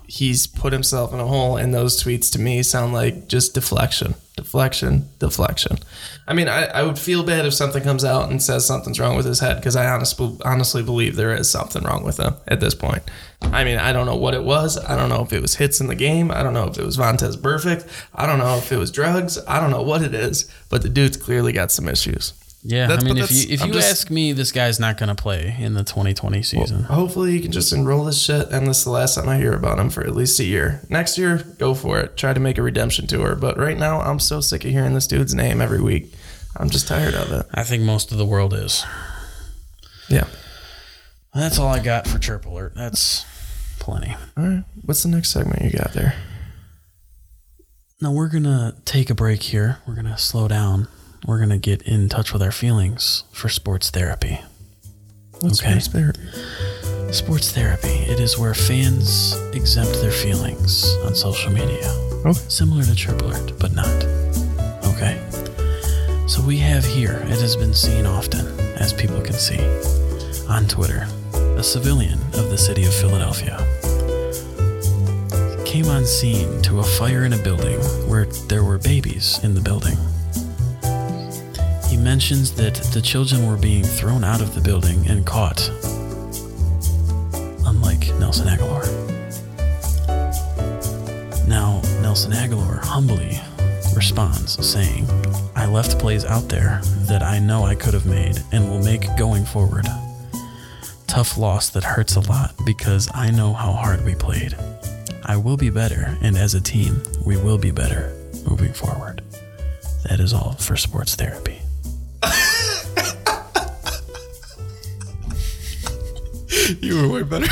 he's 0.08 0.48
put 0.48 0.74
himself 0.74 1.14
in 1.14 1.20
a 1.20 1.28
hole, 1.28 1.58
and 1.58 1.74
those 1.74 2.02
tweets 2.02 2.32
to 2.34 2.40
me 2.40 2.64
sound 2.64 2.94
like 2.94 3.28
just 3.28 3.54
deflection, 3.54 4.16
deflection, 4.36 5.10
deflection. 5.20 5.78
I 6.28 6.34
mean, 6.34 6.48
I, 6.48 6.66
I 6.66 6.84
would 6.84 7.00
feel 7.00 7.24
bad 7.24 7.46
if 7.46 7.54
something 7.54 7.84
comes 7.84 8.04
out 8.04 8.30
and 8.30 8.42
says 8.42 8.66
something's 8.66 9.00
wrong 9.00 9.16
with 9.16 9.26
his 9.26 9.40
head 9.40 9.58
because 9.58 9.76
I 9.76 9.88
honestly 9.88 10.38
honestly 10.44 10.84
believe 10.84 11.16
there 11.16 11.36
is 11.36 11.50
something 11.50 11.84
wrong 11.84 12.04
with 12.04 12.18
him 12.20 12.36
at 12.48 12.60
this 12.60 12.76
point. 12.76 13.04
I 13.42 13.64
mean, 13.64 13.78
I 13.78 13.94
don't 13.94 14.06
know 14.06 14.16
what 14.16 14.34
it 14.34 14.44
was. 14.44 14.78
I 14.78 14.96
don't 14.96 15.10
know 15.10 15.24
if 15.24 15.34
it 15.34 15.42
was 15.42 15.56
hits 15.56 15.80
in 15.80 15.88
the 15.88 15.96
game. 15.96 16.32
I 16.32 16.42
don't 16.42 16.54
know 16.54 16.68
if 16.68 16.78
it 16.78 16.86
was 16.86 16.98
Vontaze 16.98 17.38
Burfict. 17.38 17.88
I 18.14 18.26
don't 18.26 18.40
know 18.40 18.58
if 18.58 18.72
it 18.72 18.78
was 18.78 18.92
drugs. 18.92 19.38
I 19.48 19.60
don't 19.60 19.72
know 19.72 19.84
what 19.84 20.02
it 20.02 20.14
is, 20.16 20.50
but 20.70 20.82
the 20.82 20.90
dude's 20.90 21.18
clearly 21.18 21.52
got 21.52 21.72
some 21.72 21.88
issues. 21.88 22.34
Yeah, 22.68 22.88
That's- 22.88 23.04
I 23.04 23.14
mean, 23.14 23.24
if 23.24 23.32
you 23.32 23.46
if 23.54 23.62
I'm 23.62 23.68
you 23.68 23.74
just- 23.76 23.92
ask 23.92 24.10
me, 24.10 24.34
this 24.34 24.52
guy's 24.52 24.80
not 24.80 24.98
going 24.98 25.10
to 25.10 25.22
play 25.22 25.56
in 25.60 25.76
the 25.76 25.84
2020 25.84 26.42
season. 26.42 26.84
Hopefully, 26.86 27.32
he 27.34 27.40
can 27.40 27.52
just 27.52 27.72
enroll 27.72 28.06
this 28.06 28.20
shit, 28.20 28.50
and 28.50 28.66
this 28.66 28.80
is 28.80 28.84
the 28.86 28.90
last 28.90 29.14
time 29.14 29.30
I 29.30 29.38
hear 29.38 29.54
about 29.54 29.78
him 29.78 29.92
for 29.92 30.02
at 30.02 30.16
least 30.16 30.40
a 30.40 30.44
year. 30.46 30.82
Next 30.90 31.16
year, 31.20 31.44
go 31.60 31.76
for 31.76 32.00
it. 32.00 32.18
Try 32.18 32.34
to 32.34 32.40
make 32.40 32.58
a 32.58 32.64
redemption 32.64 33.06
tour. 33.06 33.36
But 33.36 33.60
right 33.60 33.78
now, 33.78 34.02
I'm 34.02 34.18
so 34.20 34.42
sick 34.42 34.66
of 34.66 34.72
hearing 34.72 34.96
this 34.96 35.06
dude's 35.06 35.36
name 35.36 35.62
every 35.62 35.80
week. 35.80 36.12
I'm 36.58 36.72
just 36.72 36.88
tired 36.88 37.14
of 37.14 37.32
it. 37.32 37.46
I 37.54 37.64
think 37.64 37.84
most 37.84 38.12
of 38.12 38.18
the 38.18 38.26
world 38.26 38.52
is. 38.54 38.84
Yeah. 40.10 40.26
That's 41.36 41.60
all 41.60 41.68
I 41.68 41.80
got 41.84 42.08
for 42.08 42.18
Chirp 42.18 42.48
Alert. 42.48 42.74
That's 42.76 43.26
plenty. 43.78 44.16
All 44.36 44.44
right. 44.44 44.64
What's 44.84 45.04
the 45.04 45.10
next 45.10 45.30
segment 45.30 45.62
you 45.64 45.70
got 45.78 45.94
there? 45.94 46.16
Now 48.02 48.12
we're 48.12 48.30
gonna 48.30 48.76
take 48.86 49.10
a 49.10 49.16
break 49.16 49.44
here. 49.44 49.78
We're 49.88 49.96
gonna 49.96 50.18
slow 50.18 50.48
down. 50.48 50.88
We're 51.26 51.40
gonna 51.40 51.58
get 51.58 51.82
in 51.84 52.08
touch 52.10 52.34
with 52.34 52.42
our 52.44 52.52
feelings 52.52 53.24
for 53.32 53.50
sports 53.50 53.90
therapy. 53.90 54.40
What's 55.40 55.60
Okay. 55.60 55.74
first 55.74 55.94
there? 55.94 56.14
Sports 57.12 57.52
therapy. 57.52 57.88
It 58.08 58.20
is 58.20 58.38
where 58.38 58.54
fans 58.54 59.36
exempt 59.54 59.94
their 60.02 60.12
feelings 60.12 60.86
on 61.06 61.16
social 61.16 61.52
media. 61.52 61.90
Okay. 62.26 62.40
Similar 62.48 62.84
to 62.84 62.96
Chirp 62.96 63.22
Alert, 63.22 63.54
but 63.60 63.74
not. 63.74 64.04
Okay. 64.86 65.20
So 66.28 66.42
we 66.42 66.58
have 66.58 66.86
here, 66.86 67.24
it 67.28 67.40
has 67.42 67.56
been 67.56 67.74
seen 67.74 68.06
often, 68.06 68.46
as 68.78 68.94
people 68.94 69.22
can 69.22 69.34
see, 69.36 69.60
on 70.48 70.68
Twitter, 70.68 71.08
a 71.58 71.64
civilian 71.64 72.20
of 72.34 72.50
the 72.50 72.58
city 72.58 72.84
of 72.86 72.94
Philadelphia 72.94 73.58
came 75.66 75.88
on 75.88 76.06
scene 76.06 76.62
to 76.62 76.80
a 76.80 76.84
fire 76.84 77.26
in 77.26 77.34
a 77.34 77.38
building 77.38 77.78
where 78.08 78.26
there 78.48 78.64
were 78.64 78.78
babies 78.78 79.40
in 79.44 79.56
the 79.56 79.62
building. 79.62 79.98
He 81.96 82.02
mentions 82.02 82.52
that 82.56 82.76
the 82.94 83.02
children 83.02 83.48
were 83.48 83.56
being 83.56 83.86
thrown 83.86 84.26
out 84.26 84.42
of 84.42 84.54
the 84.54 84.60
building 84.60 85.08
and 85.08 85.26
caught, 85.26 85.70
unlike 87.66 88.14
Nelson 88.20 88.50
Agholor. 88.50 88.86
Now, 91.48 91.80
Nelson 92.02 92.34
Agholor 92.34 92.84
humbly 92.84 93.40
responds, 93.96 94.54
saying, 94.68 95.08
I 95.56 95.68
left 95.68 95.98
plays 95.98 96.26
out 96.26 96.50
there 96.50 96.82
that 97.08 97.24
I 97.24 97.40
know 97.40 97.64
I 97.64 97.76
could 97.76 97.94
have 97.94 98.06
made 98.06 98.44
and 98.52 98.70
will 98.70 98.84
make 98.84 99.16
going 99.16 99.46
forward. 99.46 99.88
Tough 101.08 101.38
loss 101.38 101.70
that 101.70 101.86
hurts 101.86 102.18
a 102.18 102.30
lot 102.30 102.56
because 102.66 103.10
I 103.14 103.32
know 103.32 103.54
how 103.54 103.72
hard 103.72 104.04
we 104.04 104.16
played. 104.16 104.54
I 105.24 105.38
will 105.38 105.56
be 105.56 105.70
better, 105.70 106.18
and 106.22 106.36
as 106.36 106.56
a 106.56 106.62
team, 106.62 107.02
we 107.26 107.38
will 107.38 107.58
be 107.58 107.72
better 107.72 108.14
moving 108.46 108.74
forward. 108.74 109.24
That 110.10 110.20
is 110.20 110.34
all 110.34 110.58
for 110.60 110.76
sports 110.76 111.16
therapy. 111.16 111.62
You 116.82 117.02
were 117.02 117.08
way 117.08 117.24
better 117.24 117.48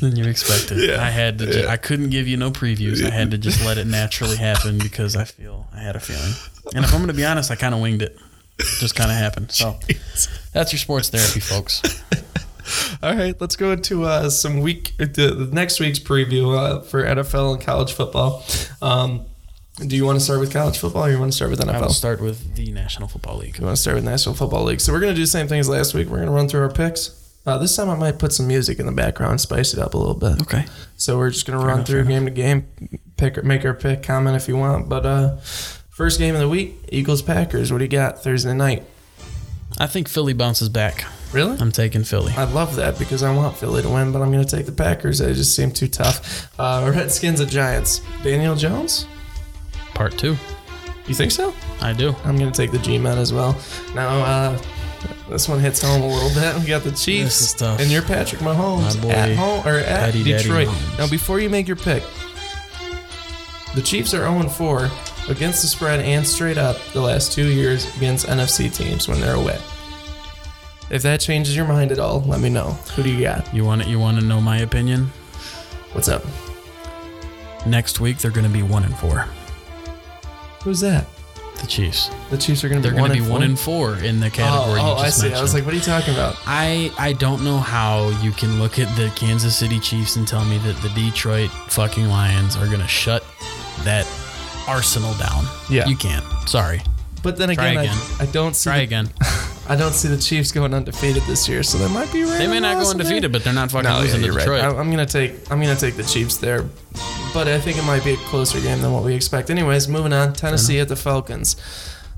than 0.00 0.16
you 0.16 0.24
expected. 0.24 0.78
Yeah. 0.78 1.02
I 1.02 1.10
had 1.10 1.38
to. 1.38 1.50
Ju- 1.50 1.66
I 1.68 1.76
couldn't 1.76 2.10
give 2.10 2.28
you 2.28 2.36
no 2.36 2.50
previews. 2.50 3.04
I 3.04 3.10
had 3.10 3.30
to 3.32 3.38
just 3.38 3.64
let 3.64 3.78
it 3.78 3.86
naturally 3.86 4.36
happen 4.36 4.78
because 4.78 5.16
I 5.16 5.24
feel 5.24 5.68
I 5.72 5.80
had 5.80 5.96
a 5.96 6.00
feeling. 6.00 6.32
And 6.74 6.84
if 6.84 6.92
I'm 6.92 6.98
going 6.98 7.08
to 7.08 7.14
be 7.14 7.24
honest, 7.24 7.50
I 7.50 7.56
kind 7.56 7.74
of 7.74 7.80
winged 7.80 8.02
it. 8.02 8.16
Just 8.78 8.94
kind 8.94 9.10
of 9.10 9.16
happened. 9.16 9.50
So 9.50 9.78
that's 10.52 10.72
your 10.72 10.78
sports 10.78 11.08
therapy, 11.10 11.40
folks. 11.40 11.82
All 13.02 13.14
right, 13.14 13.38
let's 13.40 13.56
go 13.56 13.72
into 13.72 14.04
uh, 14.04 14.30
some 14.30 14.60
week, 14.60 14.94
the, 14.96 15.06
the 15.06 15.48
next 15.52 15.80
week's 15.80 15.98
preview 15.98 16.56
uh, 16.56 16.80
for 16.80 17.02
NFL 17.02 17.54
and 17.54 17.62
college 17.62 17.92
football. 17.92 18.42
Um, 18.80 19.26
do 19.86 19.96
you 19.96 20.06
want 20.06 20.18
to 20.18 20.24
start 20.24 20.40
with 20.40 20.52
college 20.52 20.78
football 20.78 21.04
or 21.04 21.10
you 21.10 21.18
want 21.18 21.32
to 21.32 21.36
start 21.36 21.50
with 21.50 21.60
NFL? 21.60 21.74
I 21.74 21.80
will 21.80 21.88
NFL? 21.88 21.92
start 21.92 22.20
with 22.22 22.54
the 22.54 22.70
National 22.72 23.08
Football 23.08 23.38
League. 23.38 23.58
You 23.58 23.64
want 23.64 23.76
to 23.76 23.82
start 23.82 23.96
with 23.96 24.04
National 24.04 24.34
Football 24.34 24.64
League. 24.64 24.80
So 24.80 24.92
we're 24.92 25.00
going 25.00 25.12
to 25.12 25.16
do 25.16 25.22
the 25.22 25.26
same 25.26 25.48
thing 25.48 25.58
as 25.60 25.68
last 25.68 25.92
week. 25.94 26.08
We're 26.08 26.18
going 26.18 26.28
to 26.28 26.32
run 26.32 26.48
through 26.48 26.62
our 26.62 26.72
picks. 26.72 27.20
Uh, 27.46 27.58
this 27.58 27.76
time 27.76 27.90
I 27.90 27.94
might 27.94 28.18
put 28.18 28.32
some 28.32 28.46
music 28.46 28.78
in 28.78 28.86
the 28.86 28.92
background, 28.92 29.40
spice 29.40 29.74
it 29.74 29.78
up 29.78 29.92
a 29.94 29.98
little 29.98 30.14
bit. 30.14 30.40
Okay. 30.42 30.64
So 30.96 31.18
we're 31.18 31.30
just 31.30 31.46
going 31.46 31.58
to 31.58 31.64
run 31.64 31.76
enough, 31.76 31.86
through 31.86 32.04
fair 32.04 32.12
game 32.12 32.24
to 32.24 32.30
game, 32.30 32.66
pick 33.16 33.44
make 33.44 33.64
our 33.64 33.74
pick, 33.74 34.02
comment 34.02 34.34
if 34.36 34.48
you 34.48 34.56
want. 34.56 34.88
But 34.88 35.04
uh, 35.04 35.36
first 35.90 36.18
game 36.18 36.34
of 36.34 36.40
the 36.40 36.48
week, 36.48 36.76
Eagles 36.88 37.20
Packers. 37.20 37.70
What 37.70 37.78
do 37.78 37.84
you 37.84 37.90
got 37.90 38.22
Thursday 38.22 38.54
night? 38.54 38.84
I 39.78 39.86
think 39.86 40.08
Philly 40.08 40.32
bounces 40.32 40.68
back. 40.68 41.04
Really? 41.32 41.58
I'm 41.58 41.72
taking 41.72 42.04
Philly. 42.04 42.32
I 42.36 42.44
love 42.44 42.76
that 42.76 42.98
because 42.98 43.22
I 43.24 43.34
want 43.34 43.56
Philly 43.56 43.82
to 43.82 43.88
win, 43.88 44.12
but 44.12 44.22
I'm 44.22 44.30
going 44.30 44.44
to 44.44 44.56
take 44.56 44.66
the 44.66 44.72
Packers. 44.72 45.18
They 45.18 45.34
just 45.34 45.54
seem 45.54 45.72
too 45.72 45.88
tough. 45.88 46.48
Uh, 46.58 46.90
Redskins 46.94 47.40
and 47.40 47.50
Giants. 47.50 48.00
Daniel 48.22 48.54
Jones? 48.54 49.06
Part 49.94 50.16
two. 50.16 50.36
You 51.06 51.14
think 51.14 51.32
so? 51.32 51.52
I 51.80 51.92
do. 51.92 52.14
I'm 52.24 52.38
going 52.38 52.50
to 52.50 52.56
take 52.56 52.70
the 52.70 52.78
G-Men 52.78 53.18
as 53.18 53.32
well. 53.32 53.60
Now, 53.94 54.08
uh, 54.20 54.62
This 55.28 55.48
one 55.48 55.58
hits 55.60 55.82
home 55.82 56.02
a 56.02 56.06
little 56.06 56.28
bit. 56.40 56.60
We 56.60 56.66
got 56.66 56.82
the 56.82 56.90
Chiefs 56.90 57.24
This 57.24 57.40
is 57.40 57.54
tough. 57.54 57.80
and 57.80 57.90
you're 57.90 58.02
Patrick 58.02 58.40
Mahomes 58.42 58.96
My 58.96 59.02
boy, 59.02 59.10
at 59.10 59.36
home 59.36 59.66
or 59.66 59.78
at 59.78 59.86
Daddy, 59.86 60.22
Daddy 60.22 60.42
Detroit. 60.42 60.68
Mahomes. 60.68 60.98
now, 60.98 61.08
before 61.08 61.40
you 61.40 61.48
make 61.50 61.66
your 61.66 61.76
pick, 61.76 62.02
the 63.74 63.82
Chiefs 63.82 64.14
are 64.14 64.18
0 64.18 64.48
4 64.48 64.90
against 65.28 65.62
the 65.62 65.68
spread 65.68 66.00
and 66.00 66.26
straight 66.26 66.58
up 66.58 66.76
the 66.92 67.00
last 67.00 67.32
two 67.32 67.48
years 67.48 67.94
against 67.96 68.26
NFC 68.26 68.74
teams 68.74 69.08
when 69.08 69.20
they're 69.20 69.34
away. 69.34 69.58
If 70.90 71.02
that 71.02 71.20
changes 71.20 71.56
your 71.56 71.66
mind 71.66 71.90
at 71.92 71.98
all, 71.98 72.20
let 72.20 72.40
me 72.40 72.50
know. 72.50 72.72
Who 72.94 73.02
do 73.02 73.10
you 73.10 73.22
got? 73.22 73.52
You 73.54 73.64
want 73.64 73.82
it? 73.82 73.88
you 73.88 73.98
want 73.98 74.20
to 74.20 74.24
know 74.24 74.40
my 74.40 74.58
opinion? 74.58 75.06
What's 75.92 76.08
up? 76.08 76.22
Next 77.66 78.00
week 78.00 78.18
they're 78.18 78.30
going 78.30 78.46
to 78.46 78.52
be 78.52 78.62
one 78.62 78.84
and 78.84 78.96
four. 78.98 79.26
Who's 80.62 80.80
that? 80.80 81.06
The 81.64 81.70
Chiefs. 81.70 82.10
The 82.28 82.36
Chiefs 82.36 82.62
are 82.62 82.68
going 82.68 82.82
to 82.82 82.88
be 82.88 82.92
They're 82.92 83.00
one 83.00 83.10
going 83.10 83.22
to 83.22 83.24
be 83.24 83.30
one 83.30 83.40
four? 83.40 83.94
and 83.94 83.98
four 83.98 84.04
in 84.04 84.20
the 84.20 84.28
category. 84.28 84.80
Oh, 84.80 84.96
oh 84.96 84.96
I 84.96 85.08
see. 85.08 85.32
I 85.32 85.40
was 85.40 85.54
like, 85.54 85.64
what 85.64 85.72
are 85.72 85.76
you 85.78 85.82
talking 85.82 86.12
about? 86.12 86.36
I 86.46 86.92
I 86.98 87.14
don't 87.14 87.42
know 87.42 87.56
how 87.56 88.10
you 88.20 88.32
can 88.32 88.58
look 88.58 88.78
at 88.78 88.94
the 88.96 89.10
Kansas 89.16 89.56
City 89.56 89.80
Chiefs 89.80 90.16
and 90.16 90.28
tell 90.28 90.44
me 90.44 90.58
that 90.58 90.76
the 90.82 90.90
Detroit 90.90 91.50
fucking 91.68 92.06
Lions 92.08 92.54
are 92.56 92.66
going 92.66 92.80
to 92.80 92.86
shut 92.86 93.24
that 93.84 94.06
arsenal 94.68 95.14
down. 95.14 95.46
Yeah. 95.70 95.86
you 95.86 95.96
can't. 95.96 96.24
Sorry. 96.46 96.82
But 97.22 97.38
then 97.38 97.48
again, 97.48 97.78
again. 97.78 97.96
I, 98.20 98.24
I 98.24 98.26
don't 98.26 98.54
see 98.54 98.68
Try 98.68 98.78
the, 98.78 98.84
again. 98.84 99.08
I 99.66 99.76
don't 99.76 99.94
see 99.94 100.08
the 100.08 100.18
Chiefs 100.18 100.52
going 100.52 100.74
undefeated 100.74 101.22
this 101.22 101.48
year, 101.48 101.62
so 101.62 101.78
they 101.78 101.88
might 101.88 102.12
be. 102.12 102.22
Right. 102.24 102.36
They 102.36 102.46
may 102.46 102.60
not 102.60 102.82
go 102.82 102.90
undefeated, 102.90 103.32
but 103.32 103.42
they're 103.42 103.54
not 103.54 103.70
fucking 103.70 103.88
No, 103.88 103.96
yeah, 103.96 104.02
losing 104.02 104.20
to 104.20 104.26
Detroit. 104.26 104.46
right. 104.48 104.64
I, 104.64 104.78
I'm 104.78 104.90
gonna 104.90 105.06
take 105.06 105.50
I'm 105.50 105.58
gonna 105.62 105.74
take 105.74 105.96
the 105.96 106.02
Chiefs 106.02 106.36
there, 106.36 106.66
but 107.34 107.48
I 107.48 107.58
think 107.58 107.76
it 107.76 107.82
might 107.82 108.04
be 108.04 108.12
a 108.12 108.16
closer 108.16 108.60
game 108.60 108.80
than 108.80 108.92
what 108.92 109.02
we 109.02 109.12
expect. 109.12 109.50
Anyways, 109.50 109.88
moving 109.88 110.12
on. 110.12 110.32
Tennessee 110.32 110.78
at 110.78 110.88
the 110.88 110.94
Falcons. 110.96 111.56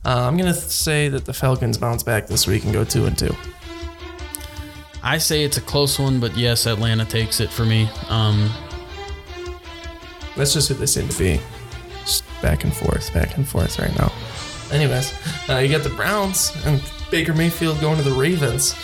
Uh, 0.04 0.28
I'm 0.28 0.36
gonna 0.36 0.54
say 0.54 1.08
that 1.08 1.24
the 1.24 1.32
Falcons 1.32 1.78
bounce 1.78 2.02
back 2.02 2.26
this 2.26 2.46
week 2.46 2.64
and 2.64 2.72
go 2.72 2.84
two 2.84 3.06
and 3.06 3.18
two. 3.18 3.34
I 5.02 5.18
say 5.18 5.42
it's 5.42 5.56
a 5.56 5.62
close 5.62 5.98
one, 5.98 6.20
but 6.20 6.36
yes, 6.36 6.66
Atlanta 6.66 7.06
takes 7.06 7.40
it 7.40 7.50
for 7.50 7.64
me. 7.64 7.88
Um, 8.08 8.50
That's 10.36 10.52
just 10.52 10.68
who 10.68 10.74
they 10.74 10.86
seem 10.86 11.08
to 11.08 11.18
be. 11.18 11.40
Just 12.00 12.24
back 12.42 12.64
and 12.64 12.74
forth, 12.74 13.12
back 13.14 13.36
and 13.36 13.48
forth 13.48 13.78
right 13.78 13.96
now. 13.98 14.12
Anyways, 14.70 15.14
uh, 15.48 15.56
you 15.56 15.70
got 15.70 15.82
the 15.82 15.94
Browns 15.96 16.52
and 16.66 16.82
Baker 17.10 17.32
Mayfield 17.32 17.80
going 17.80 17.96
to 17.96 18.02
the 18.02 18.12
Ravens. 18.14 18.74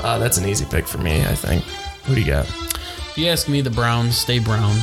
Uh, 0.00 0.18
that's 0.18 0.36
an 0.36 0.46
easy 0.46 0.66
pick 0.66 0.86
for 0.86 0.98
me, 0.98 1.22
I 1.22 1.34
think. 1.34 1.64
Who 2.04 2.14
do 2.14 2.20
you 2.20 2.26
got? 2.26 2.46
if 2.46 3.14
you 3.16 3.26
ask 3.28 3.48
me, 3.48 3.62
the 3.62 3.70
Browns 3.70 4.16
stay 4.16 4.38
brown. 4.38 4.76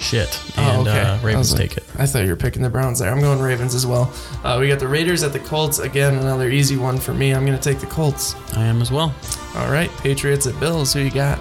Shit, 0.00 0.40
and 0.58 0.86
uh, 0.86 0.90
Oh, 0.90 1.18
I 1.20 1.24
Ravens 1.26 1.52
like- 1.52 1.70
take 1.70 1.76
it. 1.78 1.84
I 1.98 2.06
thought 2.06 2.22
you 2.24 2.30
were 2.30 2.36
picking 2.36 2.62
the 2.62 2.68
Browns 2.70 2.98
there. 2.98 3.10
I'm 3.10 3.20
going 3.20 3.40
Ravens 3.40 3.74
as 3.74 3.86
well. 3.86 4.12
Uh, 4.44 4.58
we 4.60 4.68
got 4.68 4.78
the 4.78 4.86
Raiders 4.86 5.22
at 5.22 5.32
the 5.32 5.38
Colts. 5.40 5.78
Again, 5.78 6.14
another 6.16 6.50
easy 6.50 6.76
one 6.76 6.98
for 6.98 7.14
me. 7.14 7.32
I'm 7.34 7.44
going 7.46 7.58
to 7.58 7.62
take 7.62 7.80
the 7.80 7.86
Colts. 7.86 8.34
I 8.56 8.64
am 8.64 8.82
as 8.82 8.92
well. 8.92 9.14
All 9.56 9.70
right, 9.72 9.90
Patriots 9.98 10.46
at 10.46 10.58
Bills. 10.60 10.92
Who 10.92 11.00
you 11.00 11.10
got? 11.10 11.38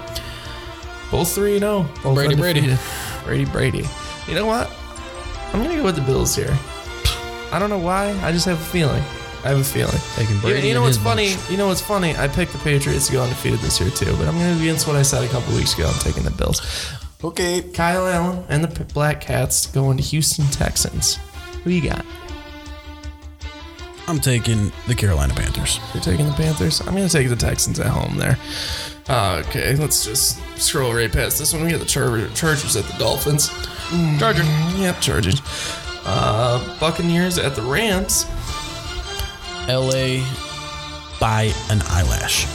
Both 1.11 1.33
3 1.35 1.59
0. 1.59 1.85
Both 2.01 2.15
Brady, 2.15 2.35
Brady. 2.35 2.59
undefeated. 2.61 3.23
Brady, 3.25 3.45
Brady. 3.45 3.85
You 4.27 4.35
know 4.35 4.45
what? 4.45 4.71
I'm 5.53 5.61
going 5.61 5.69
to 5.75 5.77
go 5.77 5.83
with 5.83 5.95
the 5.95 6.01
Bills 6.01 6.35
here. 6.35 6.57
I 7.51 7.59
don't 7.59 7.69
know 7.69 7.77
why. 7.77 8.11
I 8.23 8.31
just 8.31 8.45
have 8.45 8.59
a 8.59 8.63
feeling. 8.65 9.03
I 9.43 9.49
have 9.49 9.59
a 9.59 9.63
feeling. 9.63 9.93
Taking 10.15 10.35
You, 10.37 10.41
Brady 10.41 10.67
you 10.69 10.73
know 10.73 10.81
what's 10.81 10.97
funny? 10.97 11.35
bunch. 11.35 11.51
You 11.51 11.57
know 11.57 11.67
what's 11.67 11.81
funny? 11.81 12.15
I 12.15 12.27
picked 12.27 12.51
the 12.53 12.57
Patriots 12.59 13.07
to 13.07 13.13
go 13.13 13.21
undefeated 13.23 13.59
this 13.59 13.79
year 13.79 13.91
too, 13.91 14.15
but 14.17 14.27
I'm 14.27 14.37
going 14.39 14.53
to 14.55 14.59
be 14.59 14.69
against 14.69 14.87
what 14.87 14.95
I 14.95 15.03
said 15.03 15.23
a 15.23 15.27
couple 15.27 15.53
weeks 15.53 15.75
ago. 15.75 15.87
I'm 15.87 15.99
taking 15.99 16.23
the 16.23 16.31
Bills. 16.31 16.61
Okay, 17.25 17.63
Kyle 17.63 18.05
Allen 18.07 18.45
and 18.49 18.63
the 18.63 18.85
Black 18.93 19.19
Cats 19.19 19.65
going 19.65 19.97
to 19.97 20.03
Houston 20.03 20.45
Texans. 20.51 21.15
Who 21.63 21.71
you 21.71 21.89
got? 21.89 22.05
I'm 24.07 24.19
taking 24.19 24.71
the 24.85 24.93
Carolina 24.93 25.33
Panthers. 25.33 25.79
You're 25.95 26.03
taking 26.03 26.27
the 26.27 26.33
Panthers. 26.33 26.81
I'm 26.81 26.95
going 26.95 27.07
to 27.07 27.11
take 27.11 27.27
the 27.29 27.35
Texans 27.35 27.79
at 27.79 27.87
home 27.87 28.17
there. 28.17 28.37
Uh, 29.09 29.41
okay, 29.47 29.75
let's 29.75 30.05
just 30.05 30.39
scroll 30.61 30.93
right 30.93 31.11
past 31.11 31.39
this 31.39 31.51
one. 31.51 31.63
We 31.63 31.71
got 31.71 31.79
the 31.79 31.85
Char- 31.87 32.27
Chargers 32.35 32.75
at 32.75 32.85
the 32.85 32.97
Dolphins. 32.99 33.49
Chargers. 34.19 34.45
Yep, 34.77 35.01
Chargers. 35.01 35.41
Uh, 36.05 36.77
Buccaneers 36.79 37.39
at 37.39 37.55
the 37.55 37.63
Rams. 37.63 38.27
LA 39.67 40.23
by 41.19 41.51
an 41.71 41.81
eyelash. 41.87 42.45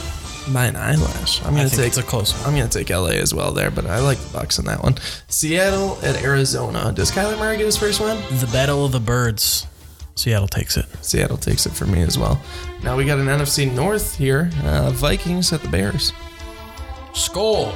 By 0.53 0.65
an 0.65 0.75
eyelash. 0.75 1.43
I'm 1.45 1.53
think 1.55 1.71
take 1.71 1.87
it's 1.87 1.97
a 1.97 2.03
close 2.03 2.33
one. 2.33 2.43
I'm 2.45 2.55
gonna 2.55 2.69
take 2.69 2.89
LA 2.89 3.11
as 3.11 3.33
well 3.33 3.51
there, 3.51 3.71
but 3.71 3.85
I 3.85 3.99
like 3.99 4.17
the 4.17 4.37
Bucs 4.39 4.59
in 4.59 4.65
that 4.65 4.83
one. 4.83 4.95
Seattle 5.27 5.97
at 6.03 6.21
Arizona. 6.23 6.91
Does 6.93 7.11
Kyler 7.11 7.37
Murray 7.37 7.57
get 7.57 7.65
his 7.65 7.77
first 7.77 8.01
win? 8.01 8.17
The 8.39 8.47
Battle 8.47 8.83
of 8.83 8.91
the 8.91 8.99
Birds. 8.99 9.67
Seattle 10.15 10.47
takes 10.47 10.75
it. 10.77 10.85
Seattle 11.01 11.37
takes 11.37 11.65
it 11.65 11.71
for 11.71 11.85
me 11.85 12.01
as 12.01 12.17
well. 12.17 12.41
Now 12.83 12.97
we 12.97 13.05
got 13.05 13.19
an 13.19 13.27
NFC 13.27 13.71
North 13.73 14.15
here. 14.15 14.49
Uh, 14.63 14.91
Vikings 14.91 15.53
at 15.53 15.61
the 15.61 15.69
Bears. 15.69 16.11
Skull. 17.13 17.73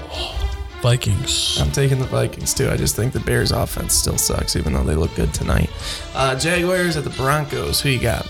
Vikings. 0.81 1.59
I'm 1.59 1.71
taking 1.71 1.99
the 1.99 2.05
Vikings 2.05 2.53
too. 2.53 2.69
I 2.69 2.77
just 2.77 2.95
think 2.95 3.13
the 3.13 3.19
Bears 3.21 3.51
offense 3.51 3.93
still 3.95 4.17
sucks, 4.17 4.55
even 4.55 4.73
though 4.73 4.83
they 4.83 4.95
look 4.95 5.15
good 5.15 5.33
tonight. 5.33 5.69
Uh, 6.13 6.37
Jaguars 6.37 6.97
at 6.97 7.03
the 7.03 7.09
Broncos. 7.11 7.81
Who 7.81 7.89
you 7.89 7.99
got? 7.99 8.27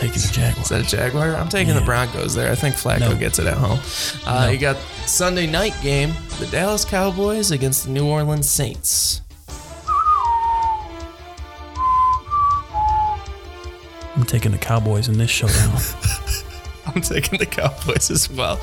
Taking 0.00 0.22
the 0.22 0.30
Jaguars. 0.32 0.64
Is 0.64 0.68
that 0.70 0.80
a 0.80 0.96
Jaguar? 0.96 1.34
I'm 1.36 1.48
taking 1.50 1.74
the 1.74 1.82
Broncos 1.82 2.34
there. 2.34 2.50
I 2.50 2.54
think 2.54 2.74
Flacco 2.74 3.00
No. 3.00 3.14
gets 3.16 3.38
it 3.38 3.46
at 3.46 3.58
home. 3.58 3.78
Uh, 4.26 4.46
No. 4.46 4.50
You 4.50 4.56
got 4.58 4.78
Sunday 5.06 5.46
night 5.46 5.74
game. 5.82 6.14
The 6.38 6.46
Dallas 6.46 6.84
Cowboys 6.86 7.50
against 7.50 7.84
the 7.84 7.90
New 7.90 8.06
Orleans 8.06 8.48
Saints. 8.50 9.20
I'm 14.16 14.24
taking 14.24 14.52
the 14.52 14.58
Cowboys 14.58 15.08
in 15.08 15.18
this 15.18 15.30
showdown. 15.30 15.76
I'm 16.86 17.00
taking 17.02 17.38
the 17.38 17.46
Cowboys 17.46 18.10
as 18.10 18.28
well. 18.30 18.56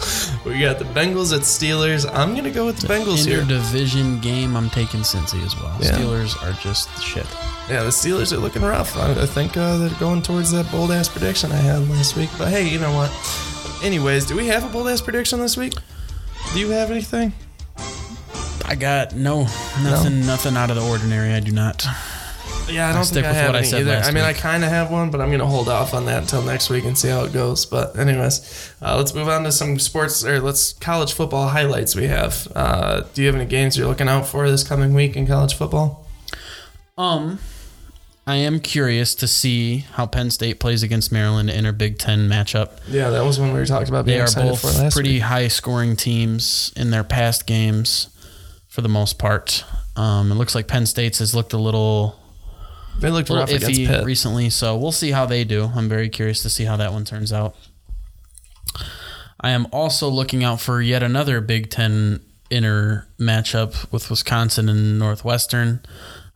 We 0.46 0.60
got 0.60 0.80
the 0.80 0.86
Bengals 0.86 1.34
at 1.34 1.42
Steelers. 1.42 2.10
I'm 2.14 2.36
gonna 2.36 2.52
go 2.52 2.66
with 2.66 2.78
the 2.80 2.88
Bengals 2.88 3.26
here. 3.26 3.44
division 3.46 4.20
game, 4.20 4.58
I'm 4.58 4.70
taking 4.70 5.02
Cincy 5.02 5.44
as 5.46 5.56
well. 5.56 5.76
Yeah. 5.80 5.92
Steelers 5.98 6.36
are 6.44 6.52
just 6.62 6.90
shit. 7.02 7.26
Yeah, 7.70 7.84
the 7.84 7.90
Steelers 7.90 8.32
are 8.32 8.38
looking 8.38 8.62
rough. 8.62 8.96
I, 8.96 9.12
I 9.12 9.26
think 9.26 9.58
uh, 9.58 9.78
they're 9.78 10.00
going 10.00 10.22
towards 10.22 10.52
that 10.52 10.72
bold 10.72 10.90
ass 10.92 11.10
prediction 11.10 11.52
I 11.52 11.58
had 11.58 11.90
last 11.90 12.16
week. 12.16 12.30
But 12.38 12.48
hey, 12.48 12.68
you 12.68 12.80
know 12.80 12.94
what? 12.94 13.12
Anyways, 13.84 14.26
do 14.26 14.38
we 14.38 14.48
have 14.48 14.64
a 14.64 14.70
bold 14.70 14.88
ass 14.88 15.02
prediction 15.02 15.40
this 15.42 15.58
week? 15.58 15.74
Do 16.54 16.60
you 16.62 16.70
have 16.70 16.92
anything? 16.92 17.34
I 18.64 18.76
got 18.76 19.16
no 19.16 19.44
nothing 19.82 20.26
nothing 20.26 20.56
out 20.56 20.70
of 20.70 20.78
the 20.78 20.88
ordinary. 20.88 21.34
I 21.34 21.42
do 21.42 21.52
not. 21.52 21.86
Yeah, 22.70 22.90
I 22.90 22.94
don't 22.94 23.06
stick 23.06 23.24
think 23.24 23.28
I 23.28 23.30
with 23.30 23.38
have 23.38 23.48
what 23.48 23.56
I 23.56 23.60
any 23.60 23.68
said 23.68 23.82
either. 23.82 23.96
I 23.98 24.12
mean, 24.12 24.24
I 24.24 24.34
kind 24.34 24.64
of 24.64 24.70
have 24.70 24.92
one, 24.92 25.10
but 25.10 25.22
I'm 25.22 25.32
gonna 25.32 25.46
hold 25.46 25.70
off 25.70 25.94
on 25.94 26.06
that 26.06 26.22
until 26.24 26.42
next 26.42 26.70
week 26.70 26.86
and 26.86 26.98
see 26.98 27.08
how 27.10 27.24
it 27.24 27.32
goes. 27.34 27.66
But 27.66 27.98
anyways, 27.98 28.74
uh, 28.82 28.98
let's 28.98 29.14
move 29.14 29.30
on 29.30 29.44
to 29.44 29.52
some 29.52 29.80
sports 29.80 30.26
or 30.26 30.40
let's 30.42 30.74
college 30.74 31.14
football 31.14 31.48
highlights 31.50 31.96
we 31.96 32.08
have. 32.08 32.48
Uh, 32.56 33.02
do 33.14 33.22
you 33.22 33.28
have 33.28 33.36
any 33.36 33.46
games 33.46 33.78
you're 33.78 33.88
looking 33.88 34.10
out 34.10 34.28
for 34.28 34.50
this 34.50 34.66
coming 34.66 34.94
week 34.94 35.16
in 35.16 35.28
college 35.28 35.54
football? 35.54 36.06
Um, 36.98 37.40
I 38.28 38.36
am 38.36 38.60
curious 38.60 39.16
to 39.16 39.28
see 39.28 39.86
how 39.94 40.06
Penn 40.06 40.30
State 40.32 40.60
plays 40.60 40.84
against 40.84 41.14
Maryland 41.14 41.50
in 41.50 41.64
their 41.64 41.72
Big 41.72 41.98
Ten 41.98 42.28
matchup. 42.28 42.72
Yeah, 42.90 43.10
that 43.10 43.24
was 43.24 43.40
one 43.40 43.54
we 43.54 43.60
were 43.60 43.66
talking 43.66 43.88
about 43.88 44.06
being 44.06 44.18
They 44.18 44.22
are 44.22 44.28
both 44.36 44.92
pretty 44.94 45.14
week. 45.14 45.22
high 45.24 45.48
scoring 45.48 45.96
teams 45.96 46.74
in 46.76 46.92
their 46.92 47.06
past 47.06 47.48
games, 47.48 48.10
for 48.68 48.82
the 48.82 48.90
most 48.90 49.18
part. 49.18 49.64
Um, 49.96 50.30
it 50.30 50.36
looks 50.36 50.54
like 50.56 50.68
Penn 50.68 50.86
State's 50.86 51.20
has 51.20 51.34
looked 51.34 51.54
a 51.54 51.58
little, 51.58 52.20
They 53.00 53.10
looked 53.10 53.30
little 53.30 53.44
rough 53.46 53.50
against 53.50 53.80
iffy 53.80 53.88
Pitt. 53.88 54.04
recently, 54.06 54.50
so 54.50 54.76
we'll 54.76 54.92
see 54.92 55.12
how 55.12 55.26
they 55.26 55.46
do. 55.46 55.72
I'm 55.74 55.88
very 55.88 56.10
curious 56.10 56.42
to 56.44 56.50
see 56.50 56.66
how 56.66 56.76
that 56.76 56.92
one 56.92 57.06
turns 57.06 57.32
out. 57.32 57.56
I 59.40 59.52
am 59.52 59.68
also 59.72 60.10
looking 60.10 60.44
out 60.44 60.60
for 60.60 60.82
yet 60.82 61.02
another 61.02 61.40
Big 61.40 61.70
Ten 61.70 62.20
inner 62.50 63.08
matchup 63.20 63.90
with 63.92 64.10
Wisconsin 64.10 64.68
and 64.68 65.00
Northwestern. 65.00 65.80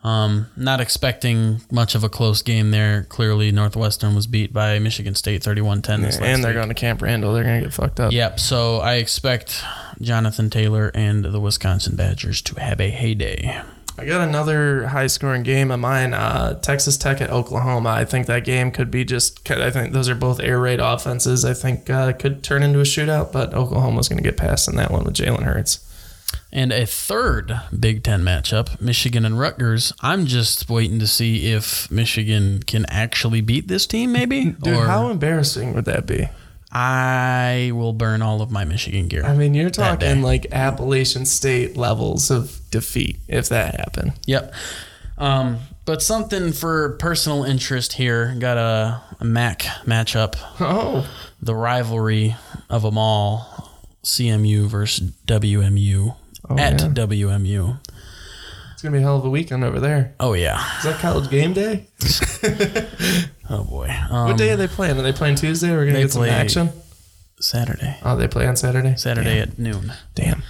Um, 0.03 0.47
not 0.55 0.81
expecting 0.81 1.61
much 1.71 1.93
of 1.93 2.03
a 2.03 2.09
close 2.09 2.41
game 2.41 2.71
there. 2.71 3.03
Clearly, 3.03 3.51
Northwestern 3.51 4.15
was 4.15 4.25
beat 4.25 4.51
by 4.51 4.79
Michigan 4.79 5.13
State 5.13 5.43
31 5.43 5.83
10 5.83 6.01
this 6.01 6.19
last 6.19 6.25
and 6.27 6.43
they're 6.43 6.51
week. 6.51 6.57
going 6.57 6.69
to 6.69 6.73
Camp 6.73 7.01
Randall. 7.03 7.33
They're 7.33 7.43
going 7.43 7.59
to 7.61 7.67
get 7.67 7.73
fucked 7.73 7.99
up. 7.99 8.11
Yep. 8.11 8.39
So 8.39 8.77
I 8.77 8.95
expect 8.95 9.63
Jonathan 10.01 10.49
Taylor 10.49 10.89
and 10.95 11.23
the 11.25 11.39
Wisconsin 11.39 11.95
Badgers 11.95 12.41
to 12.43 12.59
have 12.59 12.81
a 12.81 12.89
heyday. 12.89 13.61
I 13.97 14.05
got 14.05 14.27
another 14.27 14.87
high 14.87 15.05
scoring 15.05 15.43
game 15.43 15.69
of 15.69 15.79
mine. 15.79 16.15
Uh, 16.15 16.59
Texas 16.59 16.97
Tech 16.97 17.21
at 17.21 17.29
Oklahoma. 17.29 17.89
I 17.89 18.05
think 18.05 18.25
that 18.25 18.43
game 18.43 18.71
could 18.71 18.89
be 18.89 19.05
just. 19.05 19.51
I 19.51 19.69
think 19.69 19.93
those 19.93 20.09
are 20.09 20.15
both 20.15 20.39
air 20.39 20.59
raid 20.59 20.79
offenses. 20.79 21.45
I 21.45 21.53
think 21.53 21.87
uh, 21.91 22.13
could 22.13 22.41
turn 22.41 22.63
into 22.63 22.79
a 22.79 22.83
shootout, 22.83 23.31
but 23.31 23.53
Oklahoma's 23.53 24.09
going 24.09 24.17
to 24.17 24.27
get 24.27 24.37
past 24.37 24.67
in 24.67 24.75
that 24.77 24.89
one 24.89 25.03
with 25.03 25.13
Jalen 25.13 25.43
Hurts. 25.43 25.87
And 26.53 26.73
a 26.73 26.85
third 26.85 27.61
Big 27.77 28.03
Ten 28.03 28.23
matchup, 28.23 28.79
Michigan 28.81 29.23
and 29.23 29.39
Rutgers. 29.39 29.93
I'm 30.01 30.25
just 30.25 30.69
waiting 30.69 30.99
to 30.99 31.07
see 31.07 31.51
if 31.51 31.89
Michigan 31.89 32.61
can 32.63 32.85
actually 32.89 33.41
beat 33.41 33.67
this 33.69 33.87
team, 33.87 34.11
maybe. 34.11 34.51
Dude, 34.61 34.75
or 34.75 34.85
how 34.85 35.09
embarrassing 35.09 35.73
would 35.73 35.85
that 35.85 36.05
be? 36.05 36.27
I 36.73 37.71
will 37.73 37.93
burn 37.93 38.21
all 38.21 38.41
of 38.41 38.49
my 38.49 38.63
Michigan 38.63 39.07
gear. 39.07 39.23
I 39.25 39.35
mean, 39.35 39.53
you're 39.53 39.69
talking 39.69 40.21
like 40.21 40.47
Appalachian 40.51 41.25
State 41.25 41.75
levels 41.75 42.31
of 42.31 42.59
defeat 42.69 43.19
if 43.27 43.49
that 43.49 43.75
happened. 43.75 44.13
Yep. 44.25 44.53
Um, 45.17 45.59
but 45.85 46.01
something 46.01 46.53
for 46.53 46.91
personal 46.97 47.43
interest 47.43 47.93
here. 47.93 48.35
Got 48.39 48.57
a, 48.57 49.01
a 49.19 49.25
MAC 49.25 49.61
matchup. 49.85 50.35
Oh, 50.59 51.09
the 51.41 51.55
rivalry 51.55 52.35
of 52.69 52.83
them 52.83 52.97
all, 52.97 53.69
CMU 54.03 54.67
versus 54.67 55.11
WMU 55.27 56.15
Oh, 56.51 56.59
at 56.59 56.79
yeah. 56.81 56.87
WMU. 56.87 57.79
It's 58.73 58.81
gonna 58.81 58.93
be 58.93 58.99
a 58.99 59.01
hell 59.01 59.17
of 59.17 59.25
a 59.25 59.29
weekend 59.29 59.63
over 59.63 59.79
there. 59.79 60.15
Oh 60.19 60.33
yeah. 60.33 60.59
Is 60.79 60.83
that 60.85 60.99
college 60.99 61.29
game 61.29 61.53
day? 61.53 61.87
Oh 63.49 63.65
boy. 63.65 63.93
Um, 64.09 64.29
what 64.29 64.37
day 64.37 64.51
are 64.51 64.55
they 64.55 64.67
playing? 64.69 64.97
Are 64.97 65.01
they 65.01 65.11
playing 65.11 65.35
Tuesday? 65.35 65.71
We're 65.71 65.85
gonna 65.85 65.99
get 65.99 66.11
some 66.13 66.23
action. 66.23 66.69
Saturday. 67.41 67.97
Oh, 68.01 68.15
they 68.15 68.29
play 68.29 68.47
on 68.47 68.55
Saturday. 68.55 68.95
Saturday 68.95 69.39
at 69.39 69.59
noon. 69.59 69.91
Damn. 70.15 70.41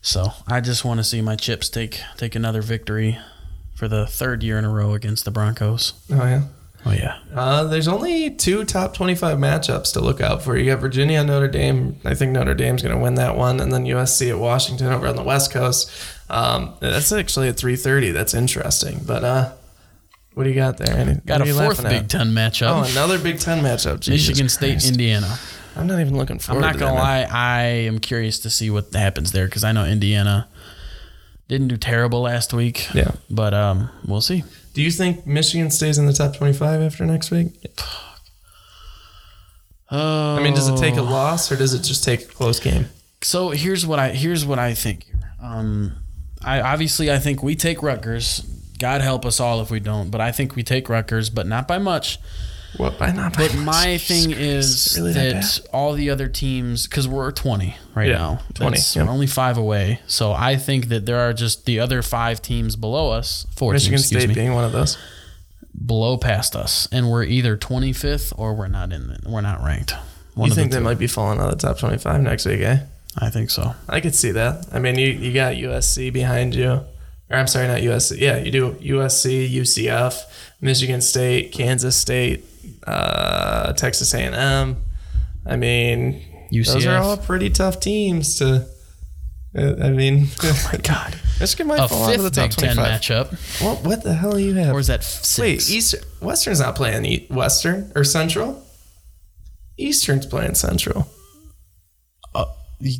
So 0.00 0.28
I 0.46 0.60
just 0.60 0.84
want 0.84 0.98
to 1.00 1.04
see 1.04 1.20
my 1.20 1.34
Chips 1.34 1.68
take 1.68 2.00
take 2.16 2.36
another 2.36 2.62
victory 2.62 3.18
for 3.74 3.88
the 3.88 4.06
third 4.06 4.44
year 4.44 4.56
in 4.56 4.64
a 4.64 4.70
row 4.70 4.94
against 4.94 5.24
the 5.24 5.32
Broncos. 5.32 5.94
Oh 6.12 6.14
yeah. 6.24 6.42
Oh 6.86 6.92
yeah. 6.92 7.18
Uh, 7.34 7.64
there's 7.64 7.88
only 7.88 8.30
two 8.30 8.64
top 8.64 8.94
25 8.94 9.38
matchups 9.38 9.92
to 9.94 10.00
look 10.00 10.20
out 10.20 10.42
for. 10.42 10.56
You 10.56 10.70
got 10.70 10.80
Virginia 10.80 11.24
Notre 11.24 11.48
Dame. 11.48 11.96
I 12.04 12.14
think 12.14 12.32
Notre 12.32 12.54
Dame's 12.54 12.82
going 12.82 12.94
to 12.94 13.02
win 13.02 13.14
that 13.14 13.36
one, 13.36 13.60
and 13.60 13.72
then 13.72 13.84
USC 13.84 14.30
at 14.30 14.38
Washington 14.38 14.88
over 14.88 15.06
on 15.06 15.16
the 15.16 15.22
West 15.22 15.50
Coast. 15.50 15.90
Um, 16.28 16.74
that's 16.80 17.10
actually 17.10 17.48
at 17.48 17.56
3:30. 17.56 18.12
That's 18.12 18.34
interesting. 18.34 19.00
But 19.06 19.24
uh, 19.24 19.52
what 20.34 20.44
do 20.44 20.50
you 20.50 20.54
got 20.56 20.76
there? 20.76 20.94
Any, 20.96 21.14
Got 21.24 21.40
a 21.40 21.54
fourth 21.54 21.82
Big 21.82 21.92
at? 21.92 22.10
Ten 22.10 22.28
matchup. 22.32 22.68
Oh, 22.68 22.90
another 22.90 23.18
Big 23.18 23.40
Ten 23.40 23.62
matchup. 23.62 24.00
Jesus 24.00 24.28
Michigan 24.28 24.48
State, 24.48 24.72
Christ. 24.72 24.88
Indiana. 24.88 25.38
I'm 25.76 25.86
not 25.86 26.00
even 26.00 26.16
looking 26.16 26.38
forward. 26.38 26.64
I'm 26.64 26.68
not 26.68 26.72
to 26.74 26.78
gonna 26.80 26.94
lie, 26.94 27.26
I 27.30 27.62
am 27.62 27.98
curious 27.98 28.40
to 28.40 28.50
see 28.50 28.70
what 28.70 28.92
happens 28.92 29.32
there 29.32 29.46
because 29.46 29.64
I 29.64 29.72
know 29.72 29.84
Indiana 29.84 30.48
didn't 31.48 31.68
do 31.68 31.76
terrible 31.76 32.20
last 32.22 32.52
week. 32.52 32.92
Yeah. 32.94 33.12
But 33.30 33.54
um, 33.54 33.90
we'll 34.06 34.20
see. 34.20 34.44
Do 34.74 34.82
you 34.82 34.90
think 34.90 35.26
Michigan 35.26 35.70
stays 35.70 35.98
in 35.98 36.06
the 36.06 36.12
top 36.12 36.36
25 36.36 36.82
after 36.82 37.06
next 37.06 37.30
week? 37.30 37.52
Oh, 39.90 40.36
I 40.36 40.42
mean, 40.42 40.54
does 40.54 40.68
it 40.68 40.76
take 40.76 40.96
a 40.96 41.02
loss 41.02 41.50
or 41.52 41.56
does 41.56 41.74
it 41.74 41.82
just 41.82 42.02
take 42.02 42.22
a 42.22 42.26
close 42.26 42.58
game? 42.58 42.86
So 43.22 43.50
here's 43.50 43.86
what 43.86 43.98
I 43.98 44.10
here's 44.10 44.44
what 44.44 44.58
I 44.58 44.74
think. 44.74 45.06
Um, 45.40 45.92
I 46.42 46.60
obviously 46.60 47.10
I 47.12 47.18
think 47.18 47.42
we 47.42 47.54
take 47.54 47.82
Rutgers. 47.82 48.40
God 48.78 49.00
help 49.00 49.24
us 49.24 49.38
all 49.38 49.60
if 49.60 49.70
we 49.70 49.78
don't, 49.78 50.10
but 50.10 50.20
I 50.20 50.32
think 50.32 50.56
we 50.56 50.64
take 50.64 50.88
Rutgers, 50.88 51.30
but 51.30 51.46
not 51.46 51.68
by 51.68 51.78
much. 51.78 52.18
What? 52.76 52.98
By 52.98 53.12
not. 53.12 53.36
But 53.36 53.54
my 53.56 53.98
thing 53.98 54.30
is 54.32 54.94
really 54.98 55.12
that, 55.12 55.32
that, 55.42 55.60
all 55.72 55.92
the 55.92 56.10
other 56.10 56.28
teams, 56.28 56.86
because 56.88 57.06
we're 57.06 57.30
20 57.30 57.76
right 57.94 58.08
Yeah, 58.08 58.14
now, 58.18 58.40
20, 58.54 58.70
That's- 58.70 58.96
yeah. 58.96 59.04
we're 59.04 59.10
only 59.10 59.26
five 59.26 59.56
away. 59.56 60.00
So 60.06 60.32
I 60.32 60.56
think 60.56 60.88
that 60.88 61.06
there 61.06 61.20
are 61.20 61.32
just 61.32 61.66
the 61.66 61.78
other 61.80 62.02
five 62.02 62.42
teams 62.42 62.76
below 62.76 63.10
us, 63.10 63.46
four 63.54 63.72
Michigan 63.72 63.98
teams, 63.98 64.06
State 64.06 64.28
me, 64.28 64.34
being 64.34 64.54
one 64.54 64.64
of 64.64 64.72
those. 64.72 64.98
below 65.86 66.16
past 66.16 66.56
us, 66.56 66.88
and 66.92 67.10
we're 67.10 67.24
either 67.24 67.56
25th 67.56 68.32
or 68.36 68.54
we're 68.54 68.68
not 68.68 68.92
in. 68.92 69.06
The, 69.08 69.18
we're 69.28 69.40
not 69.40 69.62
ranked. 69.62 69.94
One 70.34 70.46
you 70.48 70.52
of 70.52 70.56
the 70.56 70.62
think 70.62 70.72
they 70.72 70.80
might 70.80 70.98
be 70.98 71.06
falling 71.06 71.38
out 71.38 71.52
of 71.52 71.58
the 71.60 71.66
top 71.68 71.78
25 71.78 72.20
next 72.22 72.44
week, 72.46 72.60
eh? 72.62 72.78
I 73.16 73.30
think 73.30 73.50
so. 73.50 73.72
I 73.88 74.00
could 74.00 74.14
see 74.16 74.32
that. 74.32 74.66
I 74.72 74.80
mean, 74.80 74.98
you, 74.98 75.06
you 75.08 75.32
got 75.32 75.54
USC 75.54 76.12
behind 76.12 76.54
you. 76.56 76.80
Or 77.30 77.36
I'm 77.36 77.46
sorry, 77.46 77.68
not 77.68 77.78
USC. 77.80 78.18
Yeah, 78.18 78.38
you 78.38 78.50
do 78.50 78.72
USC, 78.72 79.48
UCF, 79.50 80.18
Michigan 80.60 81.00
State, 81.00 81.52
Kansas 81.52 81.96
State, 81.96 82.44
uh, 82.86 83.72
Texas 83.74 84.12
A&M. 84.14 84.76
I 85.46 85.56
mean, 85.56 86.22
those 86.52 86.68
UCF. 86.84 86.86
are 86.88 87.02
all 87.02 87.16
pretty 87.16 87.50
tough 87.50 87.80
teams 87.80 88.36
to. 88.36 88.66
uh, 89.56 89.74
I 89.82 89.90
mean, 89.90 90.28
Oh 90.42 90.70
my 90.72 90.78
God. 90.78 91.18
Michigan 91.40 91.66
might 91.66 91.80
A 91.80 91.88
fall 91.88 92.04
out 92.08 92.14
of 92.14 92.22
the 92.22 92.30
top 92.30 92.50
Big 92.50 92.58
Ten 92.58 92.76
25. 92.76 93.00
matchup. 93.00 93.62
What, 93.64 93.84
what 93.84 94.02
the 94.04 94.14
hell 94.14 94.32
do 94.32 94.38
you 94.38 94.54
have? 94.54 94.74
Or 94.74 94.78
is 94.78 94.86
that 94.86 95.02
six? 95.04 95.38
Wait, 95.38 95.70
Eastern 95.76 96.00
Western's 96.20 96.60
not 96.60 96.76
playing 96.76 97.04
E- 97.04 97.26
Western 97.30 97.90
or 97.96 98.04
Central. 98.04 98.62
Eastern's 99.76 100.26
playing 100.26 100.54
Central. 100.54 101.08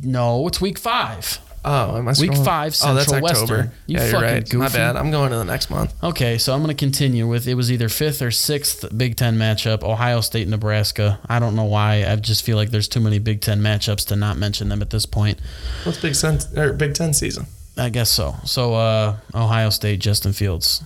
no, 0.03 0.47
it's 0.47 0.59
week 0.61 0.77
five. 0.79 1.39
Oh, 1.67 1.97
am 1.97 2.07
I 2.07 2.13
Week 2.19 2.29
scrolling? 2.31 2.45
five, 2.45 2.75
Oh, 2.83 2.93
that's 2.93 3.09
Central 3.09 3.27
October. 3.29 3.53
Western. 3.57 3.71
You 3.87 3.97
yeah, 3.97 4.03
you're 4.03 4.11
fucking 4.11 4.59
right. 4.59 4.71
My 4.71 4.77
bad. 4.77 4.95
I'm 4.95 5.09
going 5.09 5.31
to 5.31 5.37
the 5.37 5.43
next 5.45 5.69
month. 5.71 5.93
Okay, 6.03 6.37
so 6.37 6.53
I'm 6.53 6.59
going 6.61 6.75
to 6.75 6.79
continue 6.79 7.27
with 7.27 7.47
it 7.47 7.55
was 7.55 7.71
either 7.71 7.89
fifth 7.89 8.21
or 8.21 8.29
sixth 8.31 8.85
Big 8.95 9.15
Ten 9.15 9.35
matchup, 9.37 9.81
Ohio 9.83 10.21
State, 10.21 10.47
Nebraska. 10.47 11.19
I 11.27 11.39
don't 11.39 11.55
know 11.55 11.63
why. 11.63 12.05
I 12.05 12.15
just 12.17 12.43
feel 12.43 12.55
like 12.55 12.69
there's 12.69 12.87
too 12.87 12.99
many 12.99 13.17
Big 13.19 13.41
Ten 13.41 13.61
matchups 13.61 14.05
to 14.07 14.15
not 14.15 14.37
mention 14.37 14.69
them 14.69 14.81
at 14.81 14.91
this 14.91 15.05
point. 15.07 15.39
What's 15.83 15.99
Big 15.99 16.13
Ten 16.13 16.39
or 16.55 16.73
Big 16.73 16.93
Ten 16.93 17.13
season? 17.13 17.47
I 17.77 17.89
guess 17.89 18.09
so. 18.11 18.35
So 18.45 18.75
uh, 18.75 19.17
Ohio 19.33 19.69
State, 19.71 19.99
Justin 19.99 20.33
Fields 20.33 20.83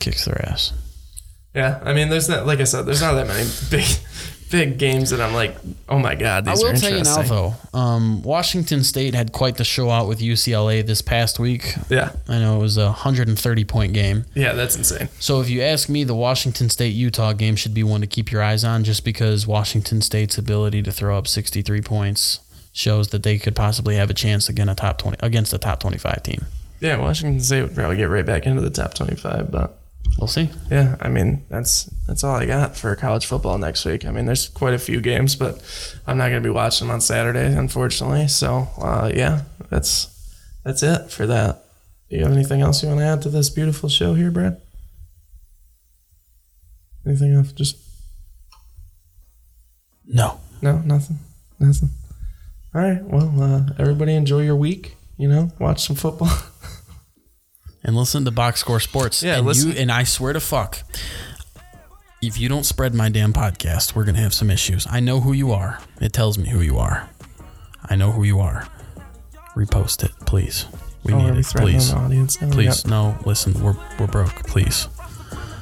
kicks 0.00 0.24
their 0.24 0.40
ass. 0.48 0.72
Yeah, 1.54 1.80
I 1.84 1.92
mean, 1.92 2.08
there's 2.08 2.28
not 2.28 2.46
like 2.46 2.60
I 2.60 2.64
said, 2.64 2.82
there's 2.82 3.00
not 3.00 3.12
that 3.14 3.26
many 3.28 3.48
big, 3.70 3.84
big 4.50 4.78
games 4.78 5.10
that 5.10 5.20
I'm 5.20 5.34
like, 5.34 5.56
oh 5.88 5.98
my 5.98 6.14
god, 6.14 6.46
I 6.46 6.52
these 6.52 6.62
are 6.62 6.72
will 6.72 6.78
tell 6.78 6.96
you 6.96 7.02
now, 7.02 7.22
though, 7.22 7.54
um, 7.72 8.22
Washington 8.22 8.84
State 8.84 9.14
had 9.14 9.32
quite 9.32 9.56
the 9.56 9.64
show 9.64 9.90
out 9.90 10.08
with 10.08 10.20
UCLA 10.20 10.86
this 10.86 11.02
past 11.02 11.38
week. 11.38 11.74
Yeah, 11.88 12.12
I 12.28 12.38
know 12.38 12.56
it 12.56 12.60
was 12.60 12.76
a 12.76 12.86
130 12.86 13.64
point 13.64 13.92
game. 13.92 14.24
yeah, 14.34 14.52
that's 14.52 14.76
insane. 14.76 15.08
So 15.18 15.40
if 15.40 15.48
you 15.48 15.62
ask 15.62 15.88
me, 15.88 16.04
the 16.04 16.14
Washington 16.14 16.68
State 16.70 16.94
Utah 16.94 17.32
game 17.32 17.56
should 17.56 17.74
be 17.74 17.82
one 17.82 18.00
to 18.00 18.06
keep 18.06 18.30
your 18.30 18.42
eyes 18.42 18.64
on, 18.64 18.84
just 18.84 19.04
because 19.04 19.46
Washington 19.46 20.00
State's 20.00 20.38
ability 20.38 20.82
to 20.82 20.92
throw 20.92 21.16
up 21.18 21.26
63 21.26 21.80
points 21.82 22.40
shows 22.72 23.08
that 23.08 23.22
they 23.22 23.38
could 23.38 23.54
possibly 23.54 23.96
have 23.96 24.10
a 24.10 24.14
chance 24.14 24.48
against 24.48 24.72
a 24.72 24.74
top 24.74 24.98
20 24.98 25.16
against 25.20 25.52
a 25.52 25.58
top 25.58 25.80
25 25.80 26.22
team. 26.22 26.44
Yeah, 26.80 26.96
Washington 26.96 27.40
State 27.40 27.62
would 27.62 27.74
probably 27.74 27.96
get 27.96 28.04
right 28.10 28.26
back 28.26 28.46
into 28.46 28.60
the 28.60 28.70
top 28.70 28.94
25, 28.94 29.50
but 29.50 29.78
We'll 30.18 30.28
see. 30.28 30.48
yeah, 30.70 30.96
I 31.00 31.08
mean, 31.08 31.44
that's 31.48 31.84
that's 32.06 32.22
all 32.22 32.36
I 32.36 32.46
got 32.46 32.76
for 32.76 32.94
college 32.94 33.26
football 33.26 33.58
next 33.58 33.84
week. 33.84 34.06
I 34.06 34.10
mean, 34.10 34.26
there's 34.26 34.48
quite 34.48 34.72
a 34.72 34.78
few 34.78 35.00
games, 35.00 35.34
but 35.34 35.60
I'm 36.06 36.16
not 36.16 36.28
going 36.28 36.42
to 36.42 36.48
be 36.48 36.52
watching 36.52 36.86
them 36.86 36.94
on 36.94 37.00
Saturday, 37.00 37.52
unfortunately. 37.52 38.28
So, 38.28 38.68
uh, 38.80 39.10
yeah, 39.14 39.42
that's 39.70 40.08
that's 40.64 40.82
it 40.82 41.10
for 41.10 41.26
that. 41.26 41.64
Do 42.08 42.16
you 42.16 42.22
have 42.22 42.32
anything 42.32 42.60
else 42.60 42.82
you 42.82 42.88
want 42.88 43.00
to 43.00 43.06
add 43.06 43.22
to 43.22 43.28
this 43.28 43.50
beautiful 43.50 43.88
show 43.88 44.14
here, 44.14 44.30
Brad? 44.30 44.60
Anything 47.06 47.34
else? 47.34 47.52
Just 47.52 47.76
No. 50.06 50.40
No, 50.62 50.78
nothing. 50.78 51.18
Nothing. 51.58 51.90
All 52.74 52.80
right. 52.80 53.02
Well, 53.04 53.42
uh, 53.42 53.66
everybody 53.78 54.14
enjoy 54.14 54.42
your 54.42 54.56
week. 54.56 54.96
You 55.16 55.28
know, 55.28 55.50
watch 55.58 55.86
some 55.86 55.96
football. 55.96 56.30
And 57.84 57.94
listen 57.94 58.24
to 58.24 58.30
Box 58.30 58.60
Score 58.60 58.80
Sports. 58.80 59.22
Yeah, 59.22 59.36
and 59.38 59.46
listen- 59.46 59.72
You, 59.72 59.78
and 59.78 59.92
I 59.92 60.04
swear 60.04 60.32
to 60.32 60.40
fuck, 60.40 60.82
if 62.22 62.40
you 62.40 62.48
don't 62.48 62.64
spread 62.64 62.94
my 62.94 63.10
damn 63.10 63.32
podcast, 63.32 63.94
we're 63.94 64.04
gonna 64.04 64.20
have 64.20 64.32
some 64.32 64.50
issues. 64.50 64.86
I 64.90 65.00
know 65.00 65.20
who 65.20 65.32
you 65.32 65.52
are. 65.52 65.78
It 66.00 66.12
tells 66.12 66.38
me 66.38 66.48
who 66.48 66.60
you 66.60 66.78
are. 66.78 67.08
I 67.84 67.96
know 67.96 68.12
who 68.12 68.24
you 68.24 68.40
are. 68.40 68.66
Repost 69.54 70.02
it, 70.02 70.12
please. 70.24 70.66
We 71.04 71.12
oh, 71.12 71.18
need 71.18 71.38
it, 71.38 71.46
please. 71.54 71.92
audience? 71.92 72.38
Please, 72.38 72.86
no. 72.86 73.16
Listen, 73.26 73.52
we're 73.62 73.76
we're 74.00 74.06
broke. 74.06 74.46
Please, 74.46 74.88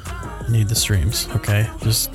I 0.08 0.46
need 0.48 0.68
the 0.68 0.76
streams. 0.76 1.28
Okay, 1.34 1.68
just 1.80 2.10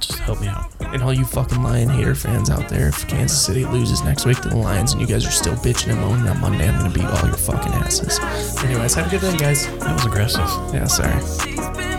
just 0.00 0.18
help 0.20 0.40
me 0.40 0.46
out. 0.48 0.73
And 0.94 1.02
all 1.02 1.12
you 1.12 1.24
fucking 1.24 1.60
Lion 1.60 1.88
hater 1.88 2.14
fans 2.14 2.50
out 2.50 2.68
there, 2.68 2.88
if 2.88 3.08
Kansas 3.08 3.44
City 3.44 3.64
loses 3.64 4.02
next 4.04 4.26
week 4.26 4.40
to 4.42 4.48
the 4.48 4.56
Lions 4.56 4.92
and 4.92 5.00
you 5.00 5.08
guys 5.08 5.26
are 5.26 5.30
still 5.32 5.54
bitching 5.54 5.90
and 5.90 6.00
moaning 6.00 6.28
on 6.28 6.40
Monday, 6.40 6.68
I'm 6.68 6.78
going 6.78 6.92
to 6.92 6.98
beat 6.98 7.04
all 7.04 7.26
your 7.26 7.36
fucking 7.36 7.72
asses. 7.72 8.20
Anyways, 8.62 8.94
have 8.94 9.08
a 9.08 9.10
good 9.10 9.20
day, 9.20 9.36
guys. 9.36 9.66
That 9.80 9.92
was 9.92 10.06
aggressive. 10.06 10.46
Yeah, 10.72 10.86
sorry. 10.86 11.93